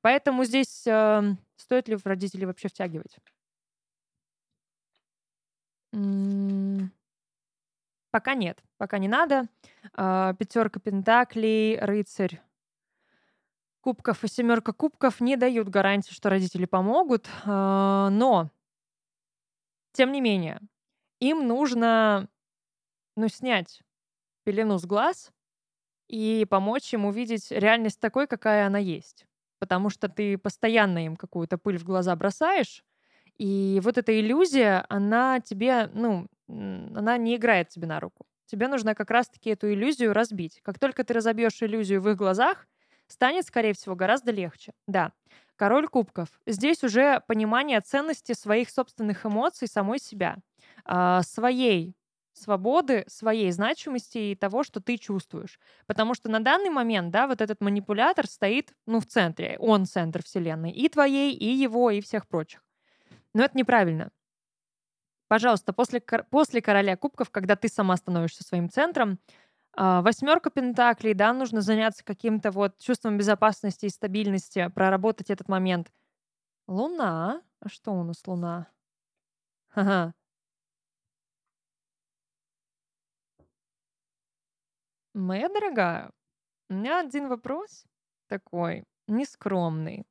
Поэтому 0.00 0.44
здесь 0.44 0.84
э, 0.86 1.22
стоит 1.56 1.88
ли 1.88 1.96
родителей 2.04 2.46
вообще 2.46 2.68
втягивать? 2.68 3.16
Пока 8.16 8.32
нет, 8.32 8.64
пока 8.78 8.96
не 8.96 9.08
надо. 9.08 9.42
А, 9.92 10.32
Пятерка 10.32 10.80
пентаклей, 10.80 11.78
рыцарь 11.78 12.40
кубков 13.82 14.24
и 14.24 14.28
семерка 14.28 14.72
кубков 14.72 15.20
не 15.20 15.36
дают 15.36 15.68
гарантии, 15.68 16.14
что 16.14 16.30
родители 16.30 16.64
помогут, 16.64 17.28
а, 17.44 18.08
но, 18.08 18.48
тем 19.92 20.12
не 20.12 20.22
менее, 20.22 20.62
им 21.20 21.46
нужно, 21.46 22.30
ну, 23.16 23.28
снять 23.28 23.82
пелену 24.44 24.78
с 24.78 24.86
глаз 24.86 25.32
и 26.08 26.46
помочь 26.50 26.94
им 26.94 27.06
увидеть 27.06 27.50
реальность 27.50 28.00
такой, 28.00 28.26
какая 28.26 28.66
она 28.66 28.78
есть. 28.78 29.26
Потому 29.58 29.90
что 29.90 30.08
ты 30.08 30.38
постоянно 30.38 31.04
им 31.04 31.16
какую-то 31.16 31.58
пыль 31.58 31.78
в 31.78 31.84
глаза 31.84 32.16
бросаешь, 32.16 32.84
и 33.38 33.80
вот 33.84 33.98
эта 33.98 34.18
иллюзия, 34.18 34.86
она 34.88 35.40
тебе, 35.40 35.90
ну, 35.92 36.28
она 36.48 37.16
не 37.18 37.36
играет 37.36 37.68
тебе 37.68 37.86
на 37.86 38.00
руку. 38.00 38.26
Тебе 38.46 38.68
нужно 38.68 38.94
как 38.94 39.10
раз-таки 39.10 39.50
эту 39.50 39.72
иллюзию 39.72 40.12
разбить. 40.12 40.60
Как 40.62 40.78
только 40.78 41.04
ты 41.04 41.14
разобьешь 41.14 41.62
иллюзию 41.62 42.00
в 42.00 42.08
их 42.08 42.16
глазах, 42.16 42.66
станет, 43.08 43.46
скорее 43.46 43.72
всего, 43.72 43.94
гораздо 43.96 44.30
легче. 44.32 44.72
Да, 44.86 45.12
король 45.56 45.88
кубков. 45.88 46.28
Здесь 46.46 46.84
уже 46.84 47.20
понимание 47.26 47.80
ценности 47.80 48.32
своих 48.32 48.70
собственных 48.70 49.26
эмоций, 49.26 49.68
самой 49.68 49.98
себя, 49.98 50.36
а, 50.84 51.22
своей 51.22 51.94
свободы, 52.32 53.04
своей 53.08 53.50
значимости 53.50 54.18
и 54.18 54.34
того, 54.34 54.62
что 54.62 54.80
ты 54.80 54.98
чувствуешь. 54.98 55.58
Потому 55.86 56.14
что 56.14 56.28
на 56.30 56.40
данный 56.40 56.70
момент, 56.70 57.10
да, 57.10 57.26
вот 57.26 57.40
этот 57.40 57.60
манипулятор 57.60 58.26
стоит, 58.26 58.72
ну, 58.86 59.00
в 59.00 59.06
центре, 59.06 59.56
он 59.58 59.86
центр 59.86 60.22
вселенной, 60.22 60.70
и 60.70 60.88
твоей, 60.88 61.34
и 61.34 61.46
его, 61.46 61.90
и 61.90 62.00
всех 62.02 62.28
прочих. 62.28 62.62
Но 63.34 63.44
это 63.44 63.56
неправильно. 63.58 64.10
Пожалуйста, 65.28 65.72
после, 65.72 66.00
после 66.30 66.62
короля 66.62 66.96
кубков, 66.96 67.30
когда 67.30 67.56
ты 67.56 67.68
сама 67.68 67.96
становишься 67.96 68.44
своим 68.44 68.68
центром, 68.70 69.18
а, 69.76 70.02
восьмерка 70.02 70.50
пентаклей, 70.50 71.14
да, 71.14 71.32
нужно 71.32 71.60
заняться 71.62 72.04
каким-то 72.04 72.50
вот 72.52 72.78
чувством 72.78 73.18
безопасности 73.18 73.86
и 73.86 73.90
стабильности, 73.90 74.70
проработать 74.74 75.30
этот 75.30 75.48
момент. 75.48 75.92
Луна. 76.68 77.42
А 77.60 77.68
что 77.68 77.92
у 77.92 78.04
нас 78.04 78.22
луна? 78.26 78.68
Ага. 79.74 80.12
Моя 85.14 85.48
дорогая, 85.48 86.10
у 86.70 86.74
меня 86.74 87.00
один 87.00 87.28
вопрос 87.28 87.84
такой, 88.28 88.84
нескромный, 89.08 90.06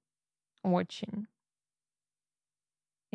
очень. 0.64 1.28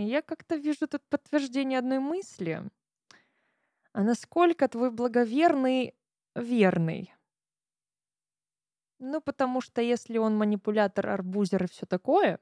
И 0.01 0.03
я 0.03 0.23
как-то 0.23 0.57
вижу 0.57 0.89
тут 0.89 1.03
подтверждение 1.11 1.79
одной 1.79 1.99
мысли. 1.99 2.63
А 3.93 4.03
насколько 4.03 4.67
твой 4.67 4.91
благоверный 4.91 5.95
верный? 6.35 7.13
Ну, 8.99 9.21
потому 9.21 9.61
что 9.61 9.83
если 9.83 10.17
он 10.17 10.39
манипулятор, 10.39 11.11
арбузер 11.11 11.65
и 11.65 11.69
все 11.69 11.85
такое, 11.85 12.41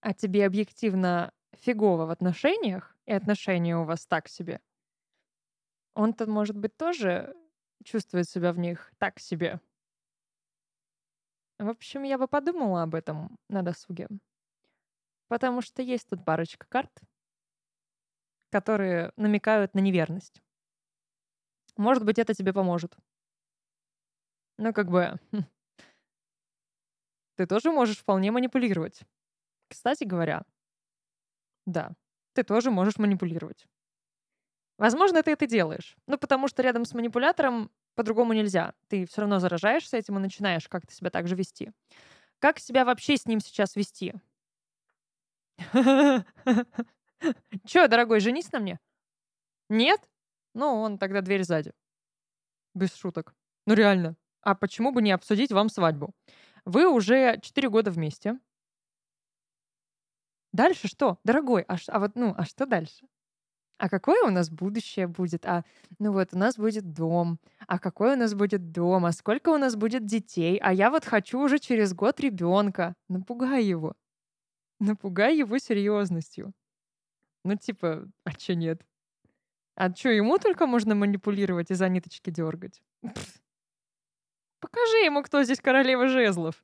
а 0.00 0.14
тебе 0.14 0.46
объективно 0.46 1.32
фигово 1.56 2.06
в 2.06 2.10
отношениях, 2.10 2.96
и 3.06 3.12
отношения 3.12 3.76
у 3.76 3.82
вас 3.82 4.06
так 4.06 4.28
себе, 4.28 4.60
он-то, 5.94 6.30
может 6.30 6.56
быть, 6.56 6.76
тоже 6.76 7.34
чувствует 7.82 8.28
себя 8.28 8.52
в 8.52 8.60
них 8.60 8.92
так 8.98 9.18
себе. 9.18 9.60
В 11.58 11.68
общем, 11.68 12.04
я 12.04 12.16
бы 12.16 12.28
подумала 12.28 12.84
об 12.84 12.94
этом 12.94 13.36
на 13.48 13.62
досуге. 13.62 14.06
Потому 15.30 15.62
что 15.62 15.80
есть 15.80 16.08
тут 16.08 16.24
парочка 16.24 16.66
карт, 16.68 16.90
которые 18.50 19.12
намекают 19.16 19.74
на 19.74 19.78
неверность. 19.78 20.42
Может 21.76 22.04
быть, 22.04 22.18
это 22.18 22.34
тебе 22.34 22.52
поможет. 22.52 22.96
Ну, 24.58 24.72
как 24.72 24.90
бы... 24.90 25.20
Хм. 25.30 25.44
Ты 27.36 27.46
тоже 27.46 27.70
можешь 27.70 27.98
вполне 27.98 28.32
манипулировать. 28.32 29.02
Кстати 29.68 30.02
говоря, 30.02 30.42
да, 31.64 31.92
ты 32.32 32.42
тоже 32.42 32.72
можешь 32.72 32.98
манипулировать. 32.98 33.68
Возможно, 34.78 35.22
ты 35.22 35.30
это 35.30 35.46
делаешь. 35.46 35.96
Ну, 36.08 36.18
потому 36.18 36.48
что 36.48 36.62
рядом 36.62 36.84
с 36.84 36.92
манипулятором 36.92 37.70
по-другому 37.94 38.32
нельзя. 38.32 38.74
Ты 38.88 39.06
все 39.06 39.20
равно 39.20 39.38
заражаешься 39.38 39.96
этим 39.96 40.18
и 40.18 40.20
начинаешь 40.20 40.68
как-то 40.68 40.92
себя 40.92 41.10
так 41.10 41.28
же 41.28 41.36
вести. 41.36 41.70
Как 42.40 42.58
себя 42.58 42.84
вообще 42.84 43.16
с 43.16 43.26
ним 43.26 43.38
сейчас 43.38 43.76
вести? 43.76 44.14
Чё, 47.66 47.88
дорогой, 47.88 48.20
женись 48.20 48.52
на 48.52 48.60
мне? 48.60 48.78
Нет? 49.68 50.00
Ну, 50.54 50.80
он 50.80 50.98
тогда 50.98 51.20
дверь 51.20 51.44
сзади. 51.44 51.72
Без 52.74 52.94
шуток. 52.94 53.34
Ну, 53.66 53.74
реально. 53.74 54.16
А 54.42 54.54
почему 54.54 54.92
бы 54.92 55.02
не 55.02 55.12
обсудить 55.12 55.52
вам 55.52 55.68
свадьбу? 55.68 56.14
Вы 56.64 56.88
уже 56.88 57.38
4 57.42 57.68
года 57.68 57.90
вместе. 57.90 58.38
Дальше 60.52 60.88
что? 60.88 61.18
Дорогой, 61.24 61.62
а, 61.68 61.76
а 61.88 61.98
вот, 62.00 62.12
ну, 62.16 62.34
а 62.36 62.44
что 62.44 62.66
дальше? 62.66 63.06
А 63.78 63.88
какое 63.88 64.22
у 64.24 64.30
нас 64.30 64.50
будущее 64.50 65.06
будет? 65.08 65.46
А, 65.46 65.64
ну 65.98 66.12
вот, 66.12 66.30
у 66.32 66.38
нас 66.38 66.56
будет 66.56 66.92
дом. 66.92 67.38
А 67.66 67.78
какой 67.78 68.14
у 68.14 68.16
нас 68.16 68.34
будет 68.34 68.72
дом? 68.72 69.06
А 69.06 69.12
сколько 69.12 69.50
у 69.50 69.58
нас 69.58 69.76
будет 69.76 70.06
детей? 70.06 70.58
А 70.62 70.72
я 70.72 70.90
вот 70.90 71.04
хочу 71.06 71.40
уже 71.40 71.58
через 71.58 71.94
год 71.94 72.20
ребенка. 72.20 72.94
Напугай 73.08 73.64
его. 73.64 73.94
Напугай 74.80 75.36
его 75.36 75.58
серьезностью. 75.58 76.54
Ну, 77.44 77.54
типа, 77.56 78.08
а 78.24 78.32
чё 78.34 78.54
нет? 78.54 78.82
А 79.74 79.92
чё, 79.92 80.10
ему 80.10 80.38
только 80.38 80.66
можно 80.66 80.94
манипулировать 80.94 81.70
и 81.70 81.74
за 81.74 81.88
ниточки 81.88 82.30
дергать? 82.30 82.82
Покажи 84.60 84.98
ему, 85.04 85.22
кто 85.22 85.42
здесь 85.42 85.60
королева 85.60 86.08
жезлов. 86.08 86.62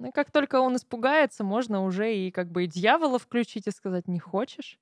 Ну, 0.00 0.12
как 0.12 0.30
только 0.30 0.60
он 0.60 0.76
испугается, 0.76 1.42
можно 1.42 1.82
уже 1.82 2.14
и 2.14 2.30
как 2.30 2.50
бы 2.50 2.64
и 2.64 2.66
дьявола 2.68 3.18
включить 3.18 3.66
и 3.66 3.70
сказать, 3.72 4.06
не 4.06 4.20
хочешь? 4.20 4.78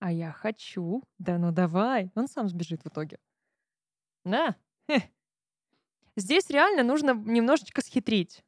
А 0.00 0.12
я 0.12 0.32
хочу. 0.32 1.02
Да 1.18 1.38
ну 1.38 1.52
давай. 1.52 2.10
Он 2.14 2.28
сам 2.28 2.48
сбежит 2.48 2.82
в 2.84 2.88
итоге. 2.88 3.18
Да. 4.24 4.56
Здесь 6.16 6.50
реально 6.50 6.82
нужно 6.82 7.12
немножечко 7.14 7.82
схитрить. 7.82 8.42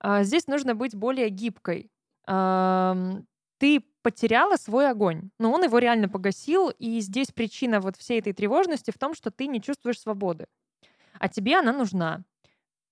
А, 0.00 0.22
здесь 0.22 0.46
нужно 0.46 0.74
быть 0.74 0.94
более 0.94 1.28
гибкой. 1.28 1.90
Ты 2.24 3.84
потеряла 4.02 4.56
свой 4.56 4.90
огонь, 4.90 5.30
но 5.38 5.52
он 5.52 5.64
его 5.64 5.78
реально 5.78 6.08
погасил, 6.08 6.70
и 6.70 7.00
здесь 7.00 7.30
причина 7.30 7.80
вот 7.80 7.96
всей 7.96 8.18
этой 8.18 8.32
тревожности 8.32 8.90
в 8.90 8.98
том, 8.98 9.14
что 9.14 9.30
ты 9.30 9.46
не 9.46 9.60
чувствуешь 9.60 10.00
свободы. 10.00 10.46
А 11.18 11.28
тебе 11.28 11.58
она 11.58 11.72
нужна. 11.72 12.22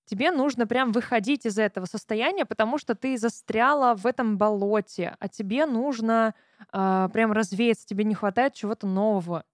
Тебе 0.04 0.32
нужно 0.32 0.66
прям 0.66 0.90
выходить 0.90 1.46
из 1.46 1.58
этого 1.58 1.86
состояния, 1.86 2.44
потому 2.44 2.78
что 2.78 2.96
ты 2.96 3.16
застряла 3.16 3.94
в 3.94 4.06
этом 4.06 4.38
болоте, 4.38 5.16
а 5.20 5.28
тебе 5.28 5.66
нужно 5.66 6.34
э, 6.72 7.08
прям 7.12 7.30
развеяться, 7.30 7.86
тебе 7.86 8.02
не 8.02 8.14
хватает 8.14 8.54
чего-то 8.54 8.88
нового. 8.88 9.44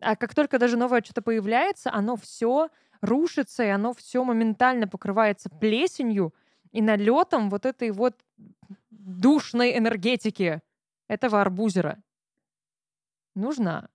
А 0.00 0.14
как 0.14 0.34
только 0.34 0.58
даже 0.60 0.76
новое 0.76 1.02
что-то 1.02 1.22
появляется, 1.22 1.92
оно 1.92 2.14
все 2.16 2.68
рушится, 3.00 3.64
и 3.64 3.68
оно 3.68 3.92
все 3.92 4.22
моментально 4.22 4.86
покрывается 4.86 5.50
плесенью, 5.50 6.34
и 6.72 6.82
налетом 6.82 7.50
вот 7.50 7.66
этой 7.66 7.90
вот 7.90 8.14
душной 8.90 9.76
энергетики 9.76 10.62
этого 11.08 11.40
арбузера. 11.40 12.02
Нужно 13.34 13.90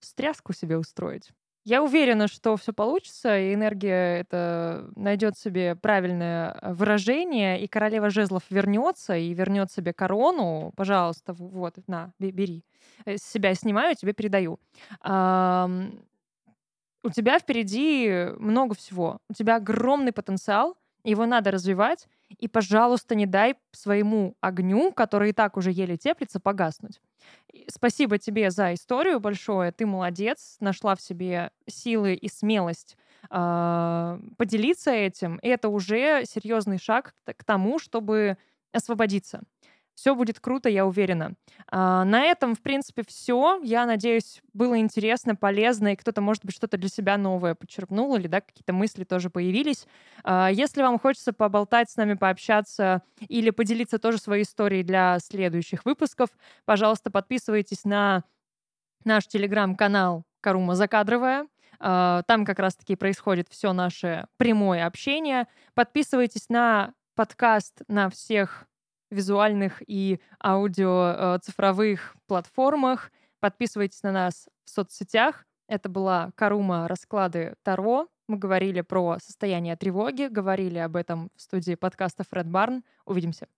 встряску 0.00 0.52
себе 0.52 0.76
устроить. 0.78 1.32
Я 1.64 1.82
уверена, 1.82 2.26
что 2.26 2.56
все 2.56 2.72
получится, 2.72 3.38
и 3.38 3.52
энергия 3.52 4.20
это 4.20 4.90
найдет 4.96 5.36
себе 5.36 5.76
правильное 5.76 6.52
э, 6.52 6.72
выражение, 6.72 7.62
и 7.62 7.68
королева 7.68 8.08
жезлов 8.08 8.42
вернется 8.48 9.14
и 9.14 9.34
вернет 9.34 9.70
себе 9.70 9.92
корону. 9.92 10.72
Пожалуйста, 10.74 11.34
вот, 11.34 11.76
на, 11.86 12.14
бери. 12.18 12.64
Э, 13.04 13.18
с 13.18 13.22
себя 13.22 13.54
снимаю, 13.54 13.94
тебе 13.94 14.14
передаю. 14.14 14.58
У 17.02 17.10
тебя 17.10 17.38
впереди 17.38 18.28
много 18.38 18.74
всего. 18.74 19.18
У 19.28 19.34
тебя 19.34 19.56
огромный 19.56 20.12
потенциал, 20.12 20.76
его 21.04 21.26
надо 21.26 21.50
развивать, 21.50 22.08
и, 22.38 22.48
пожалуйста, 22.48 23.14
не 23.14 23.26
дай 23.26 23.56
своему 23.72 24.36
огню, 24.40 24.92
который 24.92 25.30
и 25.30 25.32
так 25.32 25.56
уже 25.56 25.70
еле 25.70 25.96
теплится, 25.96 26.40
погаснуть. 26.40 27.00
Спасибо 27.68 28.18
тебе 28.18 28.50
за 28.50 28.74
историю 28.74 29.20
большое. 29.20 29.72
Ты 29.72 29.86
молодец, 29.86 30.56
нашла 30.60 30.94
в 30.94 31.00
себе 31.00 31.50
силы 31.66 32.14
и 32.14 32.28
смелость 32.28 32.96
э, 33.30 34.18
поделиться 34.36 34.90
этим. 34.90 35.36
И 35.36 35.48
это 35.48 35.68
уже 35.68 36.24
серьезный 36.24 36.78
шаг 36.78 37.14
к 37.24 37.44
тому, 37.44 37.78
чтобы 37.78 38.36
освободиться. 38.72 39.42
Все 39.94 40.14
будет 40.14 40.40
круто, 40.40 40.68
я 40.68 40.86
уверена. 40.86 41.34
А, 41.70 42.04
на 42.04 42.22
этом, 42.22 42.54
в 42.54 42.62
принципе, 42.62 43.02
все. 43.06 43.60
Я 43.62 43.84
надеюсь, 43.86 44.40
было 44.54 44.78
интересно, 44.78 45.36
полезно, 45.36 45.92
и 45.92 45.96
кто-то, 45.96 46.20
может 46.20 46.44
быть, 46.44 46.54
что-то 46.54 46.78
для 46.78 46.88
себя 46.88 47.18
новое 47.18 47.54
подчеркнул, 47.54 48.16
или 48.16 48.26
да, 48.26 48.40
какие-то 48.40 48.72
мысли 48.72 49.04
тоже 49.04 49.28
появились. 49.30 49.86
А, 50.24 50.48
если 50.50 50.82
вам 50.82 50.98
хочется 50.98 51.32
поболтать 51.32 51.90
с 51.90 51.96
нами, 51.96 52.14
пообщаться 52.14 53.02
или 53.28 53.50
поделиться 53.50 53.98
тоже 53.98 54.18
своей 54.18 54.44
историей 54.44 54.82
для 54.82 55.18
следующих 55.18 55.84
выпусков, 55.84 56.30
пожалуйста, 56.64 57.10
подписывайтесь 57.10 57.84
на 57.84 58.24
наш 59.04 59.26
телеграм-канал 59.26 60.24
Карума 60.40 60.74
Закадровая. 60.74 61.46
А, 61.78 62.22
там 62.26 62.44
как 62.44 62.58
раз-таки 62.58 62.96
происходит 62.96 63.48
все 63.48 63.72
наше 63.72 64.26
прямое 64.36 64.86
общение. 64.86 65.46
Подписывайтесь 65.74 66.48
на 66.48 66.92
подкаст 67.14 67.82
на 67.88 68.08
всех 68.10 68.66
визуальных 69.10 69.82
и 69.86 70.20
аудио 70.42 71.14
э, 71.16 71.38
цифровых 71.42 72.16
платформах. 72.26 73.10
Подписывайтесь 73.40 74.02
на 74.02 74.12
нас 74.12 74.48
в 74.64 74.70
соцсетях. 74.70 75.46
Это 75.68 75.88
была 75.88 76.30
Карума 76.34 76.88
«Расклады 76.88 77.54
Таро». 77.62 78.08
Мы 78.28 78.38
говорили 78.38 78.80
про 78.80 79.18
состояние 79.20 79.76
тревоги, 79.76 80.28
говорили 80.30 80.78
об 80.78 80.96
этом 80.96 81.30
в 81.36 81.42
студии 81.42 81.74
подкастов 81.74 82.26
Red 82.32 82.46
Barn. 82.46 82.82
Увидимся. 83.04 83.48